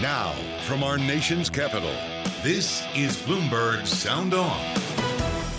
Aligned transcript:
Now, 0.00 0.32
from 0.66 0.84
our 0.84 0.98
nation's 0.98 1.48
capital, 1.48 1.94
this 2.42 2.84
is 2.94 3.16
Bloomberg 3.22 3.86
Sound 3.86 4.34
On. 4.34 4.60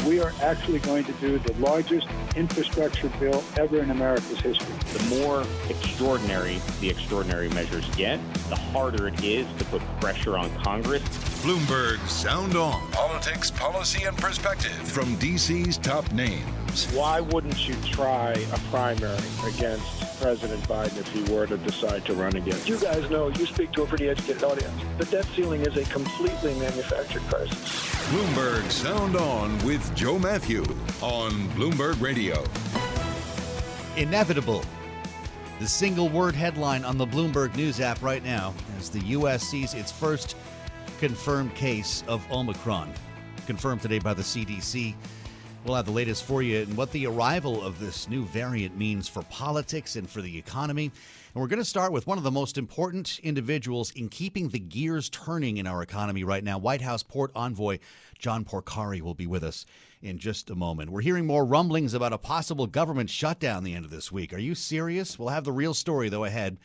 We 0.06 0.20
are 0.20 0.32
actually 0.44 0.78
going 0.78 1.06
to 1.06 1.12
do 1.14 1.40
the 1.40 1.54
largest 1.54 2.08
infrastructure 2.36 3.10
bill 3.20 3.44
ever 3.58 3.82
in 3.82 3.90
America's 3.90 4.40
history. 4.40 4.76
The 4.94 5.04
more 5.24 5.44
extraordinary 5.72 6.62
the 6.82 6.88
extraordinary 6.88 7.50
measures 7.50 7.90
get, 7.96 8.20
the 8.50 8.56
harder 8.56 9.08
it 9.08 9.24
is 9.24 9.48
to 9.58 9.66
put 9.66 9.82
pressure 10.00 10.38
on 10.38 10.54
Congress. 10.58 11.02
Bloomberg 11.42 11.98
Sound 12.08 12.56
On. 12.56 12.80
Politics, 12.92 13.50
policy, 13.50 14.04
and 14.04 14.16
perspective 14.18 14.72
from 14.72 15.16
D.C.'s 15.16 15.80
top 15.80 16.12
names. 16.14 16.86
Why 16.94 17.22
wouldn't 17.22 17.68
you 17.68 17.74
try 17.92 18.34
a 18.34 18.60
primary 18.70 19.18
against 19.48 20.07
President 20.20 20.62
Biden 20.68 20.98
if 20.98 21.08
he 21.10 21.22
were 21.34 21.46
to 21.48 21.58
decide 21.58 22.06
to 22.06 22.14
run 22.14 22.36
again? 22.36 22.58
You 22.66 22.78
guys 22.78 23.10
know, 23.10 23.30
you 23.30 23.46
speak 23.46 23.72
to 23.73 23.84
a 23.84 23.86
pretty 23.86 24.10
educated 24.10 24.44
audience. 24.44 24.73
The 24.98 25.06
debt 25.06 25.26
ceiling 25.36 25.62
is 25.62 25.78
a 25.78 25.84
completely 25.86 26.54
manufactured 26.56 27.22
crisis. 27.23 27.88
Bloomberg 28.10 28.70
Sound 28.72 29.16
On 29.16 29.58
with 29.66 29.94
Joe 29.95 30.18
Matthew 30.18 30.62
on 31.02 31.32
Bloomberg 31.50 32.02
Radio. 32.02 32.44
Inevitable. 33.98 34.64
The 35.60 35.68
single 35.68 36.08
word 36.10 36.36
headline 36.36 36.86
on 36.86 36.98
the 36.98 37.06
Bloomberg 37.06 37.56
News 37.56 37.80
app 37.80 38.02
right 38.02 38.23
now 38.23 38.54
as 38.78 38.90
the 38.90 39.00
U.S. 39.00 39.44
sees 39.44 39.73
its 39.73 39.92
first 39.92 40.36
confirmed 41.00 41.54
case 41.56 42.04
of 42.08 42.30
Omicron. 42.32 42.94
Confirmed 43.48 43.82
today 43.82 44.00
by 44.00 44.14
the 44.14 44.22
CDC. 44.22 44.94
We'll 45.68 45.76
have 45.76 45.86
the 45.86 45.92
latest 45.92 46.23
for 46.23 46.42
you 46.42 46.62
and 46.62 46.78
what 46.78 46.94
the 46.94 47.08
arrival 47.08 47.62
of 47.62 47.78
this 47.78 48.08
new 48.08 48.23
variant 48.23 48.78
means 48.78 49.10
for 49.10 49.22
politics 49.23 49.98
and 49.98 50.10
for 50.10 50.22
the 50.22 50.38
economy. 50.38 50.86
And 50.86 51.42
we're 51.42 51.50
going 51.50 51.60
to 51.60 51.66
start 51.66 51.92
with 51.92 52.08
one 52.08 52.18
of 52.18 52.23
the 52.23 52.32
most 52.32 52.58
important 52.58 53.20
individuals 53.20 53.92
in 53.92 54.08
keeping 54.08 54.48
the 54.48 54.60
gears 54.60 55.10
turning 55.10 55.58
in 55.58 55.68
our 55.68 55.82
economy 55.82 56.23
right 56.23 56.42
now. 56.42 56.58
White 56.58 56.80
House 56.80 57.04
Port 57.04 57.32
Envoy 57.36 57.80
John 58.17 58.45
Porcari 58.45 59.02
will 59.02 59.14
be 59.14 59.28
with 59.28 59.44
us 59.44 59.66
in 60.02 60.17
just 60.17 60.50
a 60.52 60.55
moment. 60.55 60.89
We're 60.89 61.02
hearing 61.02 61.28
more 61.28 61.44
rumblings 61.44 61.94
about 61.94 62.14
a 62.14 62.17
possible 62.17 62.66
government 62.66 63.10
shutdown 63.10 63.66
the 63.66 63.73
end 63.73 63.84
of 63.84 63.92
this 63.92 64.10
week. 64.10 64.32
Are 64.34 64.39
you 64.39 64.55
serious? 64.55 65.20
We'll 65.20 65.28
have 65.28 65.44
the 65.44 65.52
real 65.52 65.73
story, 65.73 66.08
though, 66.08 66.23
ahead 66.23 66.60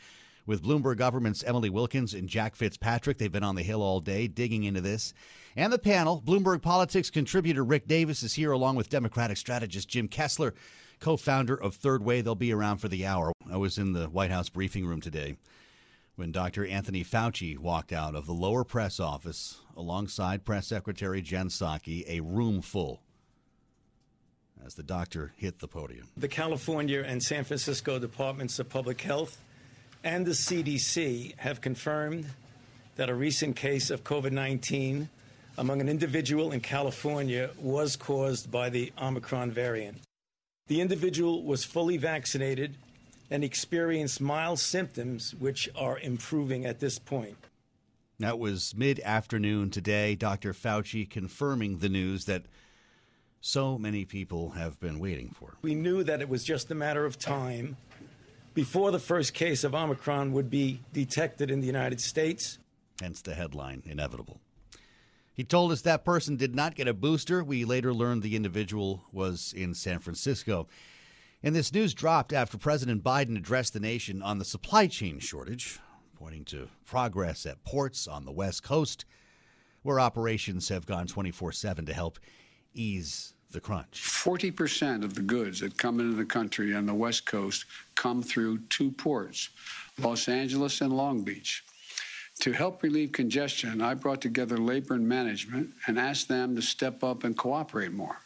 with 0.45 0.63
Bloomberg 0.63 0.95
Government's 0.95 1.43
Emily 1.43 1.69
Wilkins 1.69 2.13
and 2.13 2.29
Jack 2.29 2.55
Fitzpatrick. 2.55 3.17
They've 3.17 3.29
been 3.29 3.43
on 3.43 3.55
the 3.55 3.63
Hill 3.63 3.81
all 3.81 3.99
day 3.99 4.27
digging 4.27 4.63
into 4.63 4.79
this. 4.79 5.13
And 5.55 5.71
the 5.71 5.79
panel, 5.79 6.21
Bloomberg 6.25 6.61
Politics 6.61 7.09
contributor 7.09 7.63
Rick 7.63 7.87
Davis 7.87 8.23
is 8.23 8.33
here 8.33 8.51
along 8.51 8.75
with 8.75 8.89
Democratic 8.89 9.37
strategist 9.37 9.87
Jim 9.87 10.07
Kessler, 10.07 10.53
co 10.99 11.15
founder 11.15 11.55
of 11.55 11.75
Third 11.75 12.03
Way. 12.03 12.21
They'll 12.21 12.35
be 12.35 12.51
around 12.51 12.77
for 12.77 12.87
the 12.87 13.05
hour. 13.05 13.33
I 13.51 13.57
was 13.57 13.77
in 13.77 13.93
the 13.93 14.07
White 14.07 14.31
House 14.31 14.49
briefing 14.49 14.85
room 14.85 15.01
today 15.01 15.35
when 16.15 16.31
Dr. 16.31 16.65
Anthony 16.65 17.03
Fauci 17.03 17.57
walked 17.57 17.91
out 17.91 18.15
of 18.15 18.25
the 18.25 18.33
lower 18.33 18.63
press 18.63 18.99
office 18.99 19.59
alongside 19.75 20.45
Press 20.45 20.67
Secretary 20.67 21.21
Jen 21.21 21.49
Psaki, 21.49 22.03
a 22.07 22.21
room 22.21 22.61
full 22.61 23.01
as 24.65 24.75
the 24.75 24.83
doctor 24.83 25.33
hit 25.37 25.59
the 25.59 25.67
podium. 25.67 26.07
The 26.15 26.27
California 26.27 27.03
and 27.05 27.21
San 27.21 27.43
Francisco 27.43 27.99
Departments 27.99 28.59
of 28.59 28.69
Public 28.69 29.01
Health 29.01 29.37
and 30.03 30.25
the 30.25 30.31
CDC 30.31 31.37
have 31.37 31.61
confirmed 31.61 32.27
that 32.95 33.09
a 33.09 33.15
recent 33.15 33.55
case 33.55 33.89
of 33.89 34.03
COVID 34.03 34.31
19 34.31 35.09
among 35.57 35.81
an 35.81 35.89
individual 35.89 36.51
in 36.51 36.61
California 36.61 37.49
was 37.57 37.95
caused 37.95 38.51
by 38.51 38.69
the 38.69 38.91
Omicron 39.01 39.51
variant. 39.51 39.99
The 40.67 40.81
individual 40.81 41.43
was 41.43 41.63
fully 41.63 41.97
vaccinated 41.97 42.77
and 43.29 43.43
experienced 43.43 44.21
mild 44.21 44.59
symptoms, 44.59 45.33
which 45.35 45.69
are 45.75 45.99
improving 45.99 46.65
at 46.65 46.79
this 46.79 46.99
point. 46.99 47.37
That 48.19 48.39
was 48.39 48.73
mid 48.75 48.99
afternoon 49.01 49.69
today. 49.69 50.15
Dr. 50.15 50.53
Fauci 50.53 51.09
confirming 51.09 51.79
the 51.79 51.89
news 51.89 52.25
that 52.25 52.43
so 53.41 53.77
many 53.77 54.05
people 54.05 54.51
have 54.51 54.79
been 54.79 54.99
waiting 54.99 55.29
for. 55.37 55.55
We 55.61 55.75
knew 55.75 56.03
that 56.03 56.21
it 56.21 56.29
was 56.29 56.43
just 56.43 56.71
a 56.71 56.75
matter 56.75 57.05
of 57.05 57.19
time 57.19 57.75
before 58.53 58.91
the 58.91 58.99
first 58.99 59.33
case 59.33 59.63
of 59.63 59.75
Omicron 59.75 60.31
would 60.31 60.49
be 60.49 60.79
detected 60.93 61.51
in 61.51 61.59
the 61.59 61.67
United 61.67 61.99
States. 61.99 62.59
Hence 63.01 63.21
the 63.21 63.33
headline, 63.33 63.83
Inevitable. 63.85 64.39
He 65.33 65.43
told 65.43 65.71
us 65.71 65.81
that 65.81 66.05
person 66.05 66.35
did 66.35 66.55
not 66.55 66.75
get 66.75 66.87
a 66.87 66.93
booster. 66.93 67.43
We 67.43 67.65
later 67.65 67.93
learned 67.93 68.21
the 68.21 68.35
individual 68.35 69.03
was 69.11 69.53
in 69.55 69.73
San 69.73 69.99
Francisco. 69.99 70.67
And 71.41 71.55
this 71.55 71.73
news 71.73 71.93
dropped 71.93 72.31
after 72.31 72.57
President 72.57 73.03
Biden 73.03 73.35
addressed 73.35 73.73
the 73.73 73.79
nation 73.79 74.21
on 74.21 74.37
the 74.37 74.45
supply 74.45 74.87
chain 74.87 75.19
shortage, 75.19 75.79
pointing 76.15 76.45
to 76.45 76.69
progress 76.85 77.45
at 77.45 77.63
ports 77.63 78.07
on 78.07 78.25
the 78.25 78.31
West 78.31 78.63
Coast, 78.63 79.05
where 79.81 79.99
operations 79.99 80.69
have 80.69 80.85
gone 80.85 81.07
24 81.07 81.51
7 81.51 81.85
to 81.87 81.93
help 81.93 82.19
ease 82.73 83.33
the 83.51 83.59
crunch. 83.59 84.01
40% 84.01 85.03
of 85.03 85.15
the 85.15 85.21
goods 85.21 85.59
that 85.59 85.77
come 85.77 85.99
into 85.99 86.15
the 86.15 86.25
country 86.25 86.75
on 86.75 86.85
the 86.85 86.93
West 86.93 87.25
Coast 87.25 87.65
come 87.95 88.21
through 88.21 88.59
two 88.69 88.91
ports, 88.91 89.49
Los 89.99 90.27
Angeles 90.27 90.81
and 90.81 90.95
Long 90.95 91.23
Beach. 91.23 91.63
To 92.43 92.51
help 92.51 92.83
relieve 92.83 93.13
congestion, 93.13 93.81
I 93.81 93.93
brought 93.93 94.19
together 94.19 94.57
labor 94.57 94.95
and 94.95 95.07
management 95.07 95.69
and 95.87 95.97
asked 95.97 96.27
them 96.27 96.57
to 96.57 96.61
step 96.61 97.01
up 97.01 97.23
and 97.23 97.37
cooperate 97.37 97.93
more, 97.93 98.17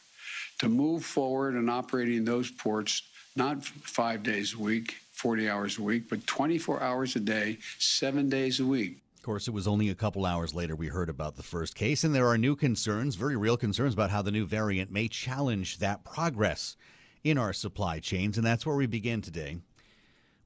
to 0.57 0.67
move 0.67 1.05
forward 1.05 1.53
in 1.53 1.69
operating 1.69 2.25
those 2.25 2.49
ports 2.49 3.03
not 3.35 3.63
five 3.63 4.23
days 4.23 4.55
a 4.55 4.57
week, 4.57 4.95
40 5.11 5.47
hours 5.47 5.77
a 5.77 5.83
week, 5.83 6.09
but 6.09 6.25
24 6.25 6.81
hours 6.81 7.15
a 7.15 7.19
day, 7.19 7.59
seven 7.77 8.27
days 8.27 8.59
a 8.59 8.65
week. 8.65 8.97
Of 9.17 9.21
course, 9.21 9.47
it 9.47 9.53
was 9.53 9.67
only 9.67 9.89
a 9.89 9.93
couple 9.93 10.25
hours 10.25 10.55
later 10.55 10.75
we 10.75 10.87
heard 10.87 11.09
about 11.09 11.35
the 11.35 11.43
first 11.43 11.75
case, 11.75 12.03
and 12.03 12.15
there 12.15 12.27
are 12.27 12.39
new 12.39 12.55
concerns, 12.55 13.13
very 13.13 13.35
real 13.35 13.55
concerns 13.55 13.93
about 13.93 14.09
how 14.09 14.23
the 14.23 14.31
new 14.31 14.47
variant 14.47 14.89
may 14.89 15.07
challenge 15.07 15.77
that 15.77 16.03
progress 16.03 16.75
in 17.23 17.37
our 17.37 17.53
supply 17.53 17.99
chains, 17.99 18.39
and 18.39 18.47
that's 18.47 18.65
where 18.65 18.77
we 18.77 18.87
begin 18.87 19.21
today. 19.21 19.57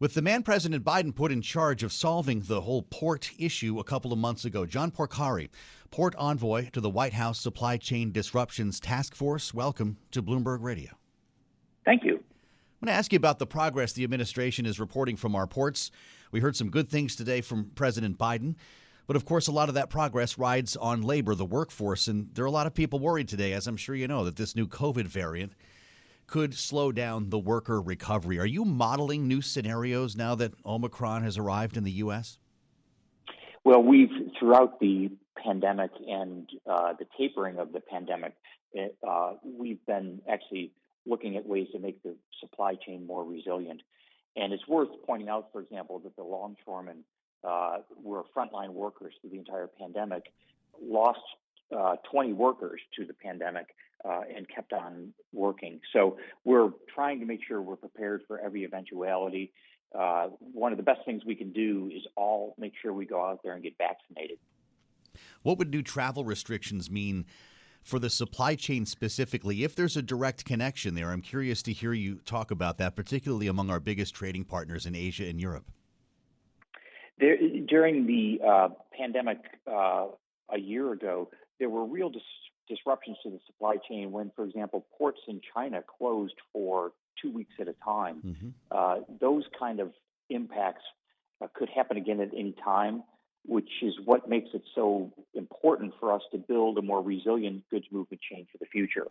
With 0.01 0.15
the 0.15 0.21
man 0.23 0.41
President 0.41 0.83
Biden 0.83 1.13
put 1.13 1.31
in 1.31 1.43
charge 1.43 1.83
of 1.83 1.93
solving 1.93 2.39
the 2.39 2.61
whole 2.61 2.81
port 2.81 3.29
issue 3.37 3.77
a 3.77 3.83
couple 3.83 4.11
of 4.11 4.17
months 4.17 4.45
ago, 4.45 4.65
John 4.65 4.89
Porcari, 4.89 5.49
port 5.91 6.15
envoy 6.17 6.71
to 6.71 6.81
the 6.81 6.89
White 6.89 7.13
House 7.13 7.39
Supply 7.39 7.77
Chain 7.77 8.11
Disruptions 8.11 8.79
Task 8.79 9.13
Force, 9.13 9.53
welcome 9.53 9.97
to 10.09 10.23
Bloomberg 10.23 10.63
Radio. 10.63 10.89
Thank 11.85 12.03
you. 12.03 12.13
I'm 12.15 12.87
going 12.87 12.87
to 12.87 12.93
ask 12.93 13.13
you 13.13 13.17
about 13.17 13.37
the 13.37 13.45
progress 13.45 13.93
the 13.93 14.03
administration 14.03 14.65
is 14.65 14.79
reporting 14.79 15.17
from 15.17 15.35
our 15.35 15.45
ports. 15.45 15.91
We 16.31 16.39
heard 16.39 16.55
some 16.55 16.71
good 16.71 16.89
things 16.89 17.15
today 17.15 17.41
from 17.41 17.69
President 17.75 18.17
Biden. 18.17 18.55
But 19.05 19.17
of 19.17 19.25
course, 19.25 19.45
a 19.45 19.51
lot 19.51 19.69
of 19.69 19.75
that 19.75 19.91
progress 19.91 20.35
rides 20.35 20.75
on 20.77 21.03
labor, 21.03 21.35
the 21.35 21.45
workforce. 21.45 22.07
And 22.07 22.33
there 22.33 22.43
are 22.43 22.47
a 22.47 22.51
lot 22.51 22.65
of 22.65 22.73
people 22.73 22.97
worried 22.97 23.27
today, 23.27 23.53
as 23.53 23.67
I'm 23.67 23.77
sure 23.77 23.93
you 23.93 24.07
know, 24.07 24.25
that 24.25 24.35
this 24.35 24.55
new 24.55 24.65
COVID 24.65 25.05
variant 25.05 25.53
could 26.31 26.57
slow 26.57 26.93
down 26.93 27.29
the 27.29 27.37
worker 27.37 27.81
recovery. 27.81 28.39
Are 28.39 28.45
you 28.45 28.63
modeling 28.63 29.27
new 29.27 29.41
scenarios 29.41 30.15
now 30.15 30.33
that 30.35 30.53
Omicron 30.65 31.23
has 31.23 31.37
arrived 31.37 31.75
in 31.75 31.83
the 31.83 31.91
U.S.? 31.91 32.39
Well, 33.65 33.83
we've, 33.83 34.09
throughout 34.39 34.79
the 34.79 35.09
pandemic 35.35 35.91
and 36.07 36.49
uh, 36.65 36.93
the 36.93 37.05
tapering 37.17 37.59
of 37.59 37.73
the 37.73 37.81
pandemic, 37.81 38.33
it, 38.71 38.95
uh, 39.05 39.33
we've 39.43 39.85
been 39.85 40.21
actually 40.27 40.71
looking 41.05 41.35
at 41.35 41.45
ways 41.45 41.67
to 41.73 41.79
make 41.79 42.01
the 42.01 42.15
supply 42.39 42.75
chain 42.75 43.05
more 43.05 43.25
resilient. 43.25 43.81
And 44.37 44.53
it's 44.53 44.65
worth 44.69 44.89
pointing 45.05 45.27
out, 45.27 45.49
for 45.51 45.59
example, 45.59 45.99
that 45.99 46.15
the 46.15 46.23
longshoremen 46.23 47.03
uh, 47.43 47.79
were 48.01 48.23
frontline 48.33 48.69
workers 48.69 49.13
through 49.19 49.31
the 49.31 49.37
entire 49.37 49.67
pandemic, 49.67 50.31
lost 50.81 51.19
uh, 51.75 51.95
20 52.11 52.33
workers 52.33 52.81
to 52.97 53.05
the 53.05 53.13
pandemic, 53.13 53.75
uh, 54.03 54.21
and 54.35 54.47
kept 54.49 54.73
on 54.73 55.13
working. 55.33 55.79
So 55.93 56.17
we're 56.43 56.71
trying 56.93 57.19
to 57.19 57.25
make 57.25 57.41
sure 57.47 57.61
we're 57.61 57.75
prepared 57.75 58.23
for 58.27 58.39
every 58.39 58.63
eventuality. 58.63 59.51
Uh, 59.97 60.29
one 60.53 60.71
of 60.71 60.77
the 60.77 60.83
best 60.83 61.01
things 61.05 61.23
we 61.25 61.35
can 61.35 61.51
do 61.51 61.91
is 61.93 62.01
all 62.15 62.55
make 62.57 62.73
sure 62.81 62.93
we 62.93 63.05
go 63.05 63.23
out 63.23 63.41
there 63.43 63.53
and 63.53 63.63
get 63.63 63.77
vaccinated. 63.77 64.37
What 65.43 65.57
would 65.57 65.71
new 65.71 65.81
travel 65.81 66.23
restrictions 66.23 66.89
mean 66.89 67.25
for 67.83 67.99
the 67.99 68.09
supply 68.09 68.55
chain 68.55 68.85
specifically? 68.85 69.63
If 69.63 69.75
there's 69.75 69.97
a 69.97 70.01
direct 70.01 70.45
connection 70.45 70.95
there, 70.95 71.11
I'm 71.11 71.21
curious 71.21 71.61
to 71.63 71.73
hear 71.73 71.93
you 71.93 72.15
talk 72.25 72.51
about 72.51 72.77
that, 72.77 72.95
particularly 72.95 73.47
among 73.47 73.69
our 73.69 73.79
biggest 73.79 74.15
trading 74.15 74.45
partners 74.45 74.85
in 74.85 74.95
Asia 74.95 75.25
and 75.25 75.41
Europe. 75.41 75.65
There, 77.19 77.37
during 77.67 78.07
the 78.07 78.39
uh, 78.43 78.69
pandemic 78.97 79.39
uh, 79.67 80.07
a 80.49 80.59
year 80.59 80.91
ago, 80.93 81.29
there 81.61 81.69
were 81.69 81.85
real 81.85 82.09
dis- 82.09 82.21
disruptions 82.67 83.17
to 83.23 83.29
the 83.29 83.39
supply 83.47 83.77
chain 83.87 84.11
when, 84.11 84.31
for 84.35 84.43
example, 84.43 84.85
ports 84.97 85.21
in 85.29 85.39
China 85.53 85.81
closed 85.97 86.35
for 86.51 86.91
two 87.21 87.31
weeks 87.31 87.53
at 87.61 87.69
a 87.69 87.75
time. 87.85 88.21
Mm-hmm. 88.25 88.49
Uh, 88.69 88.95
those 89.21 89.43
kind 89.57 89.79
of 89.79 89.93
impacts 90.29 90.83
uh, 91.41 91.47
could 91.53 91.69
happen 91.69 91.95
again 91.95 92.19
at 92.19 92.31
any 92.37 92.53
time 92.65 93.03
which 93.45 93.69
is 93.81 93.93
what 94.05 94.29
makes 94.29 94.49
it 94.53 94.61
so 94.75 95.11
important 95.33 95.93
for 95.99 96.13
us 96.13 96.21
to 96.31 96.37
build 96.37 96.77
a 96.77 96.81
more 96.81 97.01
resilient 97.01 97.63
goods 97.69 97.85
movement 97.91 98.21
chain 98.29 98.45
for 98.51 98.57
the 98.59 98.65
future. 98.65 99.07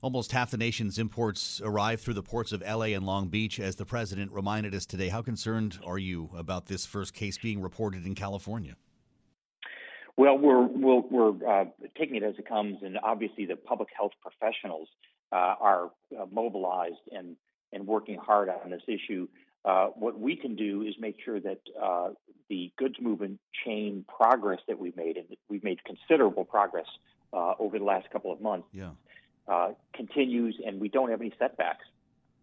Almost 0.00 0.30
half 0.32 0.50
the 0.50 0.56
nation's 0.56 0.98
imports 0.98 1.60
arrive 1.64 2.00
through 2.00 2.14
the 2.14 2.22
ports 2.22 2.52
of 2.52 2.60
LA 2.62 2.94
and 2.94 3.04
Long 3.04 3.28
Beach, 3.28 3.58
as 3.58 3.74
the 3.76 3.84
president 3.84 4.30
reminded 4.30 4.74
us 4.74 4.86
today. 4.86 5.08
How 5.08 5.22
concerned 5.22 5.78
are 5.84 5.98
you 5.98 6.30
about 6.36 6.66
this 6.66 6.86
first 6.86 7.14
case 7.14 7.36
being 7.36 7.60
reported 7.60 8.06
in 8.06 8.14
California? 8.14 8.76
Well, 10.18 10.36
we're 10.36 10.66
we're, 10.66 11.00
we're 11.00 11.48
uh, 11.48 11.64
taking 11.96 12.16
it 12.16 12.24
as 12.24 12.34
it 12.38 12.48
comes, 12.48 12.78
and 12.82 12.98
obviously 13.00 13.46
the 13.46 13.54
public 13.54 13.88
health 13.96 14.10
professionals 14.20 14.88
uh, 15.30 15.54
are 15.60 15.90
uh, 16.18 16.26
mobilized 16.32 16.96
and 17.12 17.36
and 17.72 17.86
working 17.86 18.18
hard 18.18 18.48
on 18.48 18.70
this 18.70 18.82
issue. 18.88 19.28
Uh, 19.64 19.86
what 19.94 20.18
we 20.18 20.34
can 20.34 20.56
do 20.56 20.82
is 20.82 20.94
make 20.98 21.18
sure 21.24 21.38
that 21.38 21.60
uh, 21.80 22.08
the 22.48 22.72
goods 22.76 22.96
movement 23.00 23.38
chain 23.64 24.04
progress 24.08 24.58
that 24.66 24.80
we've 24.80 24.96
made, 24.96 25.18
and 25.18 25.26
we've 25.48 25.62
made 25.62 25.78
considerable 25.84 26.44
progress 26.44 26.86
uh, 27.32 27.54
over 27.60 27.78
the 27.78 27.84
last 27.84 28.10
couple 28.10 28.32
of 28.32 28.40
months, 28.40 28.66
yeah. 28.72 28.90
Uh, 29.46 29.70
continues, 29.94 30.60
and 30.66 30.80
we 30.80 30.88
don't 30.88 31.10
have 31.10 31.20
any 31.20 31.32
setbacks. 31.38 31.84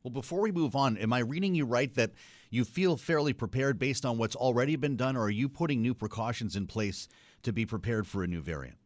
Well, 0.06 0.12
before 0.12 0.42
we 0.42 0.52
move 0.52 0.76
on, 0.76 0.98
am 0.98 1.12
I 1.14 1.20
reading 1.20 1.56
you 1.56 1.66
right 1.66 1.92
that 1.96 2.12
you 2.52 2.64
feel 2.64 2.96
fairly 2.96 3.34
prepared 3.34 3.80
based 3.80 4.06
on 4.06 4.20
what's 4.20 4.36
already 4.36 4.76
been 4.76 4.98
done, 4.98 5.18
or 5.18 5.24
are 5.24 5.30
you 5.32 5.50
putting 5.50 5.82
new 5.82 5.96
precautions 5.96 6.56
in 6.56 6.68
place 6.68 7.08
to 7.42 7.52
be 7.52 7.66
prepared 7.66 8.06
for 8.06 8.24
a 8.24 8.28
new 8.28 8.40
variant? 8.40 8.78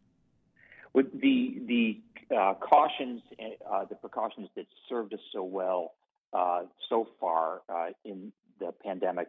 With 0.94 1.12
the 1.20 1.60
the 1.68 2.00
uh, 2.34 2.54
cautions, 2.54 3.22
uh, 3.70 3.84
the 3.84 3.96
precautions 3.96 4.48
that 4.56 4.66
served 4.88 5.14
us 5.14 5.20
so 5.34 5.44
well 5.44 5.92
uh, 6.32 6.62
so 6.88 7.06
far 7.20 7.64
uh, 7.68 7.88
in 8.06 8.32
the 8.62 8.72
pandemic 8.82 9.28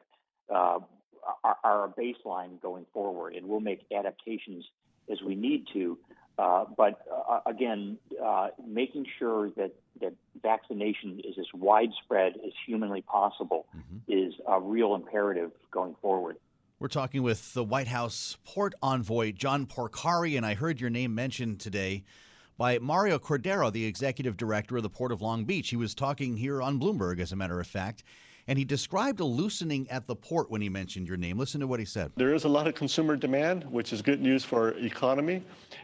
uh, 0.49 0.79
are, 1.43 1.57
are, 1.65 1.85
a 1.87 1.89
baseline 1.89 2.63
going 2.63 2.87
forward, 2.95 3.35
and 3.35 3.49
we'll 3.49 3.59
make 3.59 3.81
adaptations 3.93 4.65
as 5.11 5.19
we 5.27 5.35
need 5.35 5.65
to. 5.73 5.99
Uh, 6.41 6.65
but 6.75 7.07
uh, 7.29 7.41
again, 7.45 7.99
uh, 8.25 8.49
making 8.67 9.05
sure 9.19 9.51
that, 9.51 9.73
that 10.01 10.15
vaccination 10.43 11.21
is 11.23 11.35
as 11.39 11.47
widespread 11.53 12.33
as 12.47 12.53
humanly 12.67 13.03
possible 13.03 13.67
mm-hmm. 13.77 13.99
is 14.09 14.33
a 14.49 14.59
real 14.59 14.95
imperative 14.95 15.51
going 15.71 15.95
forward. 16.01 16.37
We're 16.79 16.89
talking 16.89 17.23
with 17.23 17.53
the 17.53 17.63
White 17.63 17.89
House 17.89 18.39
port 18.45 18.73
envoy, 18.83 19.33
John 19.33 19.67
Porcari, 19.67 20.39
and 20.39 20.47
I 20.47 20.55
heard 20.55 20.81
your 20.81 20.89
name 20.89 21.15
mentioned 21.15 21.61
today 21.61 22.05
by 22.57 22.79
Mario 22.79 23.19
Cordero, 23.19 23.71
the 23.71 23.85
executive 23.85 24.39
director 24.39 24.79
of 24.79 24.83
the 24.83 24.89
Port 24.89 25.13
of 25.13 25.21
Long 25.21 25.45
Beach. 25.45 25.69
He 25.69 25.77
was 25.77 25.95
talking 25.95 26.39
here 26.39 26.63
on 26.63 26.81
Bloomberg, 26.81 27.21
as 27.21 27.33
a 27.33 27.37
matter 27.37 27.61
of 27.61 27.67
fact. 27.67 28.03
And 28.49 28.59
he 28.59 28.65
described 28.65 29.21
a 29.21 29.25
loosening 29.25 29.89
at 29.91 30.07
the 30.07 30.17
port 30.17 30.51
when 30.51 30.61
he 30.61 30.69
mentioned 30.69 31.07
your 31.07 31.17
name. 31.17 31.39
Listen 31.39 31.61
to 31.61 31.67
what 31.67 31.79
he 31.79 31.87
said. 31.87 32.11
There 32.17 32.35
is 32.35 32.45
a 32.45 32.49
lot 32.49 32.67
of 32.67 32.75
consumer 32.75 33.17
demand, 33.17 33.65
which 33.65 33.93
is 33.93 34.03
good 34.03 34.21
news 34.21 34.45
for 34.45 34.69
our 34.69 34.79
economy. 34.79 35.43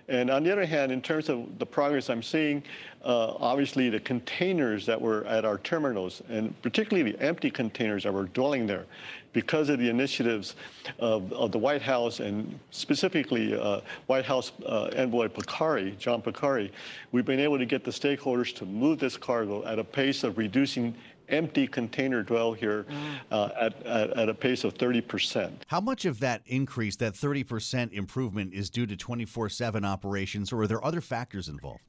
And 0.08 0.30
on 0.30 0.42
the 0.42 0.52
other 0.52 0.66
hand, 0.66 0.92
in 0.92 1.00
terms 1.02 1.28
of 1.28 1.58
the 1.58 1.66
progress 1.66 2.10
I'm 2.10 2.22
seeing, 2.22 2.62
uh, 3.04 3.34
obviously 3.38 3.88
the 3.88 4.00
containers 4.00 4.86
that 4.86 5.00
were 5.00 5.24
at 5.26 5.44
our 5.44 5.58
terminals, 5.58 6.22
and 6.28 6.60
particularly 6.62 7.12
the 7.12 7.20
empty 7.20 7.50
containers 7.50 8.04
that 8.04 8.12
were 8.12 8.24
dwelling 8.24 8.66
there, 8.66 8.86
because 9.32 9.68
of 9.68 9.78
the 9.78 9.88
initiatives 9.88 10.56
of, 10.98 11.30
of 11.32 11.52
the 11.52 11.58
White 11.58 11.82
House 11.82 12.20
and 12.20 12.58
specifically 12.70 13.54
uh, 13.54 13.80
White 14.06 14.24
House 14.24 14.52
uh, 14.64 14.84
envoy 14.96 15.28
Porcari, 15.28 15.96
John 15.98 16.22
Porcari, 16.22 16.70
we've 17.12 17.26
been 17.26 17.40
able 17.40 17.58
to 17.58 17.66
get 17.66 17.84
the 17.84 17.90
stakeholders 17.90 18.54
to 18.54 18.64
move 18.64 18.98
this 18.98 19.16
cargo 19.16 19.62
at 19.66 19.78
a 19.78 19.84
pace 19.84 20.24
of 20.24 20.38
reducing 20.38 20.94
empty 21.28 21.66
container 21.66 22.22
dwell 22.22 22.52
here 22.52 22.86
uh, 23.30 23.50
at, 23.60 23.86
at, 23.86 24.10
at, 24.16 24.28
a 24.28 24.34
pace 24.34 24.64
of 24.64 24.74
30%. 24.74 25.52
How 25.66 25.80
much 25.80 26.04
of 26.04 26.20
that 26.20 26.42
increase, 26.46 26.96
that 26.96 27.14
30% 27.14 27.92
improvement, 27.92 28.54
is 28.54 28.70
due 28.70 28.86
to 28.86 28.96
24 28.96 29.48
7 29.48 29.84
operations, 29.84 30.52
or 30.52 30.62
are 30.62 30.66
there 30.66 30.84
other 30.84 31.00
factors 31.00 31.48
involved? 31.48 31.80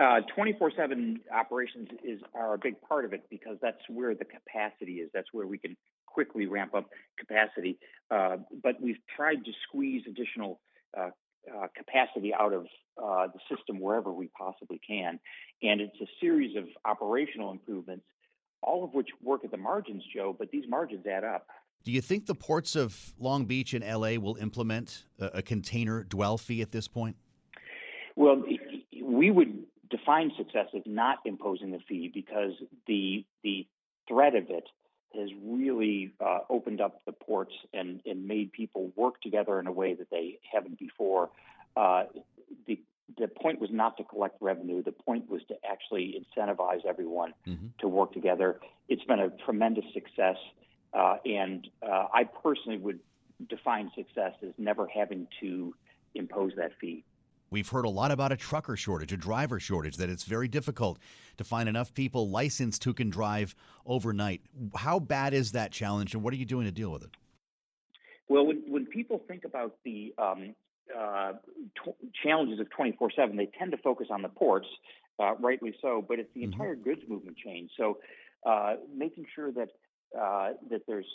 Uh, 0.00 0.22
24/7 0.34 1.20
operations 1.30 1.88
is 2.02 2.20
are 2.34 2.54
a 2.54 2.58
big 2.58 2.80
part 2.80 3.04
of 3.04 3.12
it 3.12 3.22
because 3.28 3.58
that's 3.60 3.82
where 3.90 4.14
the 4.14 4.24
capacity 4.24 4.94
is. 4.94 5.10
That's 5.12 5.28
where 5.32 5.46
we 5.46 5.58
can 5.58 5.76
quickly 6.06 6.46
ramp 6.46 6.74
up 6.74 6.88
capacity. 7.18 7.78
Uh, 8.10 8.38
but 8.62 8.80
we've 8.80 8.96
tried 9.14 9.44
to 9.44 9.52
squeeze 9.68 10.02
additional 10.08 10.58
uh, 10.96 11.10
uh, 11.54 11.66
capacity 11.76 12.32
out 12.32 12.54
of 12.54 12.66
uh, 12.96 13.26
the 13.26 13.54
system 13.54 13.78
wherever 13.78 14.10
we 14.10 14.28
possibly 14.28 14.80
can, 14.86 15.20
and 15.62 15.82
it's 15.82 16.00
a 16.00 16.06
series 16.18 16.56
of 16.56 16.64
operational 16.86 17.50
improvements, 17.50 18.04
all 18.62 18.84
of 18.84 18.94
which 18.94 19.08
work 19.22 19.44
at 19.44 19.50
the 19.50 19.56
margins, 19.56 20.02
Joe. 20.14 20.34
But 20.36 20.50
these 20.50 20.64
margins 20.68 21.06
add 21.06 21.24
up. 21.24 21.46
Do 21.84 21.92
you 21.92 22.00
think 22.00 22.26
the 22.26 22.34
ports 22.34 22.76
of 22.76 23.14
Long 23.18 23.46
Beach 23.46 23.72
and 23.72 23.82
LA 23.84 24.20
will 24.20 24.36
implement 24.36 25.06
a, 25.18 25.26
a 25.34 25.42
container 25.42 26.04
dwell 26.04 26.36
fee 26.36 26.60
at 26.60 26.72
this 26.72 26.86
point? 26.86 27.16
Well, 28.16 28.42
we 29.02 29.30
would 29.30 29.64
define 29.88 30.30
success 30.36 30.66
as 30.74 30.82
not 30.84 31.18
imposing 31.24 31.70
the 31.70 31.78
fee 31.88 32.10
because 32.12 32.52
the 32.86 33.24
the 33.42 33.66
threat 34.08 34.34
of 34.34 34.50
it 34.50 34.64
has 35.14 35.28
really 35.44 36.12
uh, 36.24 36.40
opened 36.48 36.80
up 36.80 37.02
the 37.04 37.12
ports 37.12 37.52
and, 37.72 38.00
and 38.06 38.26
made 38.26 38.52
people 38.52 38.92
work 38.94 39.20
together 39.22 39.58
in 39.58 39.66
a 39.66 39.72
way 39.72 39.94
that 39.94 40.08
they 40.10 40.38
haven't 40.52 40.78
before. 40.78 41.30
Uh, 41.76 42.04
the 42.66 42.80
the 43.18 43.28
point 43.28 43.60
was 43.60 43.70
not 43.72 43.96
to 43.96 44.04
collect 44.04 44.36
revenue. 44.40 44.82
The 44.82 44.92
point 44.92 45.28
was 45.28 45.42
to 45.48 45.54
actually 45.68 46.20
incentivize 46.20 46.84
everyone 46.86 47.32
mm-hmm. 47.46 47.68
to 47.80 47.88
work 47.88 48.12
together. 48.12 48.60
It's 48.88 49.04
been 49.04 49.20
a 49.20 49.30
tremendous 49.44 49.84
success, 49.92 50.36
uh, 50.92 51.16
and 51.24 51.66
uh, 51.82 52.06
I 52.12 52.24
personally 52.24 52.78
would 52.78 53.00
define 53.48 53.90
success 53.94 54.32
as 54.42 54.52
never 54.58 54.86
having 54.86 55.26
to 55.40 55.74
impose 56.14 56.52
that 56.56 56.72
fee. 56.80 57.04
We've 57.50 57.68
heard 57.68 57.84
a 57.84 57.90
lot 57.90 58.12
about 58.12 58.30
a 58.30 58.36
trucker 58.36 58.76
shortage, 58.76 59.12
a 59.12 59.16
driver 59.16 59.58
shortage, 59.58 59.96
that 59.96 60.08
it's 60.08 60.22
very 60.22 60.46
difficult 60.46 61.00
to 61.36 61.42
find 61.42 61.68
enough 61.68 61.92
people 61.94 62.30
licensed 62.30 62.84
who 62.84 62.94
can 62.94 63.10
drive 63.10 63.56
overnight. 63.84 64.42
How 64.76 65.00
bad 65.00 65.34
is 65.34 65.52
that 65.52 65.72
challenge, 65.72 66.14
and 66.14 66.22
what 66.22 66.32
are 66.32 66.36
you 66.36 66.44
doing 66.44 66.66
to 66.66 66.72
deal 66.72 66.92
with 66.92 67.02
it? 67.02 67.10
Well, 68.28 68.46
when, 68.46 68.62
when 68.68 68.86
people 68.86 69.20
think 69.26 69.44
about 69.44 69.74
the 69.84 70.14
um, 70.16 70.54
uh, 70.96 71.32
t- 71.84 71.92
challenges 72.22 72.60
of 72.60 72.70
24 72.70 73.10
7, 73.14 73.36
they 73.36 73.48
tend 73.58 73.72
to 73.72 73.78
focus 73.78 74.08
on 74.10 74.22
the 74.22 74.28
ports, 74.28 74.66
uh, 75.18 75.34
rightly 75.36 75.74
so, 75.80 76.04
but 76.06 76.18
it's 76.18 76.32
the 76.34 76.42
mm-hmm. 76.42 76.52
entire 76.52 76.74
goods 76.74 77.02
movement 77.08 77.36
chain. 77.36 77.68
So, 77.76 77.98
uh, 78.46 78.76
making 78.94 79.26
sure 79.34 79.52
that 79.52 79.68
uh, 80.18 80.50
that 80.70 80.82
there's 80.86 81.06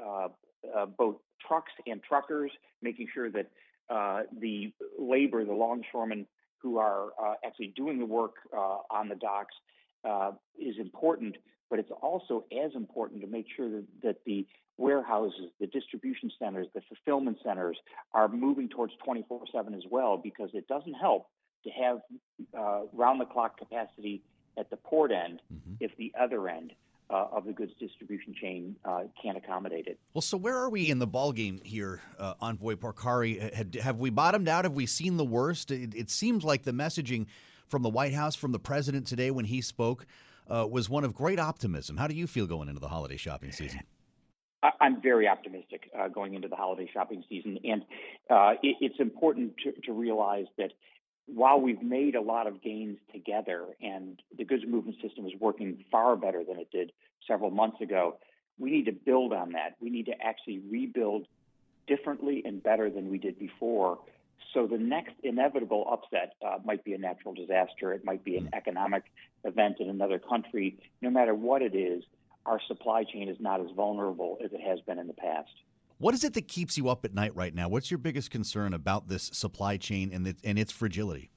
uh, 0.00 0.28
uh, 0.76 0.86
both 0.86 1.16
trucks 1.46 1.72
and 1.86 2.02
truckers, 2.02 2.50
making 2.82 3.08
sure 3.12 3.30
that 3.30 3.50
uh, 3.90 4.22
the 4.40 4.72
labor, 4.98 5.44
the 5.44 5.52
longshoremen 5.52 6.26
who 6.58 6.78
are 6.78 7.08
uh, 7.22 7.34
actually 7.44 7.72
doing 7.76 7.98
the 7.98 8.06
work 8.06 8.34
uh, 8.56 8.78
on 8.90 9.08
the 9.08 9.16
docks 9.16 9.54
uh, 10.08 10.30
is 10.58 10.76
important, 10.78 11.36
but 11.68 11.78
it's 11.78 11.90
also 12.02 12.44
as 12.64 12.72
important 12.74 13.20
to 13.20 13.26
make 13.26 13.46
sure 13.54 13.68
that, 13.68 13.84
that, 14.02 14.16
the 14.24 14.46
warehouses, 14.82 15.50
the 15.60 15.66
distribution 15.68 16.30
centers, 16.38 16.66
the 16.74 16.82
fulfillment 16.88 17.38
centers 17.44 17.76
are 18.12 18.28
moving 18.28 18.68
towards 18.68 18.92
24 19.04 19.44
7 19.54 19.74
as 19.74 19.84
well, 19.90 20.16
because 20.16 20.50
it 20.52 20.66
doesn't 20.68 20.94
help 20.94 21.28
to 21.64 21.70
have 21.70 22.00
uh, 22.58 22.80
round 22.92 23.20
the 23.20 23.24
clock 23.24 23.56
capacity 23.56 24.22
at 24.58 24.68
the 24.68 24.76
port 24.76 25.12
end 25.12 25.40
mm-hmm. 25.52 25.74
if 25.80 25.96
the 25.96 26.12
other 26.20 26.48
end 26.48 26.72
uh, 27.08 27.26
of 27.32 27.44
the 27.44 27.52
goods 27.52 27.72
distribution 27.78 28.34
chain 28.34 28.74
uh, 28.84 29.02
can't 29.22 29.36
accommodate 29.36 29.86
it. 29.86 29.98
Well, 30.14 30.22
so 30.22 30.36
where 30.36 30.56
are 30.56 30.68
we 30.68 30.90
in 30.90 30.98
the 30.98 31.06
ballgame 31.06 31.64
here, 31.64 32.00
uh, 32.18 32.34
Envoy 32.40 32.74
Porcari? 32.74 33.52
Had, 33.54 33.74
have 33.76 33.98
we 33.98 34.10
bottomed 34.10 34.48
out? 34.48 34.64
Have 34.64 34.74
we 34.74 34.86
seen 34.86 35.16
the 35.16 35.24
worst? 35.24 35.70
It, 35.70 35.94
it 35.94 36.10
seems 36.10 36.44
like 36.44 36.64
the 36.64 36.72
messaging 36.72 37.26
from 37.68 37.82
the 37.82 37.90
White 37.90 38.14
House, 38.14 38.34
from 38.34 38.52
the 38.52 38.58
president 38.58 39.06
today 39.06 39.30
when 39.30 39.44
he 39.44 39.60
spoke, 39.60 40.06
uh, 40.48 40.66
was 40.68 40.90
one 40.90 41.04
of 41.04 41.14
great 41.14 41.38
optimism. 41.38 41.96
How 41.96 42.06
do 42.06 42.14
you 42.14 42.26
feel 42.26 42.46
going 42.46 42.68
into 42.68 42.80
the 42.80 42.88
holiday 42.88 43.16
shopping 43.16 43.52
season? 43.52 43.80
I'm 44.80 45.00
very 45.00 45.26
optimistic 45.26 45.90
uh, 45.98 46.08
going 46.08 46.34
into 46.34 46.48
the 46.48 46.56
holiday 46.56 46.88
shopping 46.92 47.24
season, 47.28 47.58
and 47.64 47.82
uh, 48.30 48.54
it, 48.62 48.76
it's 48.80 49.00
important 49.00 49.54
to, 49.64 49.72
to, 49.86 49.92
realize 49.92 50.46
that 50.56 50.72
while 51.26 51.60
we've 51.60 51.82
made 51.82 52.14
a 52.14 52.20
lot 52.20 52.46
of 52.46 52.62
gains 52.62 52.98
together, 53.12 53.66
and 53.80 54.20
the 54.36 54.44
goods 54.44 54.62
movement 54.66 54.98
system 55.02 55.26
is 55.26 55.32
working 55.40 55.84
far 55.90 56.14
better 56.16 56.44
than 56.44 56.58
it 56.58 56.70
did 56.70 56.92
several 57.26 57.50
months 57.50 57.80
ago, 57.80 58.18
we 58.58 58.70
need 58.70 58.86
to 58.86 58.92
build 58.92 59.32
on 59.32 59.52
that. 59.52 59.76
We 59.80 59.90
need 59.90 60.06
to 60.06 60.14
actually 60.22 60.60
rebuild 60.70 61.26
differently 61.88 62.42
and 62.44 62.62
better 62.62 62.90
than 62.90 63.10
we 63.10 63.18
did 63.18 63.38
before. 63.38 63.98
So 64.54 64.66
the 64.66 64.78
next 64.78 65.14
inevitable 65.22 65.88
upset 65.90 66.34
uh, 66.46 66.58
might 66.64 66.84
be 66.84 66.92
a 66.92 66.98
natural 66.98 67.34
disaster. 67.34 67.92
It 67.92 68.04
might 68.04 68.22
be 68.22 68.36
an 68.36 68.50
economic 68.52 69.04
event 69.44 69.76
in 69.80 69.88
another 69.88 70.18
country. 70.18 70.78
No 71.00 71.10
matter 71.10 71.34
what 71.34 71.62
it 71.62 71.74
is, 71.74 72.04
our 72.46 72.60
supply 72.66 73.04
chain 73.04 73.28
is 73.28 73.36
not 73.40 73.60
as 73.60 73.68
vulnerable 73.76 74.38
as 74.44 74.52
it 74.52 74.60
has 74.60 74.80
been 74.80 74.98
in 74.98 75.06
the 75.06 75.14
past. 75.14 75.50
What 75.98 76.14
is 76.14 76.24
it 76.24 76.34
that 76.34 76.48
keeps 76.48 76.76
you 76.76 76.88
up 76.88 77.04
at 77.04 77.14
night 77.14 77.34
right 77.36 77.54
now? 77.54 77.68
What's 77.68 77.90
your 77.90 77.98
biggest 77.98 78.30
concern 78.30 78.74
about 78.74 79.08
this 79.08 79.30
supply 79.32 79.76
chain 79.76 80.10
and, 80.12 80.26
the, 80.26 80.34
and 80.42 80.58
its 80.58 80.72
fragility? 80.72 81.30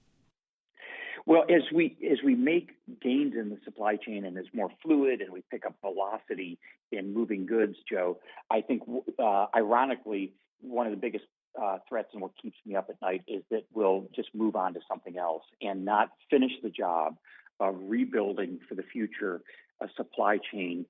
Well, 1.27 1.43
as 1.49 1.63
we 1.73 1.97
as 2.11 2.19
we 2.23 2.35
make 2.35 2.69
gains 3.01 3.33
in 3.35 3.49
the 3.49 3.57
supply 3.65 3.95
chain 3.95 4.25
and 4.25 4.37
it's 4.37 4.49
more 4.53 4.69
fluid 4.83 5.21
and 5.21 5.31
we 5.31 5.43
pick 5.49 5.65
up 5.65 5.73
velocity 5.81 6.59
in 6.91 7.13
moving 7.15 7.47
goods, 7.47 7.75
Joe, 7.89 8.19
I 8.51 8.61
think 8.61 8.83
uh, 9.17 9.47
ironically 9.55 10.33
one 10.61 10.85
of 10.85 10.91
the 10.91 10.97
biggest 10.97 11.25
uh, 11.59 11.79
threats 11.89 12.09
and 12.13 12.21
what 12.21 12.31
keeps 12.39 12.57
me 12.65 12.75
up 12.75 12.89
at 12.89 13.01
night 13.01 13.23
is 13.27 13.43
that 13.49 13.63
we'll 13.73 14.07
just 14.15 14.29
move 14.35 14.55
on 14.55 14.75
to 14.75 14.79
something 14.87 15.17
else 15.17 15.43
and 15.61 15.83
not 15.83 16.09
finish 16.29 16.51
the 16.61 16.69
job 16.69 17.15
of 17.59 17.75
rebuilding 17.79 18.59
for 18.67 18.75
the 18.75 18.83
future 18.83 19.41
a 19.81 19.87
supply 19.95 20.37
chain 20.51 20.85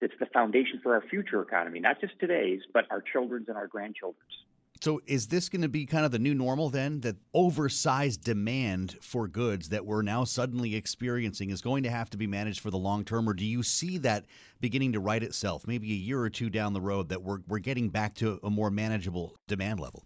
that's 0.00 0.14
the 0.20 0.26
foundation 0.26 0.80
for 0.82 0.94
our 0.94 1.02
future 1.02 1.42
economy, 1.42 1.80
not 1.80 2.00
just 2.00 2.18
today's, 2.20 2.60
but 2.72 2.84
our 2.90 3.00
children's 3.00 3.48
and 3.48 3.56
our 3.56 3.66
grandchildren's. 3.66 4.32
So, 4.80 5.00
is 5.06 5.26
this 5.26 5.48
going 5.48 5.62
to 5.62 5.68
be 5.68 5.86
kind 5.86 6.04
of 6.04 6.12
the 6.12 6.20
new 6.20 6.34
normal 6.34 6.70
then? 6.70 7.00
That 7.00 7.16
oversized 7.34 8.22
demand 8.22 8.96
for 9.00 9.26
goods 9.26 9.70
that 9.70 9.84
we're 9.84 10.02
now 10.02 10.22
suddenly 10.22 10.76
experiencing 10.76 11.50
is 11.50 11.60
going 11.60 11.82
to 11.82 11.90
have 11.90 12.10
to 12.10 12.16
be 12.16 12.28
managed 12.28 12.60
for 12.60 12.70
the 12.70 12.78
long 12.78 13.04
term, 13.04 13.28
or 13.28 13.34
do 13.34 13.44
you 13.44 13.64
see 13.64 13.98
that 13.98 14.26
beginning 14.60 14.92
to 14.92 15.00
right 15.00 15.22
itself, 15.22 15.66
maybe 15.66 15.90
a 15.90 15.96
year 15.96 16.20
or 16.20 16.30
two 16.30 16.48
down 16.48 16.74
the 16.74 16.80
road, 16.80 17.08
that 17.08 17.22
we're 17.22 17.40
we're 17.48 17.58
getting 17.58 17.88
back 17.88 18.14
to 18.16 18.38
a 18.44 18.50
more 18.50 18.70
manageable 18.70 19.34
demand 19.48 19.80
level? 19.80 20.04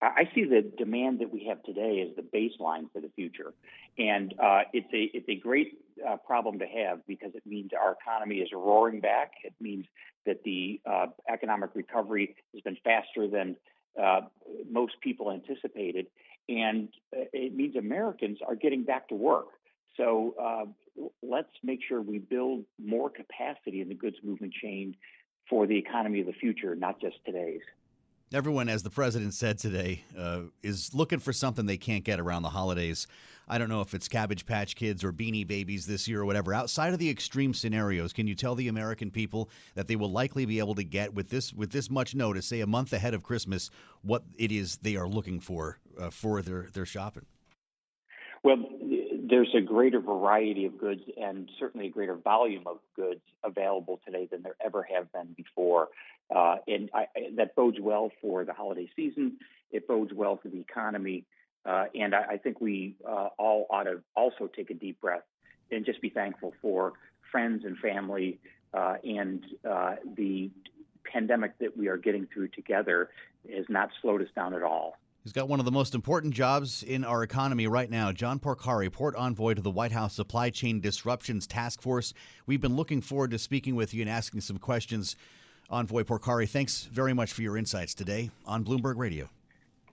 I 0.00 0.30
see 0.34 0.44
the 0.44 0.62
demand 0.78 1.18
that 1.18 1.32
we 1.32 1.46
have 1.48 1.62
today 1.64 2.06
as 2.08 2.14
the 2.14 2.22
baseline 2.22 2.90
for 2.92 3.00
the 3.00 3.10
future, 3.16 3.52
and 3.98 4.32
uh, 4.42 4.60
it's 4.72 4.88
a 4.94 5.10
it's 5.16 5.28
a 5.28 5.34
great 5.34 5.87
uh, 6.06 6.16
problem 6.16 6.58
to 6.58 6.66
have 6.66 7.06
because 7.06 7.34
it 7.34 7.42
means 7.46 7.70
our 7.78 7.96
economy 8.00 8.36
is 8.36 8.48
roaring 8.52 9.00
back. 9.00 9.32
It 9.44 9.54
means 9.60 9.86
that 10.26 10.42
the 10.44 10.80
uh, 10.86 11.06
economic 11.28 11.70
recovery 11.74 12.36
has 12.54 12.62
been 12.62 12.76
faster 12.84 13.28
than 13.28 13.56
uh, 14.00 14.22
most 14.70 14.94
people 15.00 15.30
anticipated, 15.32 16.06
and 16.48 16.88
uh, 17.16 17.24
it 17.32 17.54
means 17.54 17.76
Americans 17.76 18.38
are 18.46 18.54
getting 18.54 18.84
back 18.84 19.08
to 19.08 19.14
work. 19.14 19.48
So 19.96 20.34
uh, 20.40 21.02
let's 21.22 21.48
make 21.62 21.80
sure 21.86 22.00
we 22.00 22.18
build 22.18 22.64
more 22.82 23.10
capacity 23.10 23.80
in 23.80 23.88
the 23.88 23.94
goods 23.94 24.16
movement 24.22 24.52
chain 24.54 24.96
for 25.50 25.66
the 25.66 25.76
economy 25.76 26.20
of 26.20 26.26
the 26.26 26.32
future, 26.32 26.74
not 26.76 27.00
just 27.00 27.16
today's. 27.24 27.62
Everyone, 28.34 28.68
as 28.68 28.82
the 28.82 28.90
president 28.90 29.32
said 29.32 29.56
today, 29.58 30.04
uh, 30.18 30.40
is 30.62 30.94
looking 30.94 31.18
for 31.18 31.32
something 31.32 31.64
they 31.64 31.78
can't 31.78 32.04
get 32.04 32.20
around 32.20 32.42
the 32.42 32.50
holidays. 32.50 33.06
I 33.48 33.56
don't 33.56 33.70
know 33.70 33.80
if 33.80 33.94
it's 33.94 34.06
Cabbage 34.06 34.44
Patch 34.44 34.76
Kids 34.76 35.02
or 35.02 35.14
Beanie 35.14 35.46
Babies 35.46 35.86
this 35.86 36.06
year 36.06 36.20
or 36.20 36.26
whatever. 36.26 36.52
Outside 36.52 36.92
of 36.92 36.98
the 36.98 37.08
extreme 37.08 37.54
scenarios, 37.54 38.12
can 38.12 38.26
you 38.26 38.34
tell 38.34 38.54
the 38.54 38.68
American 38.68 39.10
people 39.10 39.48
that 39.76 39.88
they 39.88 39.96
will 39.96 40.10
likely 40.10 40.44
be 40.44 40.58
able 40.58 40.74
to 40.74 40.84
get 40.84 41.14
with 41.14 41.30
this 41.30 41.54
with 41.54 41.70
this 41.70 41.88
much 41.88 42.14
notice, 42.14 42.44
say 42.44 42.60
a 42.60 42.66
month 42.66 42.92
ahead 42.92 43.14
of 43.14 43.22
Christmas, 43.22 43.70
what 44.02 44.24
it 44.36 44.52
is 44.52 44.76
they 44.76 44.96
are 44.96 45.08
looking 45.08 45.40
for 45.40 45.78
uh, 45.98 46.10
for 46.10 46.42
their 46.42 46.66
their 46.74 46.84
shopping? 46.84 47.24
Well, 48.44 48.56
there's 49.28 49.54
a 49.56 49.60
greater 49.62 50.00
variety 50.00 50.66
of 50.66 50.78
goods 50.78 51.00
and 51.20 51.50
certainly 51.58 51.86
a 51.86 51.90
greater 51.90 52.14
volume 52.14 52.66
of 52.66 52.78
goods 52.94 53.20
available 53.42 54.00
today 54.04 54.28
than 54.30 54.42
there 54.42 54.54
ever 54.64 54.86
have 54.94 55.10
been 55.12 55.34
before. 55.36 55.88
Uh, 56.34 56.56
and 56.66 56.90
I, 56.94 57.06
that 57.36 57.54
bodes 57.54 57.78
well 57.80 58.10
for 58.20 58.44
the 58.44 58.52
holiday 58.52 58.88
season. 58.94 59.38
It 59.70 59.88
bodes 59.88 60.12
well 60.12 60.38
for 60.42 60.48
the 60.48 60.60
economy. 60.60 61.24
Uh, 61.64 61.86
and 61.94 62.14
I, 62.14 62.24
I, 62.32 62.36
think 62.36 62.60
we 62.60 62.96
uh, 63.06 63.28
all 63.38 63.66
ought 63.70 63.84
to 63.84 64.00
also 64.14 64.46
take 64.46 64.70
a 64.70 64.74
deep 64.74 65.00
breath 65.00 65.24
and 65.70 65.84
just 65.84 66.00
be 66.00 66.08
thankful 66.08 66.54
for 66.62 66.94
friends 67.30 67.64
and 67.64 67.76
family 67.78 68.38
uh, 68.74 68.96
and 69.04 69.44
uh, 69.68 69.96
the 70.16 70.50
pandemic 71.04 71.58
that 71.58 71.76
we 71.76 71.88
are 71.88 71.96
getting 71.96 72.26
through 72.32 72.48
together 72.48 73.10
has 73.54 73.66
not 73.68 73.90
slowed 74.00 74.22
us 74.22 74.28
down 74.34 74.54
at 74.54 74.62
all. 74.62 74.96
He's 75.24 75.32
got 75.32 75.48
one 75.48 75.58
of 75.58 75.66
the 75.66 75.72
most 75.72 75.94
important 75.94 76.32
jobs 76.32 76.82
in 76.82 77.04
our 77.04 77.22
economy 77.22 77.66
right 77.66 77.90
now. 77.90 78.12
John 78.12 78.38
Porcari, 78.38 78.90
Port 78.90 79.14
Envoy 79.16 79.54
to 79.54 79.62
the 79.62 79.70
White 79.70 79.92
House 79.92 80.14
Supply 80.14 80.48
Chain 80.48 80.80
Disruptions 80.80 81.46
Task 81.46 81.82
Force. 81.82 82.14
We've 82.46 82.60
been 82.60 82.76
looking 82.76 83.00
forward 83.00 83.32
to 83.32 83.38
speaking 83.38 83.74
with 83.74 83.92
you 83.92 84.00
and 84.00 84.10
asking 84.10 84.40
some 84.40 84.58
questions. 84.58 85.16
Envoy 85.70 86.02
Porcari, 86.02 86.48
thanks 86.48 86.84
very 86.84 87.12
much 87.12 87.32
for 87.32 87.42
your 87.42 87.58
insights 87.58 87.92
today 87.92 88.30
on 88.46 88.64
Bloomberg 88.64 88.96
Radio. 88.96 89.28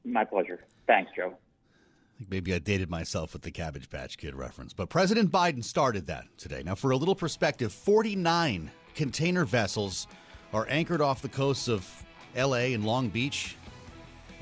My 0.05 0.23
pleasure. 0.23 0.63
Thanks, 0.87 1.11
Joe. 1.15 1.33
I 1.33 2.17
think 2.19 2.31
maybe 2.31 2.53
I 2.53 2.59
dated 2.59 2.89
myself 2.89 3.33
with 3.33 3.41
the 3.41 3.51
Cabbage 3.51 3.89
Patch 3.89 4.17
Kid 4.17 4.35
reference, 4.35 4.71
but 4.71 4.87
President 4.87 5.31
Biden 5.31 5.61
started 5.61 6.07
that 6.07 6.25
today. 6.37 6.63
Now, 6.63 6.75
for 6.75 6.91
a 6.91 6.97
little 6.97 7.15
perspective, 7.15 7.73
49 7.73 8.71
container 8.93 9.43
vessels 9.43 10.07
are 10.53 10.65
anchored 10.69 11.01
off 11.01 11.21
the 11.21 11.27
coasts 11.27 11.67
of 11.67 12.05
LA 12.37 12.71
and 12.73 12.85
Long 12.85 13.09
Beach 13.09 13.57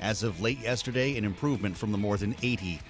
as 0.00 0.22
of 0.22 0.40
late 0.40 0.60
yesterday, 0.60 1.16
an 1.16 1.24
improvement 1.24 1.76
from 1.76 1.90
the 1.90 1.98
more 1.98 2.16
than 2.16 2.36
80 2.42 2.80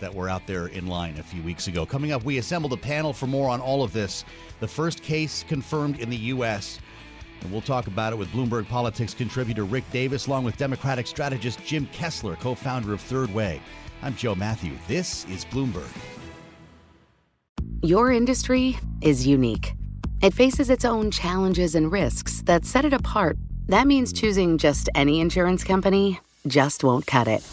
that 0.00 0.14
were 0.14 0.28
out 0.28 0.46
there 0.46 0.66
in 0.66 0.88
line 0.88 1.16
a 1.18 1.22
few 1.22 1.42
weeks 1.42 1.68
ago. 1.68 1.86
Coming 1.86 2.12
up, 2.12 2.22
we 2.24 2.36
assembled 2.36 2.74
a 2.74 2.76
panel 2.76 3.14
for 3.14 3.26
more 3.26 3.48
on 3.48 3.62
all 3.62 3.82
of 3.82 3.94
this. 3.94 4.26
The 4.60 4.68
first 4.68 5.02
case 5.02 5.42
confirmed 5.48 6.00
in 6.00 6.10
the 6.10 6.16
U.S. 6.16 6.80
And 7.42 7.52
we'll 7.52 7.60
talk 7.60 7.86
about 7.86 8.12
it 8.12 8.16
with 8.16 8.28
Bloomberg 8.28 8.68
Politics 8.68 9.14
contributor 9.14 9.64
Rick 9.64 9.84
Davis, 9.90 10.26
along 10.26 10.44
with 10.44 10.56
Democratic 10.56 11.06
strategist 11.06 11.64
Jim 11.64 11.86
Kessler, 11.92 12.36
co 12.36 12.54
founder 12.54 12.92
of 12.92 13.00
Third 13.00 13.32
Way. 13.32 13.60
I'm 14.02 14.14
Joe 14.16 14.34
Matthew. 14.34 14.72
This 14.88 15.24
is 15.26 15.44
Bloomberg. 15.46 15.90
Your 17.82 18.10
industry 18.10 18.78
is 19.02 19.26
unique. 19.26 19.74
It 20.22 20.32
faces 20.32 20.70
its 20.70 20.86
own 20.86 21.10
challenges 21.10 21.74
and 21.74 21.92
risks 21.92 22.40
that 22.42 22.64
set 22.64 22.86
it 22.86 22.94
apart. 22.94 23.36
That 23.66 23.86
means 23.86 24.12
choosing 24.12 24.56
just 24.56 24.88
any 24.94 25.20
insurance 25.20 25.64
company 25.64 26.18
just 26.46 26.84
won't 26.84 27.06
cut 27.06 27.28
it. 27.28 27.46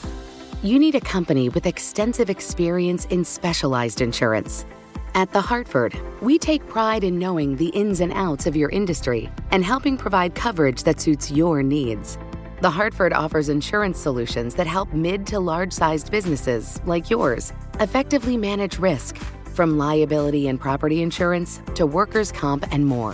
You 0.63 0.77
need 0.77 0.95
a 0.95 1.01
company 1.01 1.49
with 1.49 1.65
extensive 1.65 2.29
experience 2.29 3.05
in 3.05 3.25
specialized 3.25 3.99
insurance. 3.99 4.65
At 5.13 5.33
The 5.33 5.41
Hartford, 5.41 5.99
we 6.21 6.39
take 6.39 6.65
pride 6.69 7.03
in 7.03 7.19
knowing 7.19 7.57
the 7.57 7.67
ins 7.69 7.99
and 7.99 8.13
outs 8.13 8.47
of 8.47 8.55
your 8.55 8.69
industry 8.69 9.29
and 9.51 9.63
helping 9.63 9.97
provide 9.97 10.35
coverage 10.35 10.83
that 10.83 11.01
suits 11.01 11.29
your 11.29 11.61
needs. 11.61 12.17
The 12.61 12.69
Hartford 12.69 13.11
offers 13.11 13.49
insurance 13.49 13.99
solutions 13.99 14.55
that 14.55 14.67
help 14.67 14.93
mid 14.93 15.27
to 15.27 15.39
large 15.41 15.73
sized 15.73 16.11
businesses 16.11 16.79
like 16.85 17.09
yours 17.09 17.51
effectively 17.81 18.37
manage 18.37 18.79
risk, 18.79 19.17
from 19.53 19.77
liability 19.77 20.47
and 20.47 20.57
property 20.57 21.01
insurance 21.01 21.61
to 21.75 21.85
workers' 21.85 22.31
comp 22.31 22.65
and 22.71 22.85
more. 22.85 23.13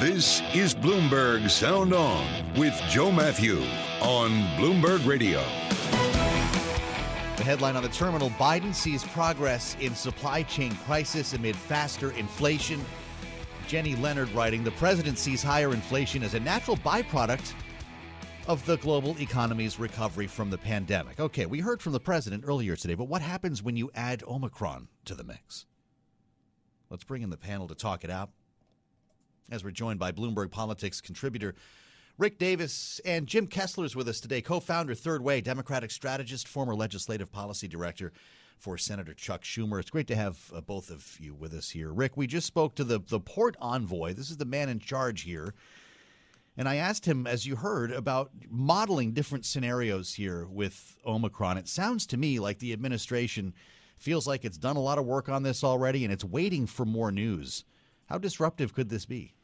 This 0.00 0.40
is 0.54 0.74
Bloomberg 0.74 1.50
Sound 1.50 1.92
On 1.92 2.54
with 2.54 2.72
Joe 2.88 3.12
Matthew 3.12 3.58
on 4.00 4.30
Bloomberg 4.56 5.06
Radio. 5.06 5.40
The 7.36 7.44
headline 7.44 7.76
on 7.76 7.82
the 7.82 7.90
terminal 7.90 8.30
Biden 8.30 8.74
sees 8.74 9.04
progress 9.04 9.76
in 9.78 9.94
supply 9.94 10.42
chain 10.44 10.74
crisis 10.86 11.34
amid 11.34 11.54
faster 11.54 12.12
inflation. 12.12 12.82
Jenny 13.68 13.94
Leonard 13.94 14.30
writing 14.30 14.64
The 14.64 14.70
president 14.70 15.18
sees 15.18 15.42
higher 15.42 15.74
inflation 15.74 16.22
as 16.22 16.32
a 16.32 16.40
natural 16.40 16.78
byproduct 16.78 17.52
of 18.46 18.64
the 18.64 18.78
global 18.78 19.14
economy's 19.20 19.78
recovery 19.78 20.26
from 20.26 20.48
the 20.48 20.56
pandemic. 20.56 21.20
Okay, 21.20 21.44
we 21.44 21.60
heard 21.60 21.82
from 21.82 21.92
the 21.92 22.00
president 22.00 22.44
earlier 22.46 22.74
today, 22.74 22.94
but 22.94 23.08
what 23.08 23.20
happens 23.20 23.62
when 23.62 23.76
you 23.76 23.90
add 23.94 24.24
Omicron 24.26 24.88
to 25.04 25.14
the 25.14 25.24
mix? 25.24 25.66
Let's 26.88 27.04
bring 27.04 27.20
in 27.20 27.28
the 27.28 27.36
panel 27.36 27.68
to 27.68 27.74
talk 27.74 28.02
it 28.02 28.10
out. 28.10 28.30
As 29.50 29.64
we're 29.64 29.70
joined 29.70 29.98
by 29.98 30.12
Bloomberg 30.12 30.50
Politics 30.50 31.00
contributor 31.00 31.54
Rick 32.20 32.38
Davis 32.38 33.00
and 33.06 33.26
Jim 33.26 33.46
Kessler 33.46 33.86
is 33.86 33.96
with 33.96 34.06
us 34.06 34.20
today, 34.20 34.42
co 34.42 34.60
founder, 34.60 34.94
Third 34.94 35.22
Way, 35.22 35.40
Democratic 35.40 35.90
strategist, 35.90 36.46
former 36.46 36.74
legislative 36.74 37.32
policy 37.32 37.66
director 37.66 38.12
for 38.58 38.76
Senator 38.76 39.14
Chuck 39.14 39.42
Schumer. 39.42 39.80
It's 39.80 39.88
great 39.88 40.06
to 40.08 40.16
have 40.16 40.38
uh, 40.54 40.60
both 40.60 40.90
of 40.90 41.16
you 41.18 41.32
with 41.32 41.54
us 41.54 41.70
here. 41.70 41.90
Rick, 41.94 42.18
we 42.18 42.26
just 42.26 42.46
spoke 42.46 42.74
to 42.74 42.84
the, 42.84 43.00
the 43.08 43.20
port 43.20 43.56
envoy. 43.58 44.12
This 44.12 44.30
is 44.30 44.36
the 44.36 44.44
man 44.44 44.68
in 44.68 44.80
charge 44.80 45.22
here. 45.22 45.54
And 46.58 46.68
I 46.68 46.76
asked 46.76 47.06
him, 47.06 47.26
as 47.26 47.46
you 47.46 47.56
heard, 47.56 47.90
about 47.90 48.32
modeling 48.50 49.12
different 49.12 49.46
scenarios 49.46 50.12
here 50.12 50.44
with 50.44 50.98
Omicron. 51.06 51.56
It 51.56 51.68
sounds 51.68 52.06
to 52.08 52.18
me 52.18 52.38
like 52.38 52.58
the 52.58 52.74
administration 52.74 53.54
feels 53.96 54.26
like 54.26 54.44
it's 54.44 54.58
done 54.58 54.76
a 54.76 54.80
lot 54.80 54.98
of 54.98 55.06
work 55.06 55.30
on 55.30 55.42
this 55.42 55.64
already 55.64 56.04
and 56.04 56.12
it's 56.12 56.24
waiting 56.24 56.66
for 56.66 56.84
more 56.84 57.10
news. 57.10 57.64
How 58.10 58.18
disruptive 58.18 58.74
could 58.74 58.88
this 58.88 59.06
be? 59.06 59.34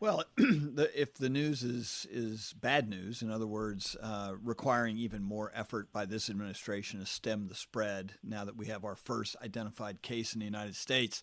Well, 0.00 0.24
if 0.38 1.14
the 1.14 1.28
news 1.28 1.62
is 1.62 2.06
is 2.10 2.54
bad 2.60 2.88
news, 2.88 3.22
in 3.22 3.30
other 3.30 3.46
words, 3.46 3.96
uh, 4.02 4.32
requiring 4.42 4.96
even 4.96 5.22
more 5.22 5.52
effort 5.54 5.92
by 5.92 6.06
this 6.06 6.28
administration 6.30 7.00
to 7.00 7.06
stem 7.06 7.46
the 7.48 7.54
spread, 7.54 8.14
now 8.24 8.44
that 8.44 8.56
we 8.56 8.66
have 8.66 8.84
our 8.84 8.96
first 8.96 9.36
identified 9.44 10.02
case 10.02 10.32
in 10.32 10.40
the 10.40 10.46
United 10.46 10.74
States, 10.74 11.22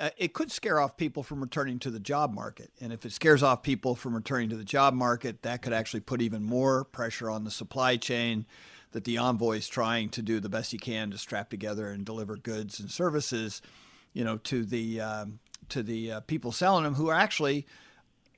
uh, 0.00 0.10
it 0.16 0.32
could 0.32 0.50
scare 0.50 0.80
off 0.80 0.96
people 0.96 1.22
from 1.22 1.40
returning 1.40 1.78
to 1.80 1.90
the 1.90 2.00
job 2.00 2.32
market. 2.32 2.72
And 2.80 2.92
if 2.92 3.04
it 3.04 3.12
scares 3.12 3.42
off 3.42 3.62
people 3.62 3.94
from 3.94 4.14
returning 4.14 4.48
to 4.48 4.56
the 4.56 4.64
job 4.64 4.94
market, 4.94 5.42
that 5.42 5.60
could 5.62 5.74
actually 5.74 6.00
put 6.00 6.22
even 6.22 6.42
more 6.42 6.84
pressure 6.84 7.30
on 7.30 7.44
the 7.44 7.50
supply 7.50 7.96
chain. 7.96 8.46
That 8.92 9.04
the 9.04 9.18
envoy 9.18 9.58
is 9.58 9.68
trying 9.68 10.08
to 10.08 10.22
do 10.22 10.40
the 10.40 10.48
best 10.48 10.72
he 10.72 10.78
can 10.78 11.12
to 11.12 11.18
strap 11.18 11.48
together 11.48 11.90
and 11.90 12.04
deliver 12.04 12.36
goods 12.36 12.80
and 12.80 12.90
services, 12.90 13.62
you 14.12 14.24
know, 14.24 14.38
to 14.38 14.64
the 14.64 15.00
um, 15.00 15.38
to 15.68 15.82
the 15.82 16.12
uh, 16.12 16.20
people 16.20 16.52
selling 16.52 16.84
them 16.84 16.94
who 16.94 17.08
are 17.08 17.14
actually 17.14 17.66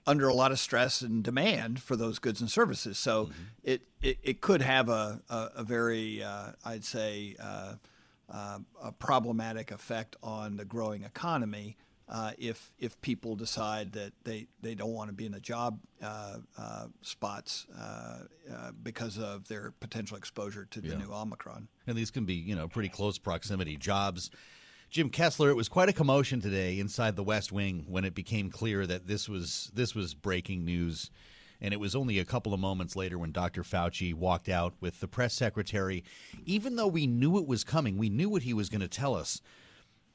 under 0.06 0.28
a 0.28 0.34
lot 0.34 0.50
of 0.50 0.58
stress 0.58 1.00
and 1.00 1.22
demand 1.22 1.80
for 1.80 1.96
those 1.96 2.18
goods 2.18 2.40
and 2.40 2.50
services. 2.50 2.98
So 2.98 3.26
mm-hmm. 3.26 3.42
it, 3.62 3.82
it, 4.00 4.18
it, 4.22 4.40
could 4.40 4.62
have 4.62 4.88
a, 4.88 5.20
a, 5.30 5.48
a 5.56 5.64
very, 5.64 6.22
uh, 6.22 6.52
I'd 6.64 6.84
say, 6.84 7.36
uh, 7.40 7.74
uh, 8.28 8.58
a 8.82 8.92
problematic 8.92 9.70
effect 9.70 10.16
on 10.22 10.56
the 10.56 10.64
growing 10.64 11.04
economy 11.04 11.76
uh, 12.08 12.32
if 12.36 12.74
if 12.78 13.00
people 13.00 13.36
decide 13.36 13.92
that 13.92 14.12
they, 14.24 14.46
they 14.60 14.74
don't 14.74 14.92
want 14.92 15.08
to 15.08 15.14
be 15.14 15.24
in 15.24 15.32
the 15.32 15.40
job 15.40 15.78
uh, 16.02 16.38
uh, 16.58 16.86
spots 17.00 17.66
because 18.82 19.18
of 19.18 19.46
their 19.48 19.72
potential 19.80 20.16
exposure 20.16 20.66
to 20.70 20.80
the 20.80 20.88
yeah. 20.88 20.98
new 20.98 21.12
Omicron. 21.12 21.68
And 21.86 21.96
these 21.96 22.10
can 22.10 22.24
be, 22.24 22.34
you 22.34 22.54
know, 22.54 22.68
pretty 22.68 22.88
close 22.88 23.18
proximity 23.18 23.76
jobs 23.76 24.30
Jim 24.92 25.08
Kessler, 25.08 25.48
it 25.48 25.56
was 25.56 25.70
quite 25.70 25.88
a 25.88 25.92
commotion 25.94 26.42
today 26.42 26.78
inside 26.78 27.16
the 27.16 27.22
West 27.22 27.50
Wing 27.50 27.86
when 27.88 28.04
it 28.04 28.14
became 28.14 28.50
clear 28.50 28.86
that 28.86 29.06
this 29.06 29.26
was 29.26 29.70
this 29.72 29.94
was 29.94 30.12
breaking 30.12 30.66
news. 30.66 31.10
And 31.62 31.72
it 31.72 31.80
was 31.80 31.96
only 31.96 32.18
a 32.18 32.26
couple 32.26 32.52
of 32.52 32.60
moments 32.60 32.94
later 32.94 33.18
when 33.18 33.32
Dr. 33.32 33.62
Fauci 33.62 34.12
walked 34.12 34.50
out 34.50 34.74
with 34.82 35.00
the 35.00 35.08
press 35.08 35.32
secretary. 35.32 36.04
Even 36.44 36.76
though 36.76 36.88
we 36.88 37.06
knew 37.06 37.38
it 37.38 37.46
was 37.46 37.64
coming, 37.64 37.96
we 37.96 38.10
knew 38.10 38.28
what 38.28 38.42
he 38.42 38.52
was 38.52 38.68
going 38.68 38.82
to 38.82 38.88
tell 38.88 39.14
us. 39.14 39.40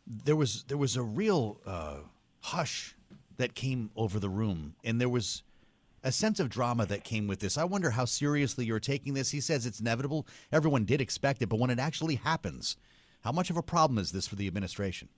There 0.05 0.35
was 0.35 0.63
there 0.67 0.77
was 0.77 0.95
a 0.95 1.01
real 1.01 1.59
uh, 1.65 2.01
hush 2.41 2.95
that 3.37 3.55
came 3.55 3.89
over 3.95 4.19
the 4.19 4.29
room, 4.29 4.75
and 4.83 5.01
there 5.01 5.09
was 5.09 5.41
a 6.03 6.11
sense 6.11 6.39
of 6.39 6.49
drama 6.49 6.85
that 6.85 7.03
came 7.03 7.25
with 7.25 7.39
this. 7.39 7.57
I 7.57 7.63
wonder 7.63 7.89
how 7.89 8.05
seriously 8.05 8.65
you're 8.65 8.79
taking 8.79 9.15
this. 9.15 9.31
He 9.31 9.41
says 9.41 9.65
it's 9.65 9.79
inevitable. 9.79 10.27
Everyone 10.51 10.85
did 10.85 11.01
expect 11.01 11.41
it, 11.41 11.49
but 11.49 11.57
when 11.57 11.71
it 11.71 11.79
actually 11.79 12.15
happens, 12.15 12.77
how 13.23 13.31
much 13.31 13.49
of 13.49 13.57
a 13.57 13.63
problem 13.63 13.97
is 13.97 14.11
this 14.11 14.27
for 14.27 14.35
the 14.35 14.47
administration? 14.47 15.09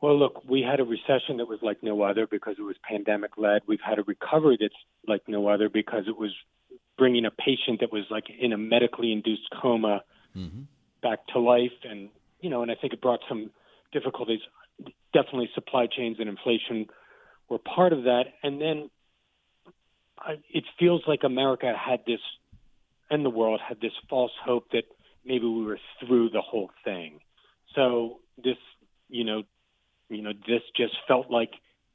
Well, 0.00 0.18
look, 0.18 0.42
we 0.48 0.60
had 0.62 0.80
a 0.80 0.84
recession 0.84 1.38
that 1.38 1.48
was 1.48 1.58
like 1.62 1.82
no 1.82 2.02
other 2.02 2.26
because 2.26 2.56
it 2.58 2.62
was 2.62 2.76
pandemic 2.82 3.38
led. 3.38 3.62
We've 3.66 3.80
had 3.84 3.98
a 3.98 4.02
recovery 4.02 4.58
that's 4.60 4.74
like 5.06 5.22
no 5.26 5.48
other 5.48 5.68
because 5.68 6.04
it 6.06 6.18
was 6.18 6.32
bringing 6.98 7.24
a 7.24 7.30
patient 7.30 7.80
that 7.80 7.92
was 7.92 8.04
like 8.10 8.24
in 8.38 8.52
a 8.52 8.58
medically 8.58 9.12
induced 9.12 9.48
coma 9.60 10.02
mm-hmm. 10.36 10.62
back 11.02 11.26
to 11.28 11.38
life. 11.38 11.72
And, 11.84 12.10
you 12.40 12.50
know, 12.50 12.62
and 12.62 12.70
I 12.70 12.74
think 12.74 12.92
it 12.92 13.00
brought 13.00 13.20
some 13.28 13.50
difficulties. 13.92 14.40
Definitely 15.14 15.50
supply 15.54 15.86
chains 15.86 16.18
and 16.20 16.28
inflation 16.28 16.86
were 17.48 17.58
part 17.58 17.92
of 17.92 18.04
that. 18.04 18.24
And 18.42 18.60
then 18.60 18.90
I, 20.18 20.34
it 20.50 20.64
feels 20.78 21.02
like 21.06 21.20
America 21.24 21.72
had 21.74 22.00
this, 22.06 22.20
and 23.08 23.24
the 23.24 23.30
world 23.30 23.60
had 23.66 23.80
this 23.80 23.92
false 24.10 24.32
hope 24.44 24.70
that 24.72 24.84
maybe 25.26 25.46
we 25.46 25.64
were 25.64 25.78
through 26.00 26.30
the 26.30 26.40
whole 26.40 26.70
thing. 26.84 27.20
So 27.74 28.20
this, 28.42 28.56
you 29.08 29.24
know, 29.24 29.42
you 30.08 30.22
know, 30.22 30.32
this 30.46 30.62
just 30.76 30.94
felt 31.08 31.30
like 31.30 31.50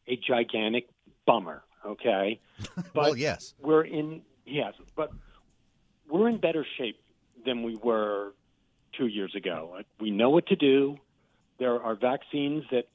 a 0.08 0.18
gigantic 0.18 0.90
bummer. 1.26 1.64
Okay, 1.86 2.40
but 2.76 2.94
well, 2.94 3.18
yes, 3.18 3.56
we're 3.60 3.84
in 3.84 4.22
yes, 4.46 4.74
but 4.96 5.12
we're 6.08 6.30
in 6.30 6.40
better 6.40 6.66
shape 6.78 7.02
than 7.44 7.64
we 7.64 7.76
were 7.76 8.34
two 8.98 9.08
years 9.08 9.34
ago. 9.36 9.80
We 10.00 10.12
know 10.12 10.30
what 10.30 10.48
to 10.48 10.56
do. 10.56 10.98
There 11.58 11.82
are 11.82 11.96
vaccines 11.96 12.64
that, 12.72 12.88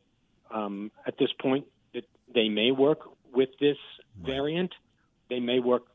um, 0.51 0.93
at 1.07 1.19
this 1.19 1.31
point, 1.41 1.67
that 1.95 2.05
they 2.33 2.49
may 2.49 2.71
work 2.71 3.01
with 3.33 3.49
this 3.61 3.77
variant. 4.25 4.73
They 5.31 5.41
may 5.41 5.59
work 5.59 5.87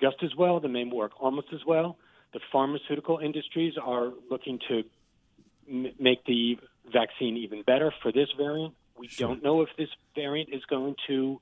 just 0.00 0.16
as 0.22 0.34
well. 0.36 0.60
They 0.60 0.68
may 0.68 0.84
work 0.84 1.12
almost 1.20 1.48
as 1.52 1.60
well. 1.66 1.98
The 2.32 2.40
pharmaceutical 2.52 3.18
industries 3.18 3.74
are 3.82 4.12
looking 4.30 4.58
to 4.68 4.84
m- 5.68 5.92
make 5.98 6.24
the 6.24 6.58
vaccine 6.92 7.36
even 7.36 7.62
better 7.62 7.92
for 8.02 8.12
this 8.12 8.28
variant. 8.36 8.74
We 8.98 9.08
sure. 9.08 9.28
don't 9.28 9.42
know 9.42 9.62
if 9.62 9.68
this 9.76 9.88
variant 10.14 10.50
is 10.52 10.64
going 10.64 10.96
to 11.08 11.40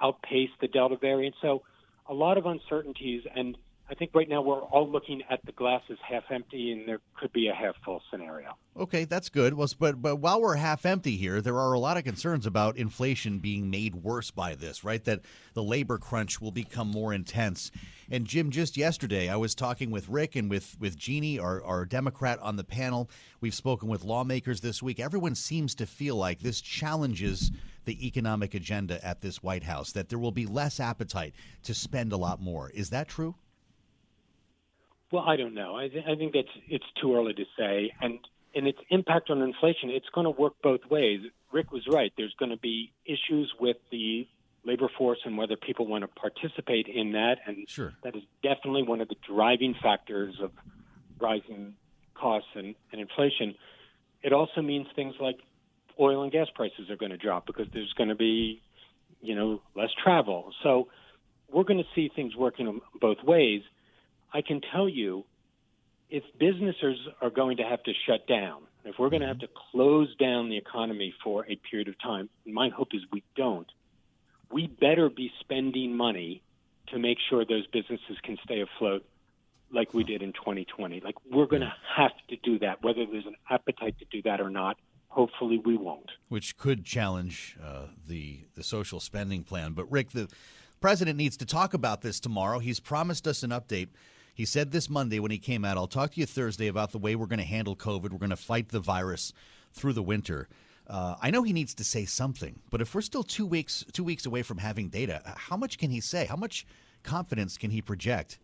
outpace 0.00 0.50
the 0.60 0.68
Delta 0.68 0.96
variant. 0.96 1.34
So, 1.40 1.62
a 2.08 2.14
lot 2.14 2.38
of 2.38 2.46
uncertainties. 2.46 3.22
And 3.34 3.56
I 3.88 3.94
think 3.94 4.10
right 4.14 4.28
now 4.28 4.42
we're 4.42 4.62
all 4.62 4.90
looking 4.90 5.22
at 5.30 5.44
the 5.46 5.52
glass 5.52 5.80
as 5.90 5.98
half 6.02 6.24
empty, 6.30 6.72
and 6.72 6.88
there 6.88 6.98
could 7.16 7.32
be 7.32 7.46
a 7.46 7.54
half 7.54 7.76
full 7.84 8.02
scenario. 8.10 8.56
Okay, 8.76 9.04
that's 9.04 9.28
good. 9.28 9.54
Well, 9.54 9.68
but 9.78 10.02
but 10.02 10.16
while 10.16 10.40
we're 10.40 10.56
half 10.56 10.84
empty 10.84 11.16
here, 11.16 11.40
there 11.40 11.58
are 11.60 11.72
a 11.72 11.78
lot 11.78 11.96
of 11.96 12.02
concerns 12.02 12.46
about 12.46 12.76
inflation 12.76 13.38
being 13.38 13.70
made 13.70 13.94
worse 13.94 14.32
by 14.32 14.56
this. 14.56 14.82
Right, 14.82 15.04
that 15.04 15.20
the 15.54 15.62
labor 15.62 15.98
crunch 15.98 16.40
will 16.40 16.50
become 16.50 16.88
more 16.88 17.14
intense. 17.14 17.70
And 18.10 18.26
Jim, 18.26 18.50
just 18.50 18.76
yesterday, 18.76 19.28
I 19.28 19.36
was 19.36 19.54
talking 19.54 19.92
with 19.92 20.08
Rick 20.08 20.34
and 20.34 20.50
with 20.50 20.76
with 20.80 20.98
Jeannie, 20.98 21.38
our 21.38 21.62
our 21.62 21.84
Democrat 21.84 22.40
on 22.40 22.56
the 22.56 22.64
panel. 22.64 23.08
We've 23.40 23.54
spoken 23.54 23.88
with 23.88 24.02
lawmakers 24.02 24.60
this 24.60 24.82
week. 24.82 24.98
Everyone 24.98 25.36
seems 25.36 25.76
to 25.76 25.86
feel 25.86 26.16
like 26.16 26.40
this 26.40 26.60
challenges 26.60 27.52
the 27.84 28.04
economic 28.04 28.54
agenda 28.54 29.04
at 29.06 29.20
this 29.20 29.44
White 29.44 29.62
House. 29.62 29.92
That 29.92 30.08
there 30.08 30.18
will 30.18 30.32
be 30.32 30.46
less 30.46 30.80
appetite 30.80 31.34
to 31.62 31.72
spend 31.72 32.12
a 32.12 32.16
lot 32.16 32.40
more. 32.40 32.70
Is 32.70 32.90
that 32.90 33.06
true? 33.06 33.36
Well, 35.16 35.24
I 35.26 35.36
don't 35.36 35.54
know. 35.54 35.74
I, 35.74 35.88
th- 35.88 36.04
I 36.06 36.14
think 36.14 36.34
that's 36.34 36.46
it's 36.68 36.84
too 37.00 37.16
early 37.16 37.32
to 37.32 37.44
say, 37.58 37.90
and 38.02 38.18
and 38.54 38.68
its 38.68 38.78
impact 38.90 39.30
on 39.30 39.40
inflation, 39.40 39.88
it's 39.88 40.10
going 40.14 40.26
to 40.26 40.30
work 40.30 40.52
both 40.62 40.80
ways. 40.90 41.20
Rick 41.50 41.72
was 41.72 41.86
right. 41.90 42.12
There's 42.18 42.34
going 42.38 42.50
to 42.50 42.58
be 42.58 42.92
issues 43.06 43.50
with 43.58 43.78
the 43.90 44.28
labor 44.66 44.90
force 44.98 45.20
and 45.24 45.38
whether 45.38 45.56
people 45.56 45.86
want 45.86 46.02
to 46.02 46.08
participate 46.08 46.86
in 46.86 47.12
that, 47.12 47.36
and 47.46 47.66
sure. 47.66 47.94
that 48.04 48.14
is 48.14 48.24
definitely 48.42 48.82
one 48.82 49.00
of 49.00 49.08
the 49.08 49.14
driving 49.26 49.74
factors 49.82 50.34
of 50.42 50.50
rising 51.18 51.76
costs 52.12 52.50
and, 52.54 52.74
and 52.92 53.00
inflation. 53.00 53.54
It 54.22 54.34
also 54.34 54.60
means 54.60 54.86
things 54.94 55.14
like 55.18 55.38
oil 55.98 56.24
and 56.24 56.30
gas 56.30 56.48
prices 56.54 56.90
are 56.90 56.96
going 56.96 57.12
to 57.12 57.16
drop 57.16 57.46
because 57.46 57.68
there's 57.72 57.94
going 57.94 58.10
to 58.10 58.14
be, 58.14 58.60
you 59.22 59.34
know, 59.34 59.62
less 59.74 59.90
travel. 60.04 60.52
So 60.62 60.88
we're 61.50 61.64
going 61.64 61.78
to 61.78 61.88
see 61.94 62.10
things 62.14 62.36
working 62.36 62.82
both 63.00 63.22
ways. 63.24 63.62
I 64.32 64.42
can 64.42 64.60
tell 64.72 64.88
you 64.88 65.24
if 66.10 66.22
businesses 66.38 66.98
are 67.20 67.30
going 67.30 67.56
to 67.58 67.64
have 67.64 67.82
to 67.84 67.92
shut 68.06 68.26
down, 68.26 68.62
if 68.84 68.98
we're 68.98 69.10
going 69.10 69.22
to 69.22 69.28
have 69.28 69.40
to 69.40 69.48
close 69.72 70.14
down 70.16 70.48
the 70.48 70.56
economy 70.56 71.12
for 71.24 71.44
a 71.48 71.56
period 71.56 71.88
of 71.88 72.00
time, 72.00 72.28
my 72.46 72.68
hope 72.68 72.88
is 72.92 73.02
we 73.12 73.24
don't, 73.34 73.66
we 74.50 74.68
better 74.68 75.08
be 75.08 75.32
spending 75.40 75.96
money 75.96 76.42
to 76.88 76.98
make 76.98 77.18
sure 77.28 77.44
those 77.44 77.66
businesses 77.66 78.16
can 78.22 78.38
stay 78.44 78.60
afloat 78.60 79.04
like 79.72 79.92
we 79.92 80.04
did 80.04 80.22
in 80.22 80.32
2020. 80.32 81.00
Like 81.00 81.16
we're 81.30 81.46
going 81.46 81.62
to 81.62 81.72
have 81.96 82.12
to 82.28 82.36
do 82.36 82.58
that, 82.60 82.82
whether 82.82 83.04
there's 83.04 83.26
an 83.26 83.34
appetite 83.50 83.98
to 83.98 84.04
do 84.10 84.22
that 84.22 84.40
or 84.40 84.50
not. 84.50 84.76
Hopefully, 85.08 85.60
we 85.64 85.78
won't. 85.78 86.10
Which 86.28 86.58
could 86.58 86.84
challenge 86.84 87.56
uh, 87.64 87.86
the 88.06 88.40
the 88.54 88.62
social 88.62 89.00
spending 89.00 89.44
plan. 89.44 89.72
But 89.72 89.90
Rick, 89.90 90.10
the 90.10 90.28
president 90.80 91.16
needs 91.16 91.38
to 91.38 91.46
talk 91.46 91.72
about 91.72 92.02
this 92.02 92.20
tomorrow. 92.20 92.58
He's 92.58 92.80
promised 92.80 93.26
us 93.26 93.42
an 93.42 93.50
update 93.50 93.88
he 94.36 94.44
said 94.44 94.70
this 94.70 94.90
Monday 94.90 95.18
when 95.18 95.30
he 95.30 95.38
came 95.38 95.64
out, 95.64 95.78
I'll 95.78 95.86
talk 95.86 96.12
to 96.12 96.20
you 96.20 96.26
Thursday 96.26 96.66
about 96.66 96.92
the 96.92 96.98
way 96.98 97.16
we're 97.16 97.24
going 97.24 97.38
to 97.38 97.44
handle 97.44 97.74
COVID. 97.74 98.10
We're 98.10 98.18
going 98.18 98.28
to 98.28 98.36
fight 98.36 98.68
the 98.68 98.80
virus 98.80 99.32
through 99.72 99.94
the 99.94 100.02
winter. 100.02 100.46
Uh, 100.86 101.14
I 101.22 101.30
know 101.30 101.42
he 101.42 101.54
needs 101.54 101.72
to 101.76 101.84
say 101.84 102.04
something, 102.04 102.60
but 102.70 102.82
if 102.82 102.94
we're 102.94 103.00
still 103.00 103.22
two 103.22 103.46
weeks 103.46 103.82
two 103.92 104.04
weeks 104.04 104.26
away 104.26 104.42
from 104.42 104.58
having 104.58 104.90
data, 104.90 105.22
how 105.24 105.56
much 105.56 105.78
can 105.78 105.90
he 105.90 106.00
say? 106.00 106.26
How 106.26 106.36
much 106.36 106.66
confidence 107.02 107.56
can 107.56 107.70
he 107.70 107.80
project 107.80 108.38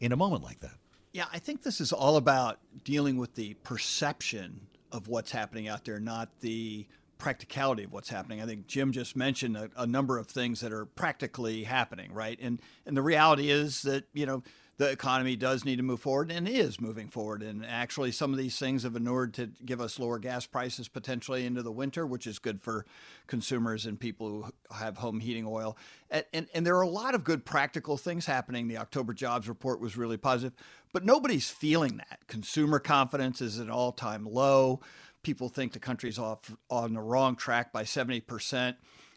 in 0.00 0.12
a 0.12 0.16
moment 0.16 0.42
like 0.42 0.60
that? 0.60 0.78
Yeah, 1.12 1.26
I 1.30 1.38
think 1.38 1.62
this 1.62 1.78
is 1.78 1.92
all 1.92 2.16
about 2.16 2.58
dealing 2.82 3.18
with 3.18 3.34
the 3.34 3.52
perception 3.64 4.66
of 4.92 5.08
what's 5.08 5.30
happening 5.30 5.68
out 5.68 5.84
there, 5.84 6.00
not 6.00 6.30
the 6.40 6.86
practicality 7.18 7.84
of 7.84 7.92
what's 7.92 8.08
happening. 8.08 8.40
I 8.40 8.46
think 8.46 8.66
Jim 8.66 8.92
just 8.92 9.14
mentioned 9.14 9.58
a, 9.58 9.70
a, 9.76 9.86
number 9.86 10.18
of 10.18 10.26
things 10.26 10.60
that 10.60 10.72
are 10.72 10.86
practically 10.86 11.64
happening, 11.64 12.12
right? 12.14 12.38
And 12.40 12.60
and 12.86 12.96
the 12.96 13.02
reality 13.02 13.50
is 13.50 13.82
that 13.82 14.04
you 14.14 14.24
know 14.24 14.42
the 14.76 14.90
economy 14.90 15.36
does 15.36 15.64
need 15.64 15.76
to 15.76 15.82
move 15.82 16.00
forward 16.00 16.30
and 16.30 16.48
is 16.48 16.80
moving 16.80 17.08
forward. 17.08 17.42
And 17.42 17.64
actually, 17.64 18.10
some 18.10 18.32
of 18.32 18.38
these 18.38 18.58
things 18.58 18.82
have 18.82 18.96
inured 18.96 19.34
to 19.34 19.50
give 19.64 19.80
us 19.80 19.98
lower 19.98 20.18
gas 20.18 20.46
prices 20.46 20.88
potentially 20.88 21.46
into 21.46 21.62
the 21.62 21.70
winter, 21.70 22.06
which 22.06 22.26
is 22.26 22.38
good 22.38 22.60
for 22.60 22.84
consumers 23.26 23.86
and 23.86 23.98
people 23.98 24.28
who 24.28 24.74
have 24.74 24.98
home 24.98 25.20
heating 25.20 25.46
oil. 25.46 25.76
And, 26.10 26.24
and, 26.32 26.48
and 26.54 26.66
there 26.66 26.76
are 26.76 26.82
a 26.82 26.88
lot 26.88 27.14
of 27.14 27.22
good 27.22 27.44
practical 27.44 27.96
things 27.96 28.26
happening. 28.26 28.66
The 28.66 28.78
October 28.78 29.14
jobs 29.14 29.48
report 29.48 29.80
was 29.80 29.96
really 29.96 30.16
positive, 30.16 30.54
but 30.92 31.04
nobody's 31.04 31.48
feeling 31.48 31.98
that. 31.98 32.26
Consumer 32.26 32.80
confidence 32.80 33.40
is 33.40 33.60
at 33.60 33.70
all 33.70 33.92
time 33.92 34.24
low. 34.24 34.80
People 35.22 35.48
think 35.48 35.72
the 35.72 35.78
country's 35.78 36.18
off 36.18 36.54
on 36.68 36.94
the 36.94 37.00
wrong 37.00 37.36
track 37.36 37.72
by 37.72 37.84
70% 37.84 38.74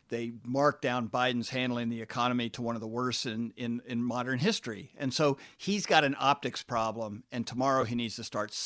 they 0.09 0.33
marked 0.43 0.81
down 0.81 1.09
Biden's 1.09 1.49
handling 1.49 1.89
the 1.89 2.01
economy 2.01 2.49
to 2.51 2.61
one 2.61 2.75
of 2.75 2.81
the 2.81 2.87
worst 2.87 3.25
in, 3.25 3.53
in, 3.55 3.81
in 3.85 4.01
modern 4.01 4.39
history. 4.39 4.91
And 4.97 5.13
so 5.13 5.37
he's 5.57 5.85
got 5.85 6.03
an 6.03 6.15
optics 6.19 6.63
problem, 6.63 7.23
and 7.31 7.45
tomorrow 7.45 7.83
he 7.83 7.95
needs 7.95 8.15
to 8.15 8.23
start, 8.23 8.57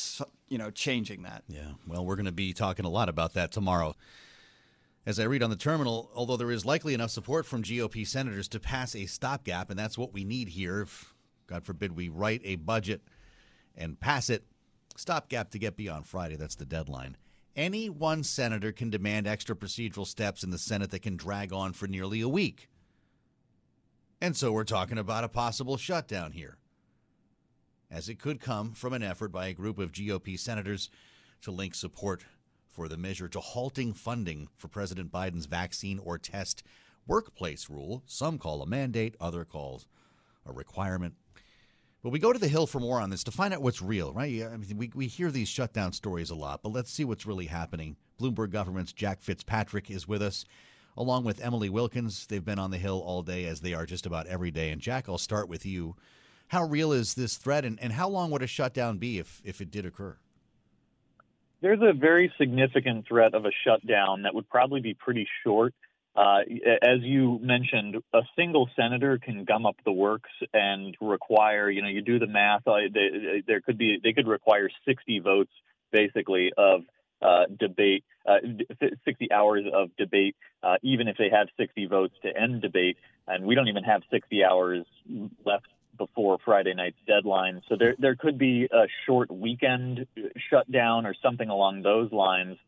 you 0.48 0.58
know, 0.58 0.70
changing 0.70 1.22
that. 1.22 1.44
Yeah, 1.48 1.72
well, 1.86 2.04
we're 2.04 2.16
going 2.16 2.26
to 2.26 2.32
be 2.32 2.52
talking 2.52 2.84
a 2.84 2.90
lot 2.90 3.08
about 3.08 3.34
that 3.34 3.52
tomorrow. 3.52 3.94
As 5.04 5.18
I 5.18 5.24
read 5.24 5.42
on 5.42 5.50
the 5.50 5.56
terminal, 5.56 6.10
although 6.14 6.36
there 6.36 6.52
is 6.52 6.64
likely 6.64 6.94
enough 6.94 7.10
support 7.10 7.44
from 7.44 7.64
GOP 7.64 8.06
senators 8.06 8.46
to 8.48 8.60
pass 8.60 8.94
a 8.94 9.06
stopgap, 9.06 9.68
and 9.68 9.78
that's 9.78 9.98
what 9.98 10.12
we 10.12 10.22
need 10.24 10.48
here, 10.48 10.82
if, 10.82 11.12
God 11.48 11.64
forbid, 11.64 11.96
we 11.96 12.08
write 12.08 12.40
a 12.44 12.56
budget 12.56 13.02
and 13.76 13.98
pass 13.98 14.30
it, 14.30 14.44
stopgap 14.96 15.50
to 15.50 15.58
get 15.58 15.76
beyond 15.76 16.06
Friday. 16.06 16.36
That's 16.36 16.54
the 16.54 16.64
deadline. 16.64 17.16
Any 17.54 17.90
one 17.90 18.22
senator 18.22 18.72
can 18.72 18.88
demand 18.88 19.26
extra 19.26 19.54
procedural 19.54 20.06
steps 20.06 20.42
in 20.42 20.50
the 20.50 20.58
Senate 20.58 20.90
that 20.90 21.02
can 21.02 21.16
drag 21.16 21.52
on 21.52 21.72
for 21.74 21.86
nearly 21.86 22.22
a 22.22 22.28
week. 22.28 22.68
And 24.22 24.36
so 24.36 24.52
we're 24.52 24.64
talking 24.64 24.98
about 24.98 25.24
a 25.24 25.28
possible 25.28 25.76
shutdown 25.76 26.32
here, 26.32 26.56
as 27.90 28.08
it 28.08 28.18
could 28.18 28.40
come 28.40 28.72
from 28.72 28.92
an 28.94 29.02
effort 29.02 29.28
by 29.28 29.48
a 29.48 29.52
group 29.52 29.78
of 29.78 29.92
GOP 29.92 30.38
senators 30.38 30.88
to 31.42 31.50
link 31.50 31.74
support 31.74 32.24
for 32.66 32.88
the 32.88 32.96
measure 32.96 33.28
to 33.28 33.40
halting 33.40 33.92
funding 33.92 34.48
for 34.56 34.68
President 34.68 35.12
Biden's 35.12 35.46
vaccine 35.46 35.98
or 35.98 36.16
test 36.16 36.62
workplace 37.06 37.68
rule. 37.68 38.02
Some 38.06 38.38
call 38.38 38.62
a 38.62 38.66
mandate, 38.66 39.14
other 39.20 39.44
calls 39.44 39.86
a 40.46 40.52
requirement. 40.52 41.14
But 42.02 42.10
we 42.10 42.18
go 42.18 42.32
to 42.32 42.38
the 42.38 42.48
Hill 42.48 42.66
for 42.66 42.80
more 42.80 43.00
on 43.00 43.10
this 43.10 43.22
to 43.24 43.30
find 43.30 43.54
out 43.54 43.62
what's 43.62 43.80
real, 43.80 44.12
right? 44.12 44.42
I 44.42 44.56
mean, 44.56 44.76
we, 44.76 44.90
we 44.92 45.06
hear 45.06 45.30
these 45.30 45.48
shutdown 45.48 45.92
stories 45.92 46.30
a 46.30 46.34
lot, 46.34 46.60
but 46.62 46.72
let's 46.72 46.90
see 46.90 47.04
what's 47.04 47.26
really 47.26 47.46
happening. 47.46 47.96
Bloomberg 48.20 48.50
Government's 48.50 48.92
Jack 48.92 49.22
Fitzpatrick 49.22 49.88
is 49.88 50.08
with 50.08 50.20
us, 50.20 50.44
along 50.96 51.22
with 51.22 51.40
Emily 51.40 51.70
Wilkins. 51.70 52.26
They've 52.26 52.44
been 52.44 52.58
on 52.58 52.72
the 52.72 52.78
Hill 52.78 53.00
all 53.00 53.22
day, 53.22 53.44
as 53.46 53.60
they 53.60 53.72
are 53.72 53.86
just 53.86 54.04
about 54.04 54.26
every 54.26 54.50
day. 54.50 54.70
And 54.70 54.80
Jack, 54.80 55.08
I'll 55.08 55.16
start 55.16 55.48
with 55.48 55.64
you. 55.64 55.94
How 56.48 56.64
real 56.64 56.90
is 56.90 57.14
this 57.14 57.36
threat, 57.36 57.64
and, 57.64 57.78
and 57.80 57.92
how 57.92 58.08
long 58.08 58.32
would 58.32 58.42
a 58.42 58.48
shutdown 58.48 58.98
be 58.98 59.18
if, 59.18 59.40
if 59.44 59.60
it 59.60 59.70
did 59.70 59.86
occur? 59.86 60.16
There's 61.60 61.80
a 61.80 61.92
very 61.92 62.32
significant 62.36 63.06
threat 63.06 63.32
of 63.34 63.44
a 63.44 63.52
shutdown 63.64 64.22
that 64.22 64.34
would 64.34 64.50
probably 64.50 64.80
be 64.80 64.94
pretty 64.94 65.28
short. 65.44 65.72
Uh, 66.14 66.40
as 66.82 67.00
you 67.00 67.38
mentioned, 67.40 67.96
a 68.12 68.20
single 68.36 68.68
senator 68.76 69.18
can 69.18 69.44
gum 69.44 69.64
up 69.64 69.76
the 69.84 69.92
works 69.92 70.30
and 70.52 70.94
require, 71.00 71.70
you 71.70 71.80
know, 71.80 71.88
you 71.88 72.02
do 72.02 72.18
the 72.18 72.26
math. 72.26 72.66
Uh, 72.66 72.80
they, 72.92 73.42
there 73.46 73.60
could 73.62 73.78
be, 73.78 73.98
they 74.02 74.12
could 74.12 74.26
require 74.26 74.68
60 74.86 75.20
votes, 75.20 75.52
basically, 75.90 76.52
of 76.56 76.82
uh, 77.22 77.44
debate, 77.58 78.04
uh, 78.26 78.38
60 79.04 79.32
hours 79.32 79.64
of 79.72 79.96
debate, 79.96 80.36
uh, 80.62 80.76
even 80.82 81.08
if 81.08 81.16
they 81.16 81.30
have 81.30 81.48
60 81.56 81.86
votes 81.86 82.14
to 82.22 82.36
end 82.36 82.60
debate. 82.60 82.98
And 83.26 83.46
we 83.46 83.54
don't 83.54 83.68
even 83.68 83.84
have 83.84 84.02
60 84.10 84.44
hours 84.44 84.84
left 85.46 85.66
before 85.96 86.38
Friday 86.44 86.74
night's 86.74 86.98
deadline. 87.06 87.62
So 87.68 87.76
there, 87.78 87.94
there 87.98 88.16
could 88.16 88.36
be 88.36 88.68
a 88.70 88.86
short 89.06 89.30
weekend 89.30 90.06
shutdown 90.50 91.06
or 91.06 91.14
something 91.22 91.48
along 91.48 91.82
those 91.82 92.12
lines 92.12 92.58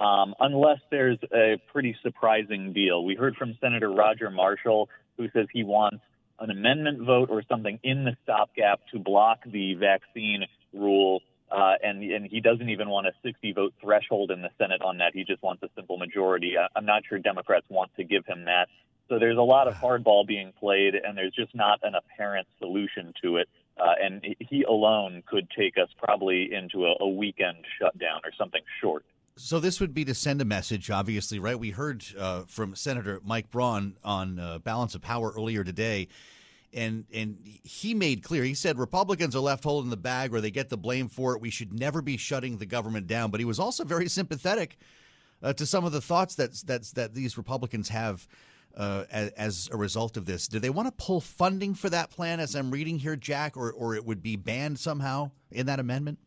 um, 0.00 0.34
unless 0.40 0.80
there's 0.90 1.18
a 1.32 1.60
pretty 1.72 1.96
surprising 2.02 2.72
deal. 2.72 3.04
We 3.04 3.14
heard 3.14 3.36
from 3.36 3.56
Senator 3.60 3.90
Roger 3.90 4.30
Marshall, 4.30 4.88
who 5.16 5.28
says 5.30 5.46
he 5.52 5.62
wants 5.62 6.02
an 6.40 6.50
amendment 6.50 7.00
vote 7.02 7.30
or 7.30 7.42
something 7.48 7.78
in 7.82 8.04
the 8.04 8.16
stopgap 8.24 8.80
to 8.92 8.98
block 8.98 9.40
the 9.46 9.74
vaccine 9.74 10.46
rule. 10.72 11.22
Uh, 11.50 11.74
and, 11.82 12.02
and 12.02 12.26
he 12.26 12.40
doesn't 12.40 12.68
even 12.68 12.88
want 12.88 13.06
a 13.06 13.12
60 13.22 13.52
vote 13.52 13.74
threshold 13.80 14.32
in 14.32 14.42
the 14.42 14.50
Senate 14.58 14.82
on 14.82 14.98
that. 14.98 15.12
He 15.14 15.22
just 15.22 15.42
wants 15.42 15.62
a 15.62 15.68
simple 15.76 15.98
majority. 15.98 16.54
I, 16.58 16.66
I'm 16.76 16.86
not 16.86 17.02
sure 17.08 17.18
Democrats 17.18 17.66
want 17.68 17.92
to 17.96 18.04
give 18.04 18.26
him 18.26 18.46
that. 18.46 18.68
So 19.08 19.18
there's 19.18 19.36
a 19.36 19.42
lot 19.42 19.68
of 19.68 19.74
hardball 19.74 20.26
being 20.26 20.52
played, 20.58 20.94
and 20.94 21.16
there's 21.16 21.34
just 21.34 21.54
not 21.54 21.78
an 21.82 21.94
apparent 21.94 22.48
solution 22.58 23.12
to 23.22 23.36
it. 23.36 23.48
Uh, 23.78 23.92
and 24.02 24.24
he 24.40 24.62
alone 24.62 25.22
could 25.26 25.48
take 25.50 25.76
us 25.76 25.88
probably 25.98 26.52
into 26.52 26.86
a, 26.86 26.94
a 27.00 27.08
weekend 27.08 27.58
shutdown 27.78 28.20
or 28.24 28.32
something 28.36 28.62
short. 28.80 29.04
So 29.36 29.58
this 29.58 29.80
would 29.80 29.94
be 29.94 30.04
to 30.04 30.14
send 30.14 30.40
a 30.40 30.44
message, 30.44 30.90
obviously, 30.90 31.40
right? 31.40 31.58
We 31.58 31.70
heard 31.70 32.04
uh, 32.16 32.42
from 32.46 32.76
Senator 32.76 33.20
Mike 33.24 33.50
Braun 33.50 33.96
on 34.04 34.38
uh, 34.38 34.58
Balance 34.60 34.94
of 34.94 35.02
Power 35.02 35.32
earlier 35.36 35.64
today, 35.64 36.06
and 36.72 37.04
and 37.12 37.38
he 37.64 37.94
made 37.94 38.22
clear. 38.22 38.44
He 38.44 38.54
said 38.54 38.78
Republicans 38.78 39.34
are 39.34 39.40
left 39.40 39.64
holding 39.64 39.90
the 39.90 39.96
bag, 39.96 40.32
or 40.32 40.40
they 40.40 40.52
get 40.52 40.68
the 40.68 40.76
blame 40.76 41.08
for 41.08 41.34
it. 41.34 41.40
We 41.40 41.50
should 41.50 41.72
never 41.72 42.00
be 42.00 42.16
shutting 42.16 42.58
the 42.58 42.66
government 42.66 43.08
down. 43.08 43.32
But 43.32 43.40
he 43.40 43.44
was 43.44 43.58
also 43.58 43.82
very 43.82 44.08
sympathetic 44.08 44.78
uh, 45.42 45.52
to 45.54 45.66
some 45.66 45.84
of 45.84 45.90
the 45.90 46.00
thoughts 46.00 46.36
that 46.36 46.54
that 46.66 46.84
that 46.94 47.14
these 47.14 47.36
Republicans 47.36 47.88
have. 47.88 48.26
Uh, 48.76 49.04
as, 49.12 49.30
as, 49.36 49.70
a 49.72 49.76
result 49.76 50.16
of 50.16 50.26
this, 50.26 50.48
do 50.48 50.58
they 50.58 50.68
want 50.68 50.88
to 50.88 50.92
pull 50.92 51.20
funding 51.20 51.74
for 51.74 51.88
that 51.88 52.10
plan, 52.10 52.40
as 52.40 52.56
I'm 52.56 52.72
reading 52.72 52.98
here, 52.98 53.14
Jack, 53.14 53.56
or 53.56 53.70
or 53.70 53.94
it 53.94 54.04
would 54.04 54.20
be 54.20 54.34
banned 54.34 54.80
somehow 54.80 55.30
in 55.52 55.66
that 55.66 55.78
amendment? 55.78 56.18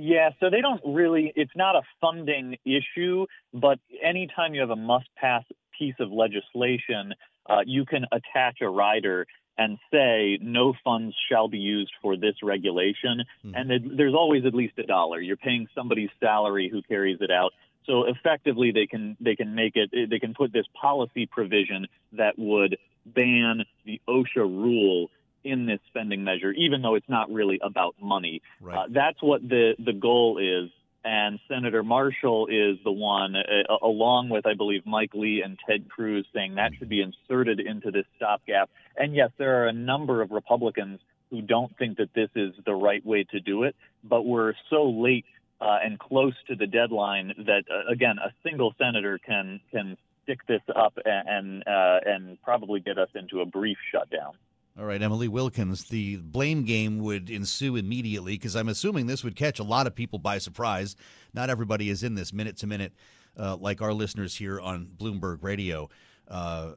Yeah, 0.00 0.30
so 0.38 0.48
they 0.48 0.60
don't 0.60 0.80
really, 0.84 1.32
it's 1.34 1.56
not 1.56 1.74
a 1.74 1.82
funding 2.00 2.56
issue, 2.64 3.26
but 3.52 3.80
anytime 4.00 4.54
you 4.54 4.60
have 4.60 4.70
a 4.70 4.76
must 4.76 5.08
pass 5.16 5.42
piece 5.76 5.96
of 5.98 6.12
legislation, 6.12 7.14
uh, 7.50 7.62
you 7.66 7.84
can 7.84 8.04
attach 8.12 8.60
a 8.60 8.68
rider 8.68 9.26
and 9.56 9.76
say 9.92 10.38
no 10.40 10.72
funds 10.84 11.16
shall 11.28 11.48
be 11.48 11.58
used 11.58 11.90
for 12.00 12.16
this 12.16 12.36
regulation. 12.44 13.24
Mm-hmm. 13.44 13.54
And 13.56 13.72
it, 13.72 13.96
there's 13.96 14.14
always 14.14 14.44
at 14.46 14.54
least 14.54 14.78
a 14.78 14.84
dollar. 14.84 15.20
You're 15.20 15.36
paying 15.36 15.66
somebody's 15.74 16.10
salary 16.20 16.68
who 16.70 16.80
carries 16.82 17.18
it 17.20 17.32
out. 17.32 17.50
So 17.84 18.04
effectively, 18.04 18.70
they 18.70 18.86
can 18.86 19.16
they 19.18 19.34
can 19.34 19.56
make 19.56 19.72
it 19.74 19.90
they 20.10 20.18
can 20.20 20.32
put 20.32 20.52
this 20.52 20.66
policy 20.80 21.26
provision 21.26 21.86
that 22.12 22.38
would 22.38 22.76
ban 23.06 23.64
the 23.84 24.00
OSHA 24.06 24.36
rule 24.36 25.08
in 25.48 25.66
this 25.66 25.80
spending 25.88 26.22
measure, 26.24 26.52
even 26.52 26.82
though 26.82 26.94
it's 26.94 27.08
not 27.08 27.26
really 27.38 27.58
about 27.70 27.94
money. 28.00 28.42
Right. 28.60 28.76
Uh, 28.76 28.86
that's 28.90 29.20
what 29.22 29.40
the, 29.42 29.74
the 29.78 29.92
goal 29.92 30.38
is. 30.38 30.70
And 31.04 31.38
Senator 31.48 31.82
Marshall 31.82 32.48
is 32.48 32.76
the 32.84 32.92
one, 32.92 33.34
uh, 33.36 33.76
along 33.82 34.28
with, 34.28 34.44
I 34.46 34.54
believe, 34.54 34.84
Mike 34.84 35.14
Lee 35.14 35.42
and 35.44 35.56
Ted 35.66 35.88
Cruz, 35.88 36.26
saying 36.34 36.56
that 36.56 36.72
should 36.78 36.88
be 36.88 37.00
inserted 37.00 37.60
into 37.60 37.90
this 37.90 38.04
stopgap. 38.16 38.68
And 38.96 39.14
yes, 39.14 39.30
there 39.38 39.62
are 39.62 39.68
a 39.68 39.72
number 39.72 40.20
of 40.20 40.32
Republicans 40.32 40.98
who 41.30 41.40
don't 41.40 41.72
think 41.78 41.98
that 41.98 42.12
this 42.14 42.30
is 42.34 42.52
the 42.66 42.74
right 42.74 43.04
way 43.06 43.24
to 43.32 43.40
do 43.40 43.62
it, 43.62 43.74
but 44.02 44.22
we're 44.22 44.54
so 44.70 44.90
late 44.90 45.24
uh, 45.60 45.78
and 45.84 45.98
close 45.98 46.34
to 46.48 46.56
the 46.56 46.66
deadline 46.66 47.32
that, 47.38 47.64
uh, 47.70 47.90
again, 47.90 48.16
a 48.18 48.32
single 48.42 48.74
senator 48.78 49.18
can 49.18 49.60
can 49.70 49.96
stick 50.24 50.40
this 50.46 50.62
up 50.74 50.94
and 51.04 51.28
and, 51.28 51.48
uh, 51.66 51.98
and 52.04 52.42
probably 52.42 52.80
get 52.80 52.98
us 52.98 53.08
into 53.14 53.40
a 53.40 53.46
brief 53.46 53.78
shutdown. 53.92 54.34
All 54.78 54.84
right, 54.84 55.02
Emily 55.02 55.26
Wilkins, 55.26 55.86
the 55.86 56.18
blame 56.18 56.64
game 56.64 57.00
would 57.00 57.30
ensue 57.30 57.74
immediately 57.74 58.34
because 58.34 58.54
I'm 58.54 58.68
assuming 58.68 59.06
this 59.06 59.24
would 59.24 59.34
catch 59.34 59.58
a 59.58 59.64
lot 59.64 59.88
of 59.88 59.94
people 59.96 60.20
by 60.20 60.38
surprise. 60.38 60.94
Not 61.34 61.50
everybody 61.50 61.90
is 61.90 62.04
in 62.04 62.14
this 62.14 62.32
minute 62.32 62.58
to 62.58 62.68
minute 62.68 62.92
uh, 63.36 63.56
like 63.56 63.82
our 63.82 63.92
listeners 63.92 64.36
here 64.36 64.60
on 64.60 64.86
Bloomberg 64.96 65.42
Radio. 65.42 65.88
Uh, 66.28 66.74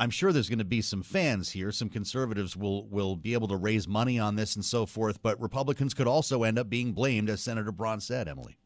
I'm 0.00 0.10
sure 0.10 0.32
there's 0.32 0.48
going 0.48 0.58
to 0.58 0.64
be 0.64 0.82
some 0.82 1.04
fans 1.04 1.48
here. 1.48 1.70
Some 1.70 1.88
conservatives 1.88 2.56
will 2.56 2.88
will 2.88 3.14
be 3.14 3.34
able 3.34 3.48
to 3.48 3.56
raise 3.56 3.86
money 3.86 4.18
on 4.18 4.34
this 4.34 4.56
and 4.56 4.64
so 4.64 4.84
forth, 4.84 5.22
but 5.22 5.40
Republicans 5.40 5.94
could 5.94 6.08
also 6.08 6.42
end 6.42 6.58
up 6.58 6.68
being 6.68 6.92
blamed, 6.92 7.30
as 7.30 7.40
Senator 7.40 7.70
Braun 7.70 8.00
said. 8.00 8.26
Emily 8.26 8.58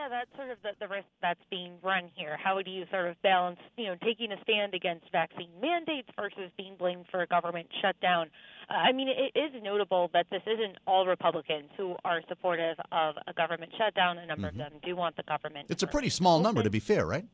yeah, 0.00 0.08
that's 0.08 0.34
sort 0.36 0.50
of 0.50 0.56
the, 0.62 0.70
the 0.80 0.88
risk 0.88 1.06
that's 1.20 1.40
being 1.50 1.74
run 1.82 2.10
here. 2.14 2.38
How 2.42 2.60
do 2.62 2.70
you 2.70 2.84
sort 2.90 3.08
of 3.08 3.20
balance, 3.22 3.58
you 3.76 3.86
know, 3.86 3.96
taking 4.02 4.32
a 4.32 4.40
stand 4.42 4.72
against 4.74 5.04
vaccine 5.12 5.50
mandates 5.60 6.08
versus 6.16 6.50
being 6.56 6.76
blamed 6.78 7.04
for 7.10 7.20
a 7.20 7.26
government 7.26 7.68
shutdown? 7.82 8.30
Uh, 8.70 8.74
I 8.74 8.92
mean, 8.92 9.08
it 9.08 9.38
is 9.38 9.62
notable 9.62 10.10
that 10.14 10.26
this 10.30 10.42
isn't 10.46 10.78
all 10.86 11.06
Republicans 11.06 11.68
who 11.76 11.96
are 12.04 12.22
supportive 12.28 12.76
of 12.92 13.16
a 13.26 13.34
government 13.34 13.72
shutdown. 13.76 14.16
A 14.18 14.26
number 14.26 14.48
mm-hmm. 14.48 14.60
of 14.60 14.72
them 14.72 14.80
do 14.82 14.96
want 14.96 15.16
the 15.16 15.22
government. 15.24 15.66
It's 15.68 15.82
a 15.82 15.88
pretty 15.88 16.08
small 16.08 16.40
number, 16.40 16.62
to 16.62 16.70
be 16.70 16.80
fair, 16.80 17.04
right? 17.04 17.26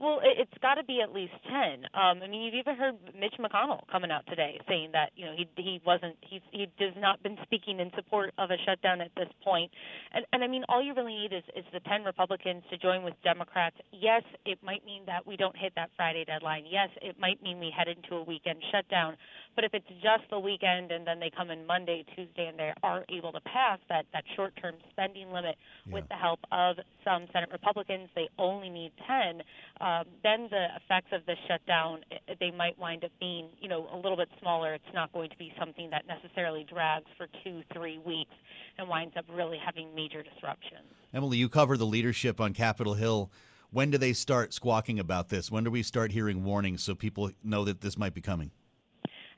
Well, 0.00 0.20
it's 0.24 0.56
got 0.62 0.76
to 0.76 0.84
be 0.84 1.02
at 1.02 1.12
least 1.12 1.34
ten. 1.44 1.84
Um, 1.92 2.24
I 2.24 2.26
mean, 2.26 2.40
you've 2.40 2.54
even 2.54 2.74
heard 2.74 2.94
Mitch 3.12 3.34
McConnell 3.38 3.86
coming 3.92 4.10
out 4.10 4.24
today 4.26 4.58
saying 4.66 4.92
that 4.94 5.10
you 5.14 5.26
know 5.26 5.34
he 5.36 5.46
he 5.60 5.78
wasn't 5.84 6.16
he 6.22 6.40
he 6.52 6.68
does 6.78 6.94
not 6.96 7.22
been 7.22 7.36
speaking 7.42 7.80
in 7.80 7.90
support 7.94 8.32
of 8.38 8.50
a 8.50 8.56
shutdown 8.64 9.02
at 9.02 9.10
this 9.14 9.28
point. 9.44 9.70
And 10.14 10.24
and 10.32 10.42
I 10.42 10.46
mean, 10.46 10.64
all 10.70 10.82
you 10.82 10.94
really 10.94 11.12
need 11.12 11.34
is 11.34 11.44
is 11.54 11.66
the 11.74 11.80
ten 11.80 12.02
Republicans 12.04 12.62
to 12.70 12.78
join 12.78 13.02
with 13.02 13.12
Democrats. 13.22 13.76
Yes, 13.92 14.22
it 14.46 14.58
might 14.62 14.86
mean 14.86 15.02
that 15.04 15.26
we 15.26 15.36
don't 15.36 15.54
hit 15.54 15.74
that 15.76 15.90
Friday 15.96 16.24
deadline. 16.24 16.64
Yes, 16.64 16.88
it 17.02 17.20
might 17.20 17.42
mean 17.42 17.60
we 17.60 17.70
head 17.70 17.88
into 17.88 18.16
a 18.16 18.22
weekend 18.22 18.62
shutdown. 18.72 19.18
But 19.54 19.64
if 19.64 19.74
it's 19.74 19.88
just 20.00 20.24
the 20.30 20.38
weekend 20.40 20.92
and 20.92 21.06
then 21.06 21.20
they 21.20 21.28
come 21.28 21.50
in 21.50 21.66
Monday, 21.66 22.06
Tuesday, 22.16 22.46
and 22.46 22.58
they 22.58 22.72
are 22.82 23.04
able 23.10 23.32
to 23.32 23.40
pass 23.42 23.78
that 23.90 24.06
that 24.14 24.24
short-term 24.34 24.76
spending 24.92 25.30
limit 25.30 25.56
yeah. 25.84 25.92
with 25.92 26.08
the 26.08 26.14
help 26.14 26.40
of 26.52 26.76
some 27.04 27.26
Senate 27.34 27.50
Republicans, 27.52 28.08
they 28.14 28.30
only 28.38 28.70
need 28.70 28.92
ten. 29.06 29.42
Um, 29.78 29.89
Um, 29.90 30.04
then 30.22 30.48
the 30.50 30.66
effects 30.76 31.08
of 31.12 31.24
the 31.26 31.34
shutdown 31.48 32.00
they 32.38 32.50
might 32.50 32.78
wind 32.78 33.04
up 33.04 33.10
being 33.18 33.48
you 33.60 33.68
know 33.68 33.88
a 33.92 33.96
little 33.96 34.16
bit 34.16 34.28
smaller. 34.40 34.74
It's 34.74 34.84
not 34.94 35.12
going 35.12 35.30
to 35.30 35.36
be 35.36 35.52
something 35.58 35.90
that 35.90 36.04
necessarily 36.06 36.64
drags 36.68 37.06
for 37.16 37.26
two, 37.42 37.62
three 37.72 37.98
weeks 37.98 38.34
and 38.78 38.88
winds 38.88 39.16
up 39.16 39.24
really 39.32 39.58
having 39.64 39.94
major 39.94 40.22
disruptions. 40.22 40.86
Emily, 41.12 41.38
you 41.38 41.48
cover 41.48 41.76
the 41.76 41.86
leadership 41.86 42.40
on 42.40 42.52
Capitol 42.52 42.94
Hill. 42.94 43.30
When 43.70 43.90
do 43.90 43.98
they 43.98 44.12
start 44.12 44.52
squawking 44.52 44.98
about 44.98 45.28
this? 45.28 45.50
When 45.50 45.64
do 45.64 45.70
we 45.70 45.82
start 45.82 46.12
hearing 46.12 46.44
warnings 46.44 46.82
so 46.82 46.94
people 46.94 47.30
know 47.42 47.64
that 47.64 47.80
this 47.80 47.96
might 47.96 48.14
be 48.14 48.20
coming? 48.20 48.50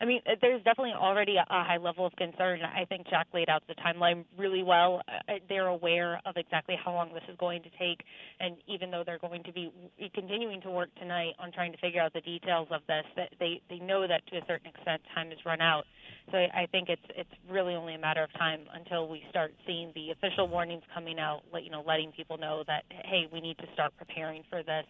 I 0.03 0.05
mean, 0.05 0.21
uh, 0.27 0.35
there's 0.43 0.63
definitely 0.65 0.95
already 0.99 1.37
a 1.37 1.47
high 1.49 1.77
level 1.77 2.05
of 2.05 2.13
concern. 2.17 2.61
I 2.63 2.85
think 2.87 3.09
Jack 3.09 3.29
laid 3.33 3.49
out 3.49 3.63
the 3.69 3.75
timeline 3.75 4.25
really 4.37 4.65
well. 4.65 5.01
Uh, 5.07 5.35
they're 5.49 5.69
aware 5.69 6.21
of 6.27 6.37
exactly 6.37 6.75
how 6.85 6.93
long 6.93 7.15
this 7.15 7.23
is 7.31 7.37
going 7.39 7.63
to 7.63 7.71
take, 7.79 8.03
and 8.41 8.57
even 8.67 8.91
though 8.91 9.05
they're 9.07 9.21
going 9.21 9.45
to 9.45 9.53
be 9.53 9.71
continuing 10.13 10.61
to 10.63 10.71
work 10.71 10.89
tonight 10.99 11.35
on 11.39 11.53
trying 11.53 11.71
to 11.71 11.79
figure 11.79 12.03
out 12.03 12.13
the 12.15 12.21
details 12.21 12.67
of 12.73 12.81
this, 12.89 13.05
they 13.39 13.63
they 13.71 13.79
know 13.79 14.09
that 14.09 14.27
to 14.27 14.39
a 14.39 14.41
certain 14.49 14.67
extent 14.67 15.01
time 15.15 15.31
has 15.31 15.39
run 15.47 15.61
out. 15.61 15.85
So 16.33 16.39
I 16.39 16.67
think 16.73 16.89
it's 16.89 17.07
it's 17.15 17.31
really 17.49 17.75
only 17.75 17.95
a 17.95 17.99
matter 17.99 18.25
of 18.25 18.33
time 18.33 18.63
until 18.75 19.09
we 19.09 19.23
start 19.31 19.55
seeing 19.67 19.93
the 19.95 20.11
official 20.11 20.49
warnings 20.49 20.83
coming 20.93 21.21
out, 21.21 21.43
you 21.63 21.71
know, 21.71 21.85
letting 21.87 22.11
people 22.11 22.39
know 22.39 22.65
that 22.67 22.83
hey, 23.05 23.29
we 23.33 23.41
need 23.41 23.59
to 23.59 23.67
start 23.73 23.93
preparing 23.99 24.43
for 24.51 24.65
this 24.65 24.85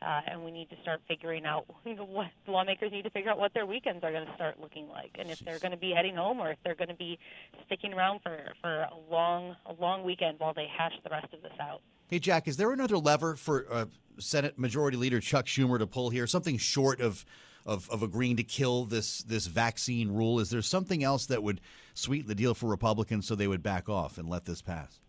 uh, 0.00 0.20
and 0.26 0.44
we 0.44 0.50
need 0.50 0.70
to 0.70 0.76
start 0.82 1.00
figuring 1.08 1.44
out 1.44 1.66
what 1.84 2.28
lawmakers 2.46 2.92
need 2.92 3.02
to 3.02 3.10
figure 3.10 3.30
out 3.30 3.38
what 3.38 3.52
their 3.54 3.66
weekends 3.66 4.02
are 4.04 4.12
going 4.12 4.26
to 4.26 4.34
start 4.34 4.60
looking 4.60 4.88
like, 4.88 5.10
and 5.18 5.30
if 5.30 5.38
they're 5.40 5.58
going 5.58 5.72
to 5.72 5.78
be 5.78 5.90
heading 5.90 6.16
home 6.16 6.40
or 6.40 6.50
if 6.50 6.58
they're 6.64 6.74
going 6.74 6.88
to 6.88 6.94
be 6.94 7.18
sticking 7.66 7.92
around 7.92 8.20
for 8.22 8.38
for 8.60 8.82
a 8.82 8.94
long 9.10 9.56
a 9.66 9.72
long 9.80 10.04
weekend 10.04 10.38
while 10.38 10.54
they 10.54 10.66
hash 10.66 10.94
the 11.02 11.10
rest 11.10 11.32
of 11.32 11.42
this 11.42 11.52
out. 11.60 11.80
Hey 12.08 12.18
Jack, 12.18 12.48
is 12.48 12.56
there 12.56 12.72
another 12.72 12.96
lever 12.96 13.36
for 13.36 13.66
uh, 13.70 13.84
Senate 14.18 14.58
Majority 14.58 14.96
Leader 14.96 15.20
Chuck 15.20 15.46
Schumer 15.46 15.78
to 15.78 15.86
pull 15.86 16.10
here? 16.10 16.26
Something 16.26 16.58
short 16.58 17.00
of. 17.00 17.24
Of, 17.66 17.90
of 17.90 18.02
agreeing 18.02 18.36
to 18.36 18.44
kill 18.44 18.86
this 18.86 19.18
this 19.24 19.46
vaccine 19.46 20.10
rule, 20.10 20.40
is 20.40 20.48
there 20.48 20.62
something 20.62 21.04
else 21.04 21.26
that 21.26 21.42
would 21.42 21.60
sweeten 21.92 22.26
the 22.26 22.34
deal 22.34 22.54
for 22.54 22.66
Republicans 22.66 23.26
so 23.26 23.34
they 23.34 23.48
would 23.48 23.62
back 23.62 23.90
off 23.90 24.16
and 24.16 24.26
let 24.26 24.46
this 24.46 24.62
pass? 24.62 25.00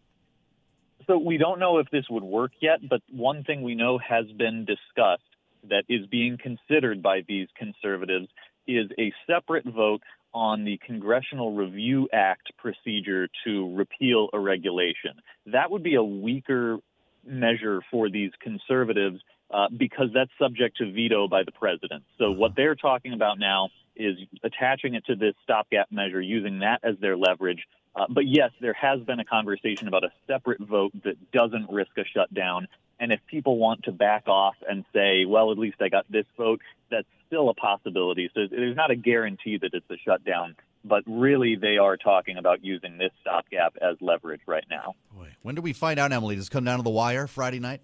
So 1.09 1.17
we 1.17 1.37
don't 1.37 1.57
know 1.59 1.79
if 1.79 1.89
this 1.89 2.05
would 2.07 2.23
work 2.23 2.51
yet, 2.61 2.87
but 2.87 3.01
one 3.11 3.43
thing 3.43 3.63
we 3.63 3.73
know 3.73 3.97
has 3.97 4.27
been 4.37 4.63
discussed 4.63 5.23
that 5.67 5.83
is 5.89 6.05
being 6.05 6.37
considered 6.37 7.01
by 7.01 7.21
these 7.27 7.47
conservatives 7.57 8.27
is 8.67 8.91
a 8.99 9.11
separate 9.25 9.65
vote 9.65 10.03
on 10.35 10.65
the 10.65 10.79
Congressional 10.85 11.55
Review 11.55 12.07
Act 12.13 12.51
procedure 12.59 13.27
to 13.43 13.75
repeal 13.75 14.29
a 14.33 14.39
regulation. 14.39 15.13
That 15.47 15.71
would 15.71 15.81
be 15.81 15.95
a 15.95 16.03
weaker 16.03 16.77
measure 17.25 17.81
for 17.89 18.11
these 18.11 18.29
conservatives 18.39 19.19
uh, 19.51 19.65
because 19.75 20.09
that's 20.13 20.29
subject 20.39 20.77
to 20.77 20.91
veto 20.91 21.27
by 21.27 21.41
the 21.41 21.51
president. 21.51 22.03
So 22.19 22.29
what 22.29 22.51
they're 22.55 22.75
talking 22.75 23.13
about 23.13 23.39
now 23.39 23.69
is 23.95 24.15
attaching 24.43 24.93
it 24.93 25.07
to 25.07 25.15
this 25.15 25.33
stopgap 25.43 25.91
measure, 25.91 26.21
using 26.21 26.59
that 26.59 26.81
as 26.83 26.97
their 27.01 27.17
leverage 27.17 27.65
uh, 27.95 28.05
but 28.09 28.27
yes, 28.27 28.51
there 28.61 28.73
has 28.73 29.01
been 29.01 29.19
a 29.19 29.25
conversation 29.25 29.87
about 29.87 30.03
a 30.03 30.11
separate 30.27 30.59
vote 30.59 30.91
that 31.03 31.31
doesn't 31.31 31.69
risk 31.69 31.91
a 31.97 32.05
shutdown. 32.05 32.67
And 32.99 33.11
if 33.11 33.19
people 33.27 33.57
want 33.57 33.83
to 33.83 33.91
back 33.91 34.27
off 34.27 34.55
and 34.67 34.85
say, 34.93 35.25
well, 35.25 35.51
at 35.51 35.57
least 35.57 35.77
I 35.81 35.89
got 35.89 36.05
this 36.09 36.25
vote, 36.37 36.61
that's 36.91 37.07
still 37.27 37.49
a 37.49 37.53
possibility. 37.53 38.29
So 38.33 38.41
there's 38.49 38.75
not 38.75 38.91
a 38.91 38.95
guarantee 38.95 39.57
that 39.57 39.73
it's 39.73 39.89
a 39.89 39.97
shutdown. 39.97 40.55
But 40.85 41.03
really, 41.05 41.55
they 41.55 41.77
are 41.77 41.97
talking 41.97 42.37
about 42.37 42.63
using 42.63 42.97
this 42.97 43.11
stopgap 43.19 43.75
as 43.81 43.97
leverage 43.99 44.41
right 44.47 44.63
now. 44.69 44.95
Boy. 45.13 45.35
When 45.41 45.55
do 45.55 45.61
we 45.61 45.73
find 45.73 45.99
out, 45.99 46.13
Emily? 46.13 46.37
Does 46.37 46.47
it 46.47 46.51
come 46.51 46.63
down 46.63 46.77
to 46.77 46.83
the 46.83 46.89
wire 46.89 47.27
Friday 47.27 47.59
night? 47.59 47.81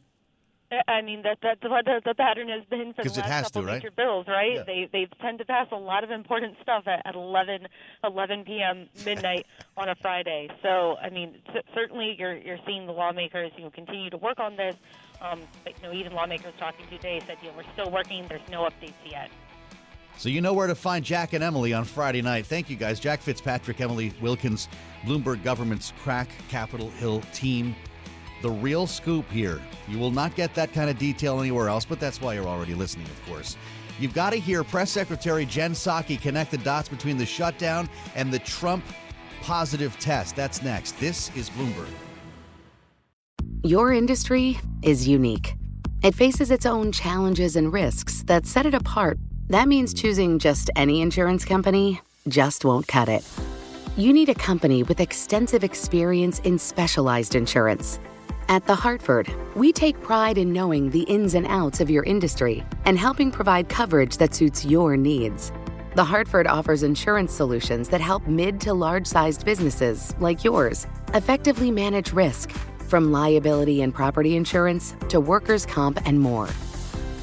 I 0.87 1.01
mean 1.01 1.21
that 1.23 1.39
that's 1.41 1.61
what 1.63 1.85
the, 1.85 2.01
the 2.03 2.15
pattern 2.15 2.49
has 2.49 2.63
been 2.65 2.93
for 2.93 3.03
the 3.03 3.09
last 3.21 3.53
couple 3.53 3.61
to, 3.61 3.67
right? 3.67 3.75
major 3.75 3.91
bills, 3.91 4.27
right? 4.27 4.55
Yeah. 4.55 4.63
They 4.63 4.89
they 4.91 5.07
tend 5.21 5.39
to 5.39 5.45
pass 5.45 5.67
a 5.71 5.75
lot 5.77 6.03
of 6.03 6.11
important 6.11 6.55
stuff 6.61 6.87
at, 6.87 7.01
at 7.05 7.15
11 7.15 7.67
11 8.03 8.43
p.m. 8.45 8.89
midnight 9.05 9.45
on 9.77 9.89
a 9.89 9.95
Friday. 9.95 10.49
So 10.61 10.95
I 11.01 11.09
mean, 11.09 11.35
c- 11.53 11.61
certainly 11.73 12.15
you're 12.17 12.35
you're 12.35 12.59
seeing 12.65 12.85
the 12.85 12.93
lawmakers 12.93 13.51
you 13.57 13.63
know 13.63 13.69
continue 13.69 14.09
to 14.09 14.17
work 14.17 14.39
on 14.39 14.55
this. 14.55 14.75
Um, 15.21 15.41
but, 15.63 15.73
you 15.77 15.83
know, 15.87 15.93
even 15.93 16.13
lawmakers 16.13 16.53
talking 16.59 16.85
today 16.89 17.21
said 17.25 17.37
you 17.41 17.49
know 17.49 17.55
we're 17.57 17.71
still 17.73 17.91
working. 17.91 18.27
There's 18.27 18.47
no 18.49 18.63
updates 18.63 18.93
yet. 19.05 19.29
So 20.17 20.29
you 20.29 20.39
know 20.39 20.53
where 20.53 20.67
to 20.67 20.75
find 20.75 21.03
Jack 21.03 21.33
and 21.33 21.43
Emily 21.43 21.73
on 21.73 21.83
Friday 21.83 22.21
night. 22.21 22.45
Thank 22.45 22.69
you 22.69 22.77
guys, 22.77 23.01
Jack 23.01 23.21
Fitzpatrick, 23.21 23.81
Emily 23.81 24.13
Wilkins, 24.21 24.69
Bloomberg 25.03 25.43
Government's 25.43 25.91
crack 26.01 26.29
Capitol 26.47 26.89
Hill 26.91 27.21
team 27.33 27.75
the 28.45 28.51
real 28.51 28.85
scoop 28.85 29.27
here. 29.31 29.59
You 29.87 29.97
will 29.97 30.11
not 30.11 30.35
get 30.35 30.53
that 30.53 30.71
kind 30.71 30.87
of 30.87 30.99
detail 30.99 31.39
anywhere 31.39 31.67
else, 31.67 31.83
but 31.83 31.99
that's 31.99 32.21
why 32.21 32.35
you're 32.35 32.45
already 32.45 32.75
listening, 32.75 33.07
of 33.07 33.25
course. 33.25 33.57
You've 33.99 34.13
got 34.13 34.33
to 34.33 34.35
hear 34.35 34.63
Press 34.63 34.91
Secretary 34.91 35.47
Jen 35.47 35.71
Psaki 35.71 36.21
connect 36.21 36.51
the 36.51 36.59
dots 36.59 36.87
between 36.87 37.17
the 37.17 37.25
shutdown 37.25 37.89
and 38.13 38.31
the 38.31 38.37
Trump 38.37 38.85
positive 39.41 39.97
test. 39.97 40.35
That's 40.35 40.61
next. 40.61 40.91
This 40.99 41.35
is 41.35 41.49
Bloomberg. 41.49 41.89
Your 43.63 43.91
industry 43.91 44.59
is 44.83 45.07
unique. 45.07 45.55
It 46.03 46.13
faces 46.13 46.51
its 46.51 46.67
own 46.67 46.91
challenges 46.91 47.55
and 47.55 47.73
risks 47.73 48.21
that 48.27 48.45
set 48.45 48.67
it 48.67 48.75
apart. 48.75 49.17
That 49.47 49.67
means 49.67 49.91
choosing 49.91 50.37
just 50.37 50.69
any 50.75 51.01
insurance 51.01 51.45
company 51.45 51.99
just 52.27 52.63
won't 52.63 52.87
cut 52.87 53.09
it. 53.09 53.27
You 53.97 54.13
need 54.13 54.29
a 54.29 54.35
company 54.35 54.83
with 54.83 54.99
extensive 54.99 55.63
experience 55.63 56.37
in 56.41 56.59
specialized 56.59 57.33
insurance 57.33 57.99
at 58.47 58.65
The 58.65 58.75
Hartford, 58.75 59.33
we 59.55 59.71
take 59.71 59.99
pride 60.01 60.37
in 60.37 60.53
knowing 60.53 60.89
the 60.89 61.03
ins 61.03 61.33
and 61.33 61.47
outs 61.47 61.79
of 61.79 61.89
your 61.89 62.03
industry 62.03 62.63
and 62.85 62.97
helping 62.97 63.31
provide 63.31 63.69
coverage 63.69 64.17
that 64.17 64.35
suits 64.35 64.63
your 64.63 64.95
needs. 64.95 65.51
The 65.95 66.03
Hartford 66.03 66.45
offers 66.45 66.83
insurance 66.83 67.33
solutions 67.33 67.89
that 67.89 68.01
help 68.01 68.27
mid 68.27 68.59
to 68.61 68.73
large 68.73 69.07
sized 69.07 69.45
businesses 69.45 70.13
like 70.19 70.43
yours 70.43 70.85
effectively 71.13 71.71
manage 71.71 72.11
risk, 72.11 72.51
from 72.87 73.11
liability 73.11 73.81
and 73.81 73.93
property 73.93 74.35
insurance 74.35 74.95
to 75.09 75.19
workers' 75.19 75.65
comp 75.65 75.99
and 76.05 76.19
more. 76.19 76.49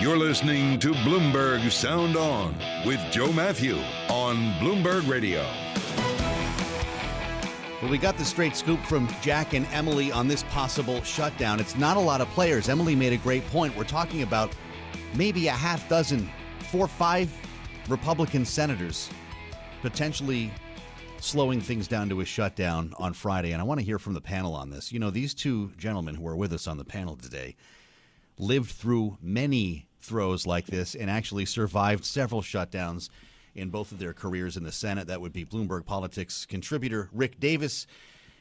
You're 0.00 0.16
listening 0.16 0.78
to 0.78 0.92
Bloomberg 0.92 1.68
Sound 1.72 2.16
On 2.16 2.54
with 2.86 3.00
Joe 3.10 3.32
Matthew 3.32 3.74
on 4.08 4.36
Bloomberg 4.60 5.08
Radio. 5.08 5.44
Well, 7.82 7.90
we 7.90 7.98
got 7.98 8.16
the 8.16 8.24
straight 8.24 8.54
scoop 8.54 8.78
from 8.82 9.08
Jack 9.20 9.54
and 9.54 9.66
Emily 9.72 10.12
on 10.12 10.28
this 10.28 10.44
possible 10.44 11.02
shutdown. 11.02 11.58
It's 11.58 11.74
not 11.74 11.96
a 11.96 12.00
lot 12.00 12.20
of 12.20 12.28
players. 12.28 12.68
Emily 12.68 12.94
made 12.94 13.12
a 13.12 13.16
great 13.16 13.44
point. 13.48 13.76
We're 13.76 13.82
talking 13.82 14.22
about 14.22 14.52
maybe 15.16 15.48
a 15.48 15.52
half 15.52 15.88
dozen, 15.88 16.30
four, 16.70 16.86
five 16.86 17.32
Republican 17.88 18.44
senators 18.44 19.10
potentially 19.82 20.52
slowing 21.18 21.60
things 21.60 21.88
down 21.88 22.08
to 22.10 22.20
a 22.20 22.24
shutdown 22.24 22.94
on 22.98 23.14
Friday. 23.14 23.50
And 23.50 23.60
I 23.60 23.64
want 23.64 23.80
to 23.80 23.84
hear 23.84 23.98
from 23.98 24.14
the 24.14 24.20
panel 24.20 24.54
on 24.54 24.70
this. 24.70 24.92
You 24.92 25.00
know, 25.00 25.10
these 25.10 25.34
two 25.34 25.72
gentlemen 25.76 26.14
who 26.14 26.28
are 26.28 26.36
with 26.36 26.52
us 26.52 26.68
on 26.68 26.76
the 26.78 26.84
panel 26.84 27.16
today 27.16 27.56
lived 28.38 28.70
through 28.70 29.18
many 29.20 29.87
throes 30.08 30.46
like 30.46 30.66
this 30.66 30.94
and 30.94 31.10
actually 31.10 31.44
survived 31.44 32.04
several 32.04 32.40
shutdowns 32.40 33.10
in 33.54 33.68
both 33.68 33.92
of 33.92 33.98
their 33.98 34.12
careers 34.12 34.56
in 34.56 34.64
the 34.64 34.72
Senate. 34.72 35.06
That 35.06 35.20
would 35.20 35.32
be 35.32 35.44
Bloomberg 35.44 35.84
Politics 35.84 36.46
contributor 36.46 37.10
Rick 37.12 37.38
Davis. 37.38 37.86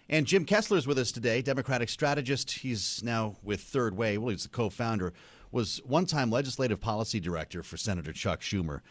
And 0.10 0.26
Jim 0.26 0.46
Kessler 0.46 0.78
is 0.78 0.88
with 0.88 0.98
us 0.98 1.12
today, 1.12 1.42
Democratic 1.42 1.90
strategist. 1.90 2.50
He's 2.52 3.04
now 3.04 3.36
with 3.44 3.62
Third 3.62 3.98
Way. 3.98 4.18
Well, 4.18 4.30
he's 4.30 4.44
the 4.44 4.50
co 4.50 4.70
founder, 4.70 5.14
was 5.52 5.82
one 5.86 6.06
time 6.06 6.32
legislative 6.32 6.80
policy 6.80 7.20
director 7.20 7.62
for 7.62 7.76
Senator 7.76 8.14
Chuck 8.14 8.40
Schumer. 8.40 8.82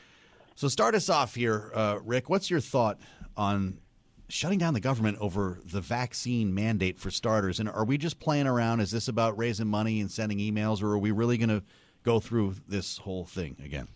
So 0.57 0.69
start 0.69 0.95
us 0.95 1.09
off 1.09 1.35
here, 1.35 1.71
uh, 1.75 1.99
Rick. 2.05 2.29
What's 2.29 2.51
your 2.51 2.61
thought 2.61 2.99
on 3.37 3.79
shutting 4.29 4.59
down 4.59 4.75
the 4.75 4.81
government 4.81 5.19
over 5.21 5.61
the 5.65 5.81
vaccine 5.81 6.55
mandate 6.55 6.99
for 6.99 7.11
starters? 7.11 7.61
And 7.61 7.69
are 7.69 7.85
we 7.85 7.97
just 7.97 8.19
playing 8.21 8.47
around? 8.47 8.81
Is 8.81 8.91
this 8.91 9.09
about 9.09 9.39
raising 9.39 9.69
money 9.69 10.01
and 10.01 10.11
sending 10.11 10.39
emails, 10.39 10.83
or 10.83 10.89
are 10.89 10.99
we 10.99 11.13
really 11.13 11.39
going 11.39 11.49
to 11.49 11.63
go 12.07 12.21
through 12.21 12.55
this 12.69 12.99
whole 12.99 13.25
thing 13.25 13.57
again? 13.63 13.89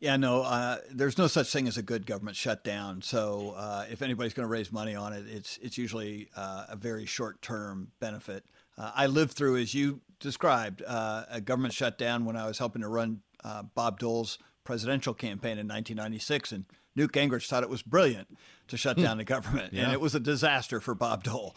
Yeah, 0.00 0.16
no, 0.16 0.42
uh, 0.42 0.78
there's 0.92 1.18
no 1.18 1.26
such 1.26 1.50
thing 1.50 1.66
as 1.66 1.76
a 1.76 1.82
good 1.82 2.04
government 2.04 2.36
shutdown. 2.36 3.00
So 3.02 3.54
uh, 3.56 3.86
if 3.90 4.02
anybody's 4.02 4.34
going 4.34 4.46
to 4.46 4.50
raise 4.50 4.70
money 4.70 4.94
on 4.94 5.12
it, 5.12 5.24
it's 5.28 5.58
it's 5.62 5.78
usually 5.78 6.28
uh, 6.36 6.66
a 6.68 6.76
very 6.76 7.06
short 7.06 7.40
term 7.42 7.90
benefit. 8.00 8.44
Uh, 8.76 8.92
I 8.94 9.06
lived 9.06 9.32
through, 9.32 9.56
as 9.56 9.74
you 9.74 10.00
described, 10.20 10.82
uh, 10.86 11.24
a 11.30 11.40
government 11.40 11.74
shutdown 11.74 12.24
when 12.24 12.36
I 12.36 12.46
was 12.46 12.58
helping 12.58 12.82
to 12.82 12.88
run 12.88 13.22
uh, 13.42 13.62
Bob 13.74 13.98
Dole's 13.98 14.38
presidential 14.62 15.14
campaign 15.14 15.58
in 15.58 15.66
1996, 15.66 16.52
and 16.52 16.64
Newt 16.94 17.12
Gingrich 17.12 17.48
thought 17.48 17.64
it 17.64 17.70
was 17.70 17.82
brilliant 17.82 18.28
to 18.68 18.76
shut 18.76 18.96
hmm. 18.96 19.02
down 19.02 19.18
the 19.18 19.24
government, 19.24 19.72
yeah. 19.72 19.84
and 19.84 19.92
it 19.92 20.00
was 20.00 20.14
a 20.14 20.20
disaster 20.20 20.80
for 20.80 20.94
Bob 20.94 21.24
Dole, 21.24 21.56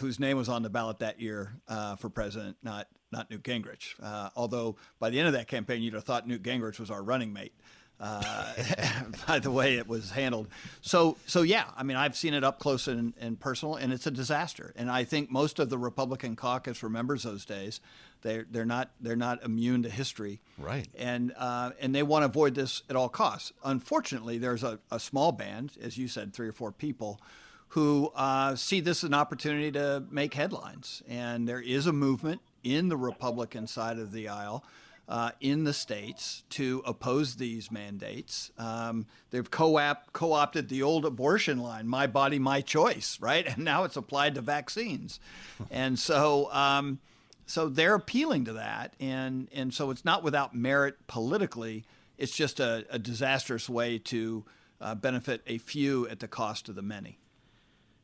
whose 0.00 0.20
name 0.20 0.36
was 0.36 0.50
on 0.50 0.62
the 0.62 0.70
ballot 0.70 0.98
that 0.98 1.18
year 1.18 1.54
for 1.98 2.10
president, 2.10 2.58
not 2.62 2.88
not 3.14 3.30
Newt 3.30 3.42
Gingrich. 3.42 3.94
Uh, 4.02 4.30
although 4.36 4.76
by 4.98 5.10
the 5.10 5.18
end 5.18 5.28
of 5.28 5.34
that 5.34 5.48
campaign, 5.48 5.82
you'd 5.82 5.94
have 5.94 6.04
thought 6.04 6.26
Newt 6.26 6.42
Gingrich 6.42 6.78
was 6.78 6.90
our 6.90 7.02
running 7.02 7.32
mate. 7.32 7.54
Uh, 8.00 8.52
by 9.28 9.38
the 9.38 9.50
way 9.50 9.76
it 9.76 9.86
was 9.86 10.10
handled. 10.10 10.48
So, 10.80 11.16
so 11.26 11.42
yeah, 11.42 11.66
I 11.76 11.84
mean, 11.84 11.96
I've 11.96 12.16
seen 12.16 12.34
it 12.34 12.42
up 12.42 12.58
close 12.58 12.88
and, 12.88 13.14
and, 13.20 13.38
personal, 13.38 13.76
and 13.76 13.92
it's 13.92 14.06
a 14.06 14.10
disaster. 14.10 14.74
And 14.74 14.90
I 14.90 15.04
think 15.04 15.30
most 15.30 15.60
of 15.60 15.70
the 15.70 15.78
Republican 15.78 16.34
caucus 16.34 16.82
remembers 16.82 17.22
those 17.22 17.44
days. 17.44 17.80
They're 18.22 18.46
they're 18.50 18.64
not 18.64 18.90
they're 19.00 19.16
not 19.16 19.44
immune 19.44 19.82
to 19.82 19.90
history, 19.90 20.40
right? 20.58 20.88
And 20.98 21.34
uh, 21.36 21.72
and 21.78 21.94
they 21.94 22.02
want 22.02 22.22
to 22.22 22.26
avoid 22.26 22.54
this 22.54 22.82
at 22.88 22.96
all 22.96 23.10
costs. 23.10 23.52
Unfortunately, 23.62 24.38
there's 24.38 24.64
a, 24.64 24.80
a 24.90 24.98
small 24.98 25.30
band, 25.30 25.72
as 25.80 25.98
you 25.98 26.08
said, 26.08 26.32
three 26.32 26.48
or 26.48 26.52
four 26.52 26.72
people. 26.72 27.20
Who 27.68 28.12
uh, 28.14 28.54
see 28.54 28.80
this 28.80 29.02
as 29.02 29.08
an 29.08 29.14
opportunity 29.14 29.72
to 29.72 30.04
make 30.08 30.34
headlines. 30.34 31.02
And 31.08 31.48
there 31.48 31.60
is 31.60 31.88
a 31.88 31.92
movement 31.92 32.40
in 32.64 32.88
the 32.88 32.96
Republican 32.96 33.66
side 33.66 33.98
of 33.98 34.12
the 34.12 34.28
aisle. 34.28 34.64
Uh, 35.06 35.32
in 35.38 35.64
the 35.64 35.72
states 35.74 36.44
to 36.48 36.82
oppose 36.86 37.36
these 37.36 37.70
mandates. 37.70 38.50
Um, 38.56 39.04
they've 39.28 39.50
co-op, 39.50 40.14
co-opted 40.14 40.70
the 40.70 40.82
old 40.82 41.04
abortion 41.04 41.58
line, 41.58 41.86
"My 41.86 42.06
body, 42.06 42.38
my 42.38 42.62
choice," 42.62 43.18
right? 43.20 43.46
And 43.54 43.66
now 43.66 43.84
it's 43.84 43.98
applied 43.98 44.34
to 44.36 44.40
vaccines, 44.40 45.20
and 45.70 45.98
so 45.98 46.50
um, 46.54 47.00
so 47.44 47.68
they're 47.68 47.94
appealing 47.94 48.46
to 48.46 48.54
that, 48.54 48.94
and 48.98 49.48
and 49.52 49.74
so 49.74 49.90
it's 49.90 50.06
not 50.06 50.22
without 50.22 50.54
merit 50.54 50.96
politically. 51.06 51.84
It's 52.16 52.34
just 52.34 52.58
a, 52.58 52.86
a 52.88 52.98
disastrous 52.98 53.68
way 53.68 53.98
to 53.98 54.44
uh, 54.80 54.94
benefit 54.94 55.42
a 55.46 55.58
few 55.58 56.08
at 56.08 56.20
the 56.20 56.28
cost 56.28 56.68
of 56.68 56.76
the 56.76 56.82
many. 56.82 57.18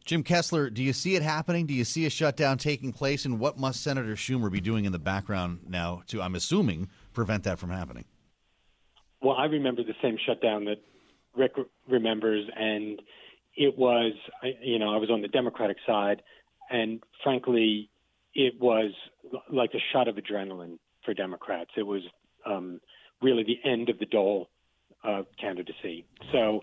Jim 0.05 0.23
Kessler, 0.23 0.71
do 0.71 0.83
you 0.83 0.93
see 0.93 1.15
it 1.15 1.23
happening? 1.23 1.67
Do 1.67 1.75
you 1.75 1.85
see 1.85 2.07
a 2.07 2.11
shutdown 2.11 2.59
taking 2.59 2.93
place? 2.93 3.25
And 3.25 3.39
what 3.39 3.59
must 3.59 3.83
Senator 3.83 4.15
Schumer 4.15 4.51
be 4.51 4.61
doing 4.61 4.85
in 4.85 4.93
the 4.93 4.99
background 4.99 5.61
now 5.69 6.03
to, 6.09 6.21
I'm 6.23 6.35
assuming, 6.35 6.89
prevent 7.13 7.45
that 7.45 7.59
from 7.59 7.71
happening? 7.71 8.05
Well, 9.23 9.37
I 9.37 9.45
remember 9.45 9.83
the 9.83 9.95
same 10.03 10.17
shutdown 10.27 10.65
that 10.65 10.79
Rick 11.37 11.53
remembers, 11.89 12.49
and 12.57 13.01
it 13.57 13.77
was, 13.77 14.13
you 14.63 14.79
know, 14.79 14.93
I 14.93 14.97
was 14.97 15.11
on 15.11 15.21
the 15.21 15.29
Democratic 15.29 15.77
side, 15.87 16.23
and 16.71 17.03
frankly, 17.23 17.91
it 18.35 18.59
was 18.59 18.93
like 19.53 19.71
a 19.75 19.81
shot 19.93 20.09
of 20.09 20.17
adrenaline 20.17 20.79
for 21.05 21.15
Democrats. 21.15 21.71
It 21.77 21.83
was 21.83 22.03
um, 22.47 22.81
really 23.21 23.45
the 23.45 23.59
end 23.69 23.91
of 23.91 23.99
the 23.99 24.07
Dole 24.07 24.49
uh, 25.05 25.23
candidacy. 25.39 26.07
So, 26.33 26.63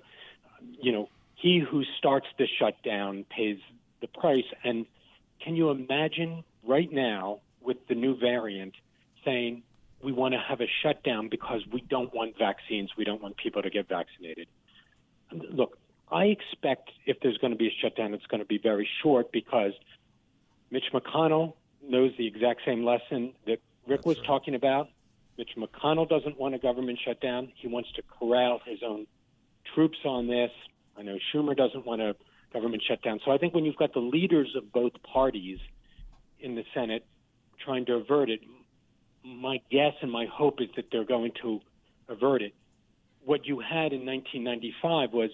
you 0.82 0.92
know, 0.92 1.10
he 1.38 1.60
who 1.60 1.84
starts 1.98 2.26
the 2.38 2.48
shutdown 2.60 3.24
pays 3.30 3.60
the 4.02 4.08
price. 4.08 4.44
And 4.64 4.86
can 5.44 5.56
you 5.56 5.70
imagine 5.70 6.44
right 6.68 6.92
now 6.92 7.40
with 7.62 7.78
the 7.88 7.96
new 7.96 8.18
variant 8.18 8.74
saying 9.24 9.62
we 10.02 10.12
want 10.12 10.34
to 10.34 10.40
have 10.40 10.62
a 10.62 10.68
shutdown 10.84 11.30
because 11.30 11.62
we 11.72 11.82
don't 11.82 12.14
want 12.14 12.38
vaccines, 12.38 12.90
we 12.98 13.04
don't 13.04 13.22
want 13.22 13.38
people 13.38 13.62
to 13.62 13.70
get 13.70 13.88
vaccinated? 13.88 14.48
Look, 15.32 15.78
I 16.12 16.26
expect 16.26 16.90
if 17.06 17.20
there's 17.22 17.38
going 17.38 17.52
to 17.52 17.58
be 17.58 17.68
a 17.68 17.76
shutdown, 17.82 18.14
it's 18.16 18.26
going 18.26 18.42
to 18.42 18.48
be 18.48 18.58
very 18.58 18.90
short 19.04 19.32
because 19.32 19.74
Mitch 20.72 20.86
McConnell 20.92 21.54
knows 21.84 22.14
the 22.18 22.26
exact 22.26 22.62
same 22.66 22.84
lesson 22.84 23.34
that 23.46 23.60
Rick 23.86 24.06
was 24.08 24.18
talking 24.26 24.56
about. 24.56 24.90
Mitch 25.38 25.52
McConnell 25.56 26.10
doesn't 26.10 26.40
want 26.40 26.56
a 26.56 26.58
government 26.58 27.00
shutdown. 27.06 27.52
He 27.56 27.68
wants 27.68 27.92
to 27.94 28.02
corral 28.02 28.60
his 28.66 28.80
own 28.84 29.06
troops 29.76 30.00
on 30.04 30.28
this. 30.28 30.52
I 30.98 31.04
know 31.04 31.18
Schumer 31.34 31.56
doesn't 31.56 31.86
want 31.86 32.02
a 32.02 32.16
government 32.54 32.84
shutdown. 32.88 33.20
So 33.24 33.32
I 33.32 33.38
think 33.38 33.54
when 33.54 33.66
you've 33.66 33.76
got 33.76 33.94
the 33.94 34.00
leaders 34.00 34.54
of 34.56 34.72
both 34.72 34.94
parties 35.04 35.60
in 36.40 36.56
the 36.56 36.64
Senate 36.74 37.06
trying 37.64 37.86
to 37.86 37.94
avert 37.94 38.30
it, 38.30 38.42
my 39.24 39.60
guess 39.70 39.94
and 40.02 40.12
my 40.12 40.26
hope 40.32 40.62
is 40.62 40.70
that 40.76 40.86
they're 40.92 41.06
going 41.06 41.32
to 41.42 41.60
avert 42.08 42.42
it. 42.42 42.54
What 43.26 43.46
you 43.46 43.60
had 43.60 43.92
in 43.92 44.06
1995 44.06 45.12
was 45.12 45.32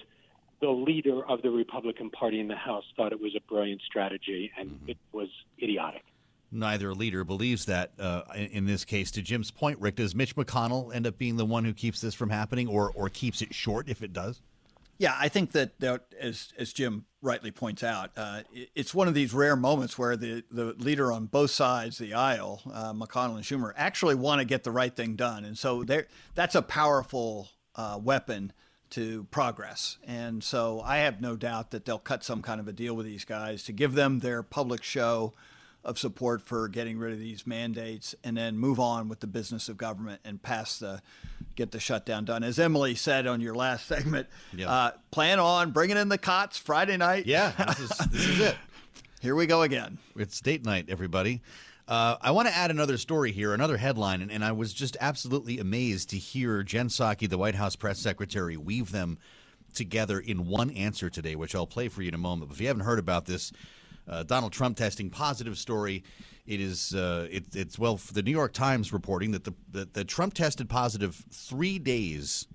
the 0.62 0.69
leader 0.69 1.23
of 1.26 1.41
the 1.41 1.52
Republican 1.52 2.10
Party 2.10 2.39
in 2.39 2.47
the 2.47 2.56
House 2.56 2.86
thought 2.95 3.12
it 3.12 3.19
was 3.19 3.36
a 3.36 3.41
brilliant 3.52 3.82
strategy, 3.86 4.49
and 4.58 4.69
mm-hmm. 4.69 4.91
it 4.91 4.97
was 5.12 5.28
idiotic. 5.62 6.04
Neither 6.52 6.93
leader 6.93 7.23
believes 7.23 7.65
that 7.65 7.91
uh, 7.99 8.21
in, 8.36 8.45
in, 8.45 8.65
this 8.65 8.86
case. 8.86 9.12
To 9.12 9.21
Jim's 9.21 9.52
point, 9.52 9.80
Rick, 9.80 9.95
does 9.97 10.15
Mitch 10.15 10.36
McConnell 10.36 10.95
end 10.95 11.06
up 11.06 11.17
being 11.17 11.36
the 11.36 11.45
one 11.45 11.65
who 11.65 11.73
keeps 11.73 11.99
this 11.99 12.13
from 12.13 12.30
happening 12.30 12.67
or, 12.67 12.91
or 12.91 13.10
keeps 13.10 13.41
it 13.41 13.54
short 13.54 13.89
if 13.89 14.02
it 14.02 14.13
does? 14.13 14.41
Yeah, 15.04 15.18
I 15.20 15.28
think 15.28 15.52
that, 15.52 15.78
that 15.82 16.04
as 16.18 16.54
as 16.58 16.72
Jim 16.72 17.04
rightly 17.22 17.52
points 17.52 17.84
out, 17.84 18.12
uh, 18.16 18.44
it's 18.74 18.96
one 18.96 19.10
of 19.10 19.13
these 19.13 19.34
rare 19.34 19.58
moments 19.58 19.98
where 19.98 20.16
the, 20.16 20.46
the 20.50 20.76
leader 20.78 21.12
on 21.12 21.26
both 21.26 21.52
sides 21.52 22.00
of 22.00 22.08
the 22.08 22.13
aisle, 22.13 22.62
uh, 22.74 22.94
McConnell 22.94 23.36
and 23.36 23.44
Schumer, 23.44 23.74
actually 23.76 24.16
want 24.16 24.39
to 24.39 24.46
get 24.46 24.63
the 24.63 24.72
right 24.72 24.96
thing 24.96 25.18
done, 25.18 25.44
and 25.44 25.58
so 25.58 25.84
that's 26.36 26.56
a 26.56 26.62
powerful 26.62 27.50
uh, 27.76 28.00
weapon 28.02 28.54
to 28.92 29.26
progress. 29.26 29.98
And 30.08 30.42
so 30.42 30.80
I 30.80 31.00
have 31.00 31.20
no 31.20 31.36
doubt 31.36 31.72
that 31.72 31.84
they'll 31.84 32.00
cut 32.00 32.24
some 32.24 32.42
kind 32.42 32.62
of 32.62 32.70
a 32.70 32.74
deal 32.74 32.96
with 32.96 33.06
these 33.06 33.26
guys 33.26 33.66
to 33.66 33.74
give 33.74 33.96
them 33.96 34.20
their 34.20 34.42
public 34.42 34.84
show 34.84 35.34
of 35.84 36.00
support 36.00 36.42
for 36.42 36.70
getting 36.70 36.98
rid 36.98 37.12
of 37.12 37.20
these 37.20 37.46
mandates 37.46 38.16
and 38.24 38.38
then 38.38 38.58
move 38.58 38.80
on 38.80 39.10
with 39.10 39.20
the 39.20 39.28
business 39.28 39.68
of 39.68 39.76
government 39.76 40.22
and 40.24 40.42
pass 40.42 40.80
the 40.80 41.02
get 41.56 41.72
the 41.72 41.80
shutdown 41.80 42.26
done. 42.26 42.44
As 42.44 42.60
Emily 42.60 42.96
said 42.96 43.28
on 43.28 43.42
your 43.42 43.56
last 43.56 43.86
segment, 43.88 44.28
yep. 44.56 44.70
uh, 44.70 44.92
plan 45.12 45.39
on 45.39 45.72
bringing 45.72 45.98
in 45.98 46.10
the 46.10 46.18
cots 46.18 46.58
Friday 46.58 46.98
night. 46.98 47.26
Yeah, 47.26 47.52
this 47.52 47.80
is, 47.80 47.98
this 48.12 48.28
is 48.28 48.39
it. 48.39 48.56
Here 49.22 49.36
we 49.36 49.46
go 49.46 49.62
again. 49.62 50.00
It's 50.18 50.42
date 50.42 50.66
night, 50.66 50.88
everybody. 50.89 51.42
Uh, 51.88 52.18
I 52.22 52.32
want 52.32 52.48
to 52.48 52.56
add 52.56 52.72
another 52.72 52.98
story 52.98 53.32
here, 53.32 53.54
another 53.54 53.78
headline, 53.78 54.22
and, 54.22 54.32
and 54.32 54.44
I 54.44 54.54
was 54.54 54.74
just 54.74 54.96
absolutely 55.00 55.60
amazed 55.60 56.10
to 56.12 56.18
hear 56.18 56.63
Jen 56.63 56.88
Psaki, 56.88 57.30
the 57.30 57.38
White 57.38 57.56
House 57.56 57.76
press 57.76 58.00
secretary, 58.00 58.56
weave 58.56 58.92
them 58.92 59.18
together 59.74 60.20
in 60.20 60.48
one 60.48 60.70
answer 60.72 61.10
today, 61.10 61.36
which 61.36 61.56
I'll 61.56 61.68
play 61.68 61.89
for 61.89 62.02
you 62.02 62.10
in 62.10 62.13
a 62.13 62.18
moment. 62.18 62.50
But 62.50 62.56
if 62.56 62.62
you 62.62 62.68
haven't 62.68 62.86
heard 62.86 63.00
about 63.00 63.26
this, 63.26 63.52
uh, 64.08 64.24
Donald 64.24 64.54
Trump 64.54 64.78
testing 64.78 65.10
positive 65.10 65.58
story. 65.58 66.04
It 66.46 66.60
is 66.60 66.94
uh, 66.94 67.28
it, 67.32 67.56
it's 67.56 67.80
well 67.80 68.00
the 68.12 68.22
New 68.22 68.32
York 68.32 68.54
Times 68.54 68.92
reporting 68.92 69.32
that 69.32 69.44
the 69.46 69.54
that, 69.72 69.94
that 69.94 70.08
Trump 70.08 70.34
tested 70.34 70.70
positive 70.70 71.24
three 71.32 71.80
days 71.80 72.48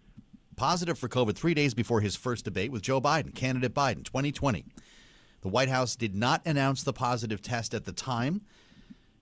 positive 0.57 0.99
for 0.99 1.09
COVID 1.09 1.37
three 1.37 1.55
days 1.55 1.73
before 1.73 2.01
his 2.01 2.17
first 2.17 2.45
debate 2.45 2.73
with 2.73 2.83
Joe 2.83 3.01
Biden, 3.01 3.35
candidate 3.35 3.75
Biden, 3.75 4.05
2020. 4.05 4.65
The 5.41 5.49
White 5.49 5.69
House 5.69 5.95
did 5.95 6.17
not 6.17 6.43
announce 6.45 6.83
the 6.83 6.93
positive 6.93 7.41
test 7.41 7.73
at 7.75 7.85
the 7.85 7.93
time, 7.93 8.43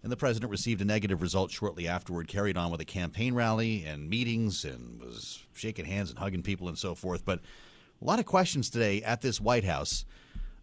and 0.03 0.11
the 0.11 0.17
president 0.17 0.51
received 0.51 0.81
a 0.81 0.85
negative 0.85 1.21
result 1.21 1.51
shortly 1.51 1.87
afterward. 1.87 2.27
Carried 2.27 2.57
on 2.57 2.73
with 2.73 2.81
a 2.81 2.87
campaign 2.87 3.35
rally 3.35 3.85
and 3.85 4.09
meetings, 4.09 4.65
and 4.65 4.99
was 5.01 5.45
shaking 5.53 5.85
hands 5.85 6.11
and 6.11 6.19
hugging 6.19 6.43
people 6.43 6.69
and 6.69 6.79
so 6.79 6.95
forth. 6.95 7.25
But 7.25 7.41
a 8.01 8.05
lot 8.05 8.19
of 8.19 8.25
questions 8.25 8.71
today 8.71 9.03
at 9.03 9.21
this 9.21 9.41
White 9.41 9.65
House 9.65 10.07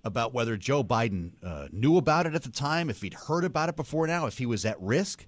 about 0.04 0.34
whether 0.34 0.58
Joe 0.58 0.84
Biden 0.84 1.32
uh, 1.44 1.68
knew 1.72 1.98
about 1.98 2.26
it 2.26 2.36
at 2.36 2.44
the 2.44 2.52
time, 2.52 2.89
if 2.89 3.02
he'd 3.02 3.13
heard 3.13 3.46
about 3.46 3.70
it 3.70 3.76
before 3.76 4.06
now, 4.08 4.26
if 4.26 4.38
he 4.38 4.46
was 4.46 4.66
at 4.66 4.80
risk. 4.82 5.26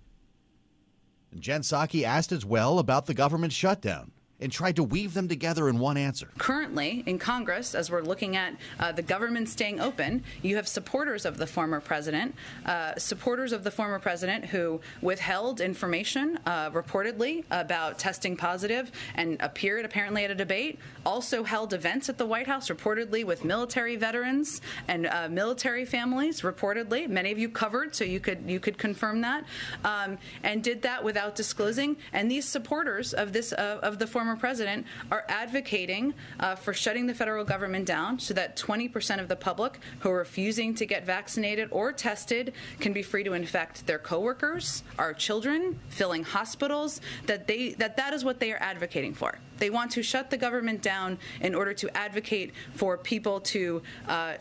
And 1.32 1.42
Jen 1.42 1.62
Psaki 1.62 2.04
asked 2.04 2.32
as 2.32 2.46
well 2.46 2.80
about 2.80 3.06
the 3.06 3.14
government 3.14 3.54
shutdown 3.54 4.12
and 4.42 4.52
tried 4.52 4.76
to 4.76 4.84
weave 4.84 5.14
them 5.14 5.28
together 5.28 5.70
in 5.70 5.80
one 5.80 5.98
answer. 5.98 6.28
Currently, 6.38 7.04
in 7.06 7.18
Congress, 7.18 7.74
as 7.74 7.90
we're 7.90 8.02
looking 8.02 8.36
at 8.36 8.56
uh, 8.80 8.92
the 8.92 9.02
government 9.02 9.48
staying 9.48 9.80
open, 9.80 10.24
you 10.42 10.58
have 10.58 10.68
supporters 10.68 11.26
of 11.26 11.38
the 11.38 11.48
former 11.48 11.80
president, 11.80 12.36
uh, 12.66 12.96
supporters 12.98 13.54
of 13.54 13.64
the 13.64 13.72
former 13.72 14.00
president 14.00 14.46
who 14.46 14.82
withheld 15.02 15.62
information 15.62 16.38
uh, 16.46 16.70
reportedly 16.72 17.46
about 17.52 17.98
testing 17.98 18.36
positive 18.36 18.92
and 19.16 19.38
appeared 19.40 19.86
apparently 19.86 20.26
at 20.26 20.32
a 20.32 20.36
debate, 20.36 20.80
also 21.06 21.44
held 21.44 21.74
events 21.74 22.10
at 22.10 22.18
the 22.18 22.26
White 22.26 22.48
House 22.48 22.70
reportedly 22.70 23.24
with 23.24 23.46
military 23.46 23.96
veterans 23.96 24.62
and 24.88 25.08
uh, 25.08 25.30
military 25.30 25.86
families 25.86 26.42
reportedly. 26.42 27.08
Many 27.08 27.32
of 27.32 27.40
you 27.40 27.48
covered, 27.48 27.96
so 27.96 28.04
you 28.04 28.20
could 28.20 28.44
you 28.48 28.60
could 28.60 28.78
confirm 28.78 29.22
that, 29.22 29.46
um, 29.84 30.18
and 30.44 30.64
did 30.64 30.82
that 30.82 31.04
without 31.04 31.36
disclosing. 31.36 31.96
And 32.12 32.30
these 32.30 32.46
supporters 32.46 33.14
of 33.14 33.32
this 33.32 33.54
uh, 33.54 33.80
of 33.82 34.00
the 34.00 34.08
former 34.08 34.25
former 34.26 34.40
president 34.40 34.88
are 35.12 35.24
advocating 35.30 36.12
uh, 36.40 36.56
for 36.56 36.74
shutting 36.74 37.06
the 37.06 37.14
federal 37.14 37.46
government 37.46 37.86
down 37.86 38.18
so 38.18 38.34
that 38.34 38.58
20% 38.58 39.20
of 39.20 39.28
the 39.28 39.36
public 39.36 39.80
who 40.00 40.10
are 40.10 40.18
refusing 40.18 40.74
to 40.74 40.84
get 40.84 41.06
vaccinated 41.06 41.70
or 41.72 41.92
tested 41.92 42.54
can 42.80 42.92
be 42.92 43.04
free 43.04 43.24
to 43.24 43.34
infect 43.34 43.86
their 43.86 44.00
coworkers, 44.00 44.84
our 44.98 45.14
children, 45.14 45.80
filling 45.90 46.24
hospitals. 46.24 47.02
That 47.28 47.46
they 47.46 47.74
that 47.74 47.98
that 47.98 48.14
is 48.14 48.26
what 48.26 48.40
they 48.40 48.52
are 48.52 48.62
advocating 48.62 49.14
for. 49.14 49.38
They 49.60 49.70
want 49.70 49.92
to 49.92 50.02
shut 50.02 50.32
the 50.32 50.38
government 50.38 50.82
down 50.82 51.20
in 51.42 51.54
order 51.54 51.74
to 51.76 51.96
advocate 51.96 52.52
for 52.74 52.98
people 52.98 53.42
to. 53.42 53.84
Uh, 54.08 54.34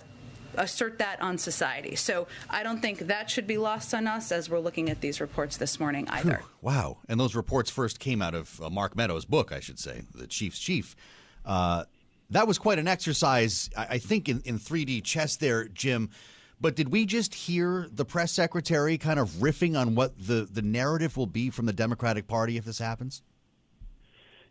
assert 0.56 0.98
that 0.98 1.20
on 1.20 1.38
society. 1.38 1.96
So 1.96 2.26
I 2.48 2.62
don't 2.62 2.80
think 2.80 3.00
that 3.00 3.30
should 3.30 3.46
be 3.46 3.58
lost 3.58 3.94
on 3.94 4.06
us 4.06 4.32
as 4.32 4.50
we're 4.50 4.60
looking 4.60 4.90
at 4.90 5.00
these 5.00 5.20
reports 5.20 5.56
this 5.56 5.78
morning 5.78 6.06
either. 6.08 6.42
Wow. 6.62 6.98
And 7.08 7.18
those 7.18 7.34
reports 7.34 7.70
first 7.70 7.98
came 8.00 8.22
out 8.22 8.34
of 8.34 8.60
uh, 8.60 8.70
Mark 8.70 8.96
Meadows' 8.96 9.24
book, 9.24 9.52
I 9.52 9.60
should 9.60 9.78
say, 9.78 10.02
The 10.14 10.26
Chief's 10.26 10.58
Chief. 10.58 10.96
Uh, 11.44 11.84
that 12.30 12.46
was 12.46 12.58
quite 12.58 12.78
an 12.78 12.88
exercise, 12.88 13.70
I, 13.76 13.86
I 13.90 13.98
think, 13.98 14.28
in, 14.28 14.40
in 14.44 14.58
3D 14.58 15.04
chess 15.04 15.36
there, 15.36 15.68
Jim. 15.68 16.10
But 16.60 16.76
did 16.76 16.90
we 16.90 17.04
just 17.04 17.34
hear 17.34 17.88
the 17.92 18.04
press 18.04 18.32
secretary 18.32 18.96
kind 18.96 19.18
of 19.18 19.28
riffing 19.32 19.78
on 19.78 19.94
what 19.94 20.14
the, 20.18 20.48
the 20.50 20.62
narrative 20.62 21.16
will 21.16 21.26
be 21.26 21.50
from 21.50 21.66
the 21.66 21.72
Democratic 21.72 22.26
Party 22.26 22.56
if 22.56 22.64
this 22.64 22.78
happens? 22.78 23.22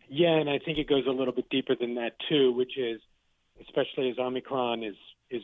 Yeah, 0.09 0.37
and 0.37 0.49
I 0.49 0.59
think 0.59 0.77
it 0.77 0.87
goes 0.87 1.07
a 1.07 1.11
little 1.11 1.33
bit 1.33 1.49
deeper 1.49 1.75
than 1.75 1.95
that 1.95 2.11
too, 2.29 2.51
which 2.51 2.77
is 2.77 3.01
especially 3.61 4.09
as 4.09 4.19
Omicron 4.19 4.83
is 4.83 4.95
is 5.31 5.41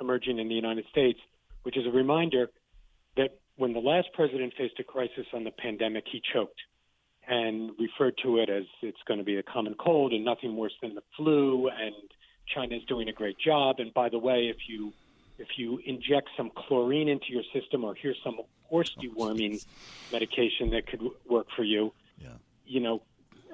emerging 0.00 0.38
in 0.38 0.48
the 0.48 0.54
United 0.54 0.84
States, 0.90 1.18
which 1.62 1.76
is 1.76 1.86
a 1.86 1.90
reminder 1.90 2.50
that 3.16 3.38
when 3.56 3.72
the 3.72 3.80
last 3.80 4.08
president 4.14 4.54
faced 4.56 4.78
a 4.78 4.84
crisis 4.84 5.26
on 5.32 5.44
the 5.44 5.50
pandemic, 5.50 6.04
he 6.10 6.22
choked 6.32 6.60
and 7.28 7.72
referred 7.78 8.16
to 8.22 8.38
it 8.38 8.48
as 8.48 8.64
it's 8.82 9.02
going 9.06 9.18
to 9.18 9.24
be 9.24 9.36
a 9.36 9.42
common 9.42 9.74
cold 9.74 10.12
and 10.12 10.24
nothing 10.24 10.56
worse 10.56 10.72
than 10.82 10.94
the 10.94 11.02
flu, 11.16 11.68
and 11.68 11.94
China's 12.46 12.82
doing 12.88 13.08
a 13.08 13.12
great 13.12 13.38
job. 13.38 13.76
And 13.78 13.92
by 13.94 14.08
the 14.08 14.18
way, 14.18 14.48
if 14.48 14.68
you 14.68 14.92
if 15.38 15.48
you 15.56 15.80
inject 15.86 16.28
some 16.36 16.50
chlorine 16.54 17.08
into 17.08 17.26
your 17.28 17.44
system 17.54 17.84
or 17.84 17.94
here's 17.94 18.18
some 18.22 18.40
horse 18.64 18.94
deworming 19.02 19.64
medication 20.12 20.70
that 20.70 20.86
could 20.86 21.00
work 21.28 21.46
for 21.56 21.64
you, 21.64 21.92
yeah. 22.18 22.28
you 22.66 22.80
know, 22.80 23.02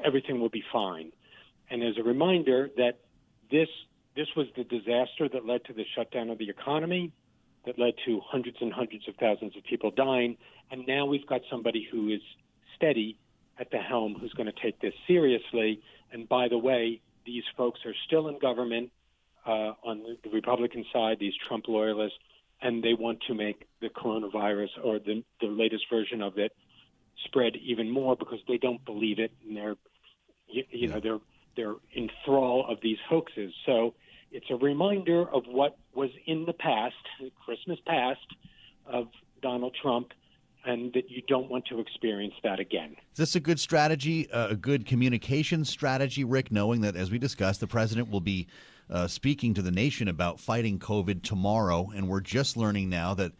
everything 0.04 0.40
will 0.40 0.48
be 0.48 0.64
fine. 0.72 1.12
And 1.70 1.84
as 1.84 1.96
a 1.96 2.02
reminder 2.02 2.70
that 2.76 2.98
this 3.50 3.68
this 4.16 4.28
was 4.36 4.46
the 4.56 4.64
disaster 4.64 5.28
that 5.28 5.46
led 5.46 5.64
to 5.66 5.72
the 5.72 5.84
shutdown 5.94 6.30
of 6.30 6.38
the 6.38 6.48
economy, 6.48 7.12
that 7.66 7.78
led 7.78 7.94
to 8.06 8.20
hundreds 8.24 8.56
and 8.60 8.72
hundreds 8.72 9.06
of 9.08 9.14
thousands 9.16 9.56
of 9.56 9.64
people 9.64 9.90
dying. 9.90 10.36
And 10.70 10.86
now 10.86 11.04
we've 11.04 11.26
got 11.26 11.42
somebody 11.50 11.86
who 11.90 12.08
is 12.08 12.20
steady 12.76 13.18
at 13.58 13.70
the 13.70 13.78
helm 13.78 14.16
who's 14.18 14.32
going 14.32 14.46
to 14.46 14.62
take 14.62 14.80
this 14.80 14.94
seriously. 15.06 15.80
And 16.12 16.28
by 16.28 16.48
the 16.48 16.58
way, 16.58 17.00
these 17.24 17.44
folks 17.56 17.80
are 17.84 17.94
still 18.06 18.28
in 18.28 18.38
government 18.38 18.90
uh, 19.46 19.72
on 19.84 20.02
the 20.24 20.30
Republican 20.30 20.84
side, 20.92 21.18
these 21.20 21.34
Trump 21.46 21.66
loyalists, 21.68 22.18
and 22.62 22.82
they 22.82 22.94
want 22.94 23.20
to 23.28 23.34
make 23.34 23.66
the 23.80 23.88
coronavirus 23.88 24.70
or 24.82 24.98
the, 24.98 25.22
the 25.40 25.46
latest 25.46 25.84
version 25.90 26.22
of 26.22 26.38
it 26.38 26.52
spread 27.24 27.56
even 27.56 27.90
more 27.90 28.16
because 28.16 28.38
they 28.48 28.58
don't 28.58 28.84
believe 28.84 29.18
it 29.18 29.32
and 29.46 29.56
they're 29.56 29.76
you, 30.48 30.64
you 30.70 30.86
know 30.86 31.00
they're 31.00 31.18
they're 31.56 31.74
in 31.92 32.10
thrall 32.24 32.66
of 32.68 32.78
these 32.82 32.98
hoaxes. 33.08 33.52
So 33.64 33.94
it's 34.30 34.46
a 34.50 34.56
reminder 34.56 35.28
of 35.28 35.44
what 35.46 35.76
was 35.94 36.10
in 36.26 36.44
the 36.44 36.52
past, 36.52 36.94
Christmas 37.44 37.78
past, 37.86 38.26
of 38.86 39.08
Donald 39.42 39.76
Trump, 39.80 40.12
and 40.64 40.92
that 40.94 41.10
you 41.10 41.22
don't 41.28 41.48
want 41.48 41.64
to 41.66 41.80
experience 41.80 42.34
that 42.42 42.58
again. 42.58 42.96
Is 43.12 43.18
this 43.18 43.36
a 43.36 43.40
good 43.40 43.60
strategy, 43.60 44.28
a 44.32 44.56
good 44.56 44.86
communication 44.86 45.64
strategy, 45.64 46.24
Rick, 46.24 46.50
knowing 46.50 46.80
that, 46.82 46.96
as 46.96 47.10
we 47.10 47.18
discussed, 47.18 47.60
the 47.60 47.66
president 47.66 48.10
will 48.10 48.20
be 48.20 48.46
uh, 48.90 49.06
speaking 49.06 49.54
to 49.54 49.62
the 49.62 49.70
nation 49.70 50.08
about 50.08 50.40
fighting 50.40 50.78
COVID 50.78 51.22
tomorrow, 51.22 51.90
and 51.94 52.08
we're 52.08 52.20
just 52.20 52.56
learning 52.56 52.88
now 52.88 53.14
that 53.14 53.32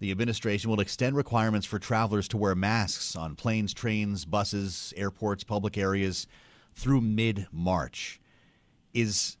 the 0.00 0.10
administration 0.10 0.70
will 0.70 0.80
extend 0.80 1.16
requirements 1.16 1.66
for 1.66 1.78
travelers 1.78 2.28
to 2.28 2.36
wear 2.36 2.54
masks 2.54 3.16
on 3.16 3.34
planes, 3.34 3.74
trains, 3.74 4.24
buses, 4.24 4.92
airports, 4.96 5.42
public 5.42 5.76
areas 5.76 6.26
through 6.74 7.00
mid 7.00 7.46
March. 7.50 8.20
Is 8.94 9.37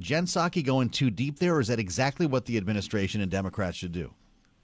Jen 0.00 0.24
Psaki 0.26 0.64
going 0.64 0.88
too 0.88 1.10
deep 1.10 1.38
there, 1.38 1.54
or 1.56 1.60
is 1.60 1.68
that 1.68 1.78
exactly 1.78 2.26
what 2.26 2.46
the 2.46 2.56
administration 2.56 3.20
and 3.20 3.30
Democrats 3.30 3.76
should 3.76 3.92
do? 3.92 4.12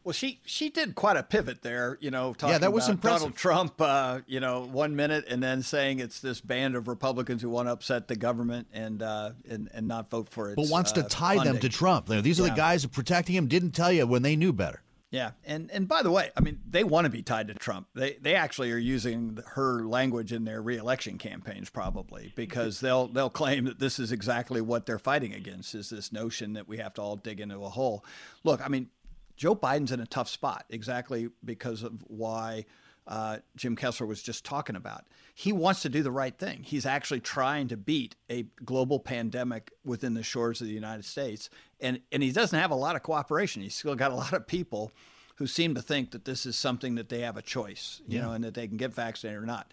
Well, 0.03 0.13
she 0.13 0.41
she 0.45 0.71
did 0.71 0.95
quite 0.95 1.17
a 1.17 1.23
pivot 1.25 1.63
there, 1.63 1.99
you 2.01 2.13
know, 2.13 2.33
talking 2.33 2.53
yeah, 2.53 2.59
that 2.59 2.73
was 2.73 2.85
about 2.85 2.93
impressive. 2.95 3.19
Donald 3.21 3.37
Trump, 3.37 3.81
uh, 3.81 4.21
you 4.29 4.39
know, 4.39 4.61
one 4.71 4.95
minute 4.95 5.25
and 5.29 5.43
then 5.43 5.63
saying 5.63 5.99
it's 5.99 6.21
this 6.21 6.41
band 6.41 6.77
of 6.77 6.87
Republicans 6.87 7.43
who 7.43 7.51
want 7.51 7.67
to 7.67 7.73
upset 7.73 8.07
the 8.07 8.15
government 8.15 8.69
and 8.73 9.03
uh, 9.03 9.33
and 9.51 9.69
and 9.75 9.89
not 9.89 10.09
vote 10.09 10.29
for 10.29 10.51
it, 10.51 10.55
but 10.57 10.69
wants 10.69 10.93
to 10.93 11.05
uh, 11.05 11.09
tie 11.11 11.35
funding. 11.35 11.55
them 11.55 11.61
to 11.61 11.69
Trump. 11.69 12.07
These 12.07 12.39
are 12.39 12.45
Yeah. 12.45 12.51
the 12.51 12.57
guys 12.57 12.83
who 12.85 12.89
protecting 12.89 13.35
him. 13.35 13.49
Didn't 13.49 13.73
tell 13.73 13.91
you 13.91 14.07
when 14.07 14.23
they 14.23 14.37
knew 14.37 14.53
better. 14.53 14.81
Yeah, 15.11 15.33
and 15.45 15.71
and 15.71 15.87
by 15.87 16.03
the 16.03 16.11
way, 16.11 16.31
I 16.37 16.41
mean 16.41 16.61
they 16.69 16.83
want 16.83 17.05
to 17.05 17.11
be 17.11 17.23
tied 17.23 17.49
to 17.49 17.55
Trump. 17.55 17.87
They 17.95 18.19
they 18.21 18.35
actually 18.35 18.73
are 18.73 18.79
using 18.79 19.39
her 19.55 19.87
language 19.87 20.33
in 20.33 20.45
their 20.45 20.61
reelection 20.61 21.17
campaigns 21.17 21.71
probably 21.71 22.33
because 22.35 22.81
they'll 22.81 23.07
they'll 23.07 23.31
claim 23.31 23.67
that 23.67 23.79
this 23.79 24.01
is 24.01 24.11
exactly 24.11 24.61
what 24.61 24.85
they're 24.85 24.99
fighting 24.99 25.33
against 25.33 25.75
is 25.77 25.91
this 25.91 26.13
notion 26.13 26.55
that 26.55 26.67
we 26.67 26.79
have 26.79 26.93
to 26.95 27.03
all 27.03 27.17
dig 27.17 27.41
into 27.41 27.63
a 27.63 27.69
hole. 27.69 28.05
Look, 28.43 28.61
I 28.65 28.69
mean, 28.69 28.89
Joe 29.37 29.55
Biden's 29.55 29.93
in 29.93 30.01
a 30.01 30.07
tough 30.07 30.29
spot 30.29 30.65
exactly 30.71 31.29
because 31.45 31.85
of 31.85 32.03
why 32.09 32.65
uh, 33.07 33.39
Jim 33.57 33.77
Kessler 33.77 34.07
was 34.07 34.23
just 34.23 34.45
talking 34.45 34.77
about. 34.77 35.05
He 35.35 35.53
wants 35.53 35.83
to 35.83 35.89
do 35.89 36.03
the 36.03 36.11
right 36.11 36.37
thing. 36.37 36.63
He's 36.63 36.87
actually 36.87 37.21
trying 37.21 37.69
to 37.69 37.77
beat 37.77 38.17
a 38.31 38.47
global 38.65 38.99
pandemic 38.99 39.71
within 39.85 40.15
the 40.15 40.23
shores 40.23 40.61
of 40.61 40.67
the 40.67 40.73
United 40.73 41.05
States, 41.05 41.51
and 41.81 42.01
and 42.11 42.23
he 42.23 42.33
doesn't 42.33 42.59
have 42.59 42.71
a 42.71 42.75
lot 42.77 42.97
of 42.97 43.03
cooperation. 43.03 43.63
He's 43.63 43.75
still 43.77 43.95
got 43.95 44.11
a 44.11 44.15
lot 44.15 44.33
of 44.33 44.47
people 44.47 44.93
who 45.37 45.47
seem 45.47 45.75
to 45.75 45.83
think 45.83 46.13
that 46.13 46.25
this 46.25 46.47
is 46.47 46.57
something 46.57 46.95
that 46.95 47.11
they 47.11 47.21
have 47.21 47.37
a 47.37 47.43
choice, 47.43 48.01
you 48.09 48.17
Yeah. 48.19 48.25
know, 48.25 48.33
and 48.33 48.43
that 48.45 48.55
they 48.55 48.67
can 48.67 48.79
get 48.79 48.95
vaccinated 48.95 49.43
or 49.43 49.47
not. 49.47 49.71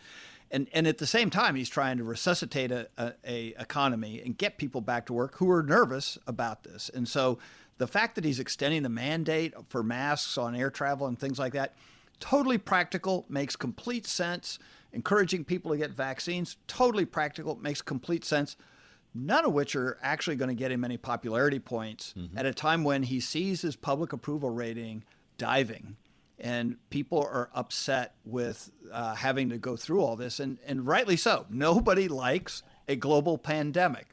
And 0.52 0.68
and 0.74 0.86
at 0.86 0.98
the 0.98 1.08
same 1.08 1.30
time, 1.30 1.56
he's 1.56 1.70
trying 1.70 1.98
to 1.98 2.04
resuscitate 2.04 2.70
a, 2.72 2.90
a, 2.98 3.14
a 3.26 3.48
economy 3.62 4.22
and 4.24 4.38
get 4.38 4.58
people 4.58 4.82
back 4.82 5.06
to 5.08 5.14
work 5.14 5.36
who 5.38 5.50
are 5.50 5.64
nervous 5.64 6.18
about 6.28 6.64
this. 6.64 6.90
And 6.94 7.08
so 7.08 7.40
the 7.78 7.88
fact 7.88 8.16
that 8.16 8.26
he's 8.26 8.40
extending 8.40 8.84
the 8.84 8.90
mandate 8.90 9.54
for 9.70 9.82
masks 9.82 10.38
on 10.38 10.56
air 10.56 10.70
travel 10.70 11.08
and 11.08 11.18
things 11.18 11.40
like 11.40 11.54
that, 11.54 11.74
totally 12.24 12.58
practical, 12.58 13.26
makes 13.28 13.58
complete 13.58 14.08
sense. 14.08 14.58
Encouraging 14.94 15.44
people 15.44 15.72
to 15.72 15.78
get 15.78 15.92
vaccines, 15.92 16.56
totally 16.68 17.04
practical, 17.04 17.58
makes 17.58 17.82
complete 17.82 18.24
sense. 18.24 18.56
None 19.14 19.44
of 19.44 19.52
which 19.52 19.76
are 19.76 19.98
actually 20.02 20.38
going 20.38 20.48
to 20.48 20.56
get 20.56 20.72
him 20.72 20.86
any 20.86 20.96
popularity 20.96 21.60
points 21.60 22.14
at 22.38 22.46
a 22.46 22.54
time 22.54 22.86
when 22.86 23.04
he 23.04 23.20
sees 23.20 23.62
his 23.62 23.76
public 23.76 24.14
approval 24.14 24.52
rating 24.52 25.04
diving 25.38 25.98
and 26.40 26.78
people 26.90 27.20
are 27.20 27.50
upset 27.54 28.16
with 28.26 28.72
uh, 28.92 29.16
having 29.16 29.50
to 29.50 29.58
go 29.58 29.76
through 29.76 30.02
all 30.02 30.16
this, 30.16 30.40
and, 30.40 30.58
and 30.66 30.86
rightly 30.88 31.16
so. 31.16 31.46
Nobody 31.50 32.08
likes 32.08 32.64
a 32.88 32.96
global 32.96 33.38
pandemic. 33.38 34.08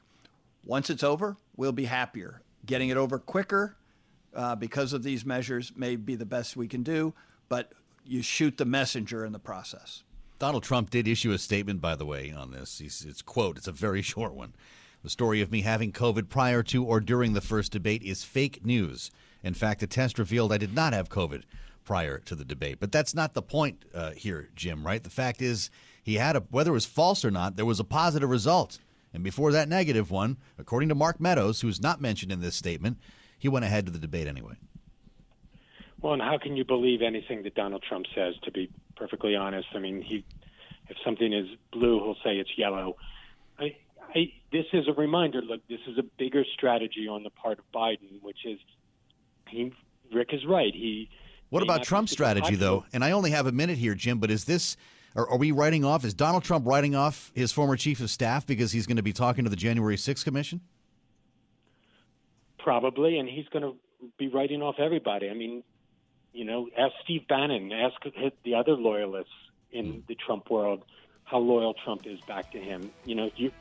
Once 0.65 0.91
it's 0.91 1.03
over, 1.03 1.37
we'll 1.57 1.73
be 1.73 1.87
happier. 1.87 2.43
Getting 2.67 2.89
it 2.89 2.97
over 2.97 3.19
quicker 3.19 3.77
uh, 4.35 4.55
because 4.55 4.93
of 4.93 5.03
these 5.03 5.25
measures 5.25 5.73
may 5.77 5.97
be 5.97 6.15
the 6.15 6.27
best 6.27 6.57
we 6.57 6.69
can 6.69 6.83
do, 6.83 7.15
but 7.49 7.73
you 8.11 8.23
shoot 8.23 8.57
the 8.57 8.65
messenger 8.65 9.25
in 9.25 9.33
the 9.33 9.39
process. 9.39 10.03
Donald 10.39 10.63
Trump 10.63 10.91
did 10.91 11.07
issue 11.07 11.33
a 11.33 11.39
statement, 11.39 11.81
by 11.81 11.95
the 11.95 12.07
way, 12.07 12.33
on 12.33 12.51
this. 12.51 12.79
He's, 12.79 13.05
it's 13.07 13.23
quote. 13.23 13.57
It's 13.57 13.69
a 13.69 13.73
very 13.73 14.03
short 14.03 14.35
one. 14.35 14.55
The 15.03 15.11
story 15.11 15.41
of 15.41 15.51
me 15.51 15.63
having 15.63 15.93
COVID 15.93 16.29
prior 16.29 16.63
to 16.65 16.85
or 16.85 17.01
during 17.01 17.33
the 17.33 17.41
first 17.41 17.73
debate 17.73 18.03
is 18.03 18.25
fake 18.25 18.65
news. 18.65 19.11
In 19.43 19.55
fact, 19.55 19.81
the 19.81 19.87
test 19.87 20.19
revealed 20.19 20.53
I 20.53 20.59
did 20.59 20.75
not 20.75 20.93
have 20.93 21.09
COVID 21.09 21.43
prior 21.85 22.19
to 22.19 22.35
the 22.35 22.45
debate. 22.45 22.79
But 22.81 22.93
that's 22.93 23.15
not 23.15 23.33
the 23.33 23.43
point 23.43 23.85
uh, 23.95 24.11
here, 24.11 24.51
Jim. 24.55 24.87
Right? 24.87 25.03
The 25.03 25.11
fact 25.11 25.41
is, 25.41 25.71
he 26.03 26.15
had 26.15 26.37
a 26.37 26.41
whether 26.51 26.71
it 26.71 26.75
was 26.75 26.87
false 26.87 27.25
or 27.25 27.31
not, 27.31 27.57
there 27.57 27.65
was 27.65 27.81
a 27.81 27.85
positive 27.85 28.29
result. 28.29 28.79
And 29.15 29.25
before 29.25 29.53
that 29.53 29.69
negative 29.69 30.11
one, 30.11 30.37
according 30.59 30.89
to 30.91 30.95
Mark 30.95 31.21
Meadows, 31.21 31.61
who's 31.61 31.81
not 31.81 32.01
mentioned 32.01 32.33
in 32.33 32.41
this 32.41 32.55
statement, 32.55 32.99
he 33.39 33.49
went 33.49 33.65
ahead 33.65 33.87
to 33.87 33.93
the 33.93 33.99
debate 33.99 34.27
anyway. 34.27 34.55
Well, 36.03 36.15
and 36.15 36.23
how 36.23 36.39
can 36.39 36.57
you 36.57 36.65
believe 36.65 37.03
anything 37.03 37.43
that 37.43 37.55
Donald 37.55 37.85
Trump 37.87 38.07
says? 38.15 38.35
To 38.45 38.51
be 38.51 38.71
perfectly 38.97 39.37
honest, 39.37 39.69
I 39.75 39.79
mean, 39.79 40.01
he 40.01 40.25
if 40.91 40.97
something 41.05 41.33
is 41.33 41.47
blue, 41.73 42.03
he'll 42.03 42.17
say 42.25 42.37
it's 42.39 42.51
yellow. 42.57 42.97
I, 43.59 43.77
I, 44.15 44.33
this 44.51 44.67
is 44.73 44.89
a 44.89 44.93
reminder. 44.93 45.41
Look, 45.41 45.67
this 45.69 45.79
is 45.87 45.97
a 45.99 46.03
bigger 46.03 46.45
strategy 46.55 47.07
on 47.09 47.23
the 47.23 47.31
part 47.31 47.59
of 47.61 47.65
Biden, 47.73 48.21
which 48.23 48.45
is 48.45 48.59
he. 49.49 49.73
Rick 50.13 50.31
is 50.33 50.45
right. 50.45 50.75
He. 50.75 51.09
What 51.51 51.63
about 51.63 51.85
Trump's 51.85 52.13
strategy, 52.13 52.57
though? 52.57 52.85
And 52.93 53.05
I 53.05 53.13
only 53.13 53.31
have 53.31 53.47
a 53.47 53.53
minute 53.53 53.79
here, 53.79 53.95
Jim, 53.95 54.19
but 54.19 54.31
is 54.31 54.45
this, 54.45 54.77
are, 55.15 55.29
are 55.29 55.39
we 55.39 55.53
writing 55.53 55.85
off, 55.85 56.05
is 56.05 56.15
Donald 56.15 56.43
Trump 56.43 56.67
writing 56.67 56.97
off 56.97 57.31
his 57.35 57.53
former 57.53 57.77
chief 57.77 58.01
of 58.01 58.11
staff 58.11 58.47
because 58.47 58.73
he's 58.73 58.87
going 58.87 58.97
to 58.97 59.03
be 59.03 59.13
talking 59.13 59.45
to 59.45 59.51
the 59.51 59.57
January 59.57 59.97
6th 59.97 60.25
commission? 60.25 60.61
Probably, 62.59 63.19
and 63.19 63.29
he's 63.29 63.47
going 63.49 63.63
to 63.63 63.77
be 64.19 64.29
writing 64.29 64.63
off 64.63 64.77
everybody. 64.79 65.31
I 65.31 65.35
mean, 65.35 65.63
you 66.33 66.45
know, 66.45 66.69
ask 66.79 66.93
Steve 67.05 67.27
Bannon, 67.29 67.73
ask 67.73 67.97
the 68.45 68.55
other 68.55 68.73
loyalists 68.73 69.33
in 69.73 70.03
the 70.09 70.15
Trump 70.15 70.51
world 70.51 70.85
how 71.25 71.39
loyal 71.39 71.75
Trump 71.85 72.07
is 72.07 72.21
back 72.23 72.51
to 72.53 72.59
him. 72.59 72.91
You 73.05 73.15
know, 73.15 73.31
you 73.37 73.53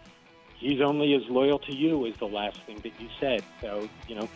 he's 0.57 0.81
only 0.81 1.13
as 1.13 1.21
loyal 1.29 1.59
to 1.59 1.75
you 1.75 2.05
as 2.07 2.15
the 2.17 2.25
last 2.27 2.59
thing 2.63 2.77
that 2.83 2.99
you 2.99 3.07
said. 3.19 3.43
So, 3.61 3.87
you 4.07 4.15
know, 4.15 4.27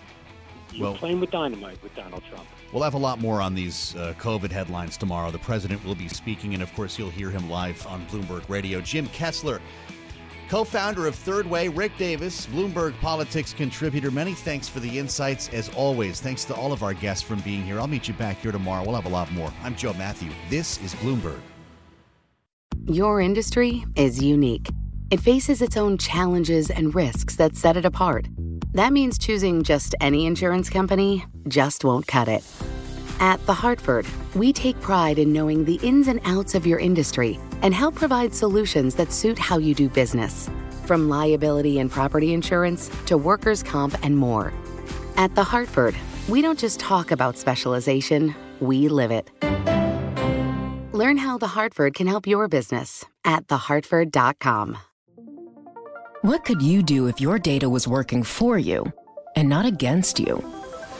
you're 0.71 0.89
Well- 0.89 0.95
playing 0.95 1.19
with 1.19 1.31
dynamite 1.31 1.81
with 1.83 1.95
Donald 1.95 2.23
Trump. 2.29 2.47
We'll 2.71 2.83
have 2.83 2.93
a 2.95 2.99
lot 2.99 3.19
more 3.19 3.41
on 3.41 3.53
these 3.53 3.95
uh, 3.95 4.13
COVID 4.17 4.51
headlines 4.51 4.97
tomorrow. 4.97 5.29
The 5.29 5.37
president 5.39 5.83
will 5.85 5.93
be 5.95 6.07
speaking, 6.07 6.53
and 6.55 6.63
of 6.63 6.73
course, 6.73 6.97
you'll 6.97 7.11
hear 7.11 7.29
him 7.29 7.49
live 7.49 7.85
on 7.87 8.05
Bloomberg 8.07 8.47
Radio. 8.49 8.81
Jim 8.81 9.07
Kessler, 9.09 9.61
co 10.53 10.63
founder 10.63 11.07
of 11.07 11.15
Third 11.15 11.49
Way, 11.49 11.67
Rick 11.67 11.97
Davis, 11.97 12.45
Bloomberg 12.45 12.93
Politics 12.99 13.53
contributor. 13.53 14.11
Many 14.11 14.35
thanks 14.35 14.69
for 14.69 14.79
the 14.79 14.99
insights, 14.99 15.49
as 15.49 15.67
always. 15.69 16.21
Thanks 16.21 16.45
to 16.45 16.53
all 16.53 16.71
of 16.71 16.83
our 16.83 16.93
guests 16.93 17.23
from 17.23 17.39
being 17.39 17.63
here. 17.63 17.79
I'll 17.79 17.87
meet 17.87 18.07
you 18.07 18.13
back 18.13 18.37
here 18.39 18.51
tomorrow. 18.51 18.83
We'll 18.83 18.93
have 18.93 19.07
a 19.07 19.09
lot 19.09 19.31
more. 19.31 19.51
I'm 19.63 19.75
Joe 19.75 19.93
Matthew. 19.93 20.29
This 20.51 20.79
is 20.83 20.93
Bloomberg. 20.93 21.39
Your 22.85 23.19
industry 23.19 23.83
is 23.95 24.21
unique. 24.21 24.69
It 25.09 25.21
faces 25.21 25.59
its 25.59 25.75
own 25.75 25.97
challenges 25.97 26.69
and 26.69 26.93
risks 26.93 27.35
that 27.37 27.55
set 27.55 27.75
it 27.75 27.85
apart. 27.85 28.27
That 28.73 28.93
means 28.93 29.17
choosing 29.17 29.63
just 29.63 29.95
any 30.01 30.27
insurance 30.27 30.69
company 30.69 31.25
just 31.47 31.83
won't 31.83 32.05
cut 32.05 32.27
it. 32.27 32.43
At 33.19 33.45
The 33.45 33.53
Hartford, 33.53 34.05
we 34.35 34.51
take 34.51 34.79
pride 34.81 35.19
in 35.19 35.31
knowing 35.31 35.65
the 35.65 35.79
ins 35.83 36.07
and 36.07 36.19
outs 36.25 36.55
of 36.55 36.65
your 36.65 36.79
industry 36.79 37.39
and 37.61 37.73
help 37.73 37.95
provide 37.95 38.33
solutions 38.33 38.95
that 38.95 39.11
suit 39.11 39.39
how 39.39 39.57
you 39.57 39.73
do 39.73 39.89
business. 39.89 40.49
From 40.85 41.09
liability 41.09 41.79
and 41.79 41.89
property 41.89 42.33
insurance 42.33 42.89
to 43.05 43.17
workers' 43.17 43.63
comp 43.63 43.95
and 44.03 44.17
more. 44.17 44.51
At 45.15 45.35
The 45.35 45.43
Hartford, 45.43 45.95
we 46.27 46.41
don't 46.41 46.59
just 46.59 46.79
talk 46.79 47.11
about 47.11 47.37
specialization, 47.37 48.35
we 48.59 48.87
live 48.87 49.11
it. 49.11 49.29
Learn 50.93 51.17
how 51.17 51.37
The 51.37 51.47
Hartford 51.47 51.93
can 51.93 52.07
help 52.07 52.27
your 52.27 52.47
business 52.47 53.05
at 53.25 53.47
thehartford.com. 53.47 54.77
What 56.21 56.45
could 56.45 56.61
you 56.61 56.83
do 56.83 57.07
if 57.07 57.19
your 57.19 57.37
data 57.37 57.69
was 57.69 57.87
working 57.87 58.23
for 58.23 58.57
you 58.57 58.85
and 59.35 59.49
not 59.49 59.65
against 59.65 60.19
you? 60.19 60.43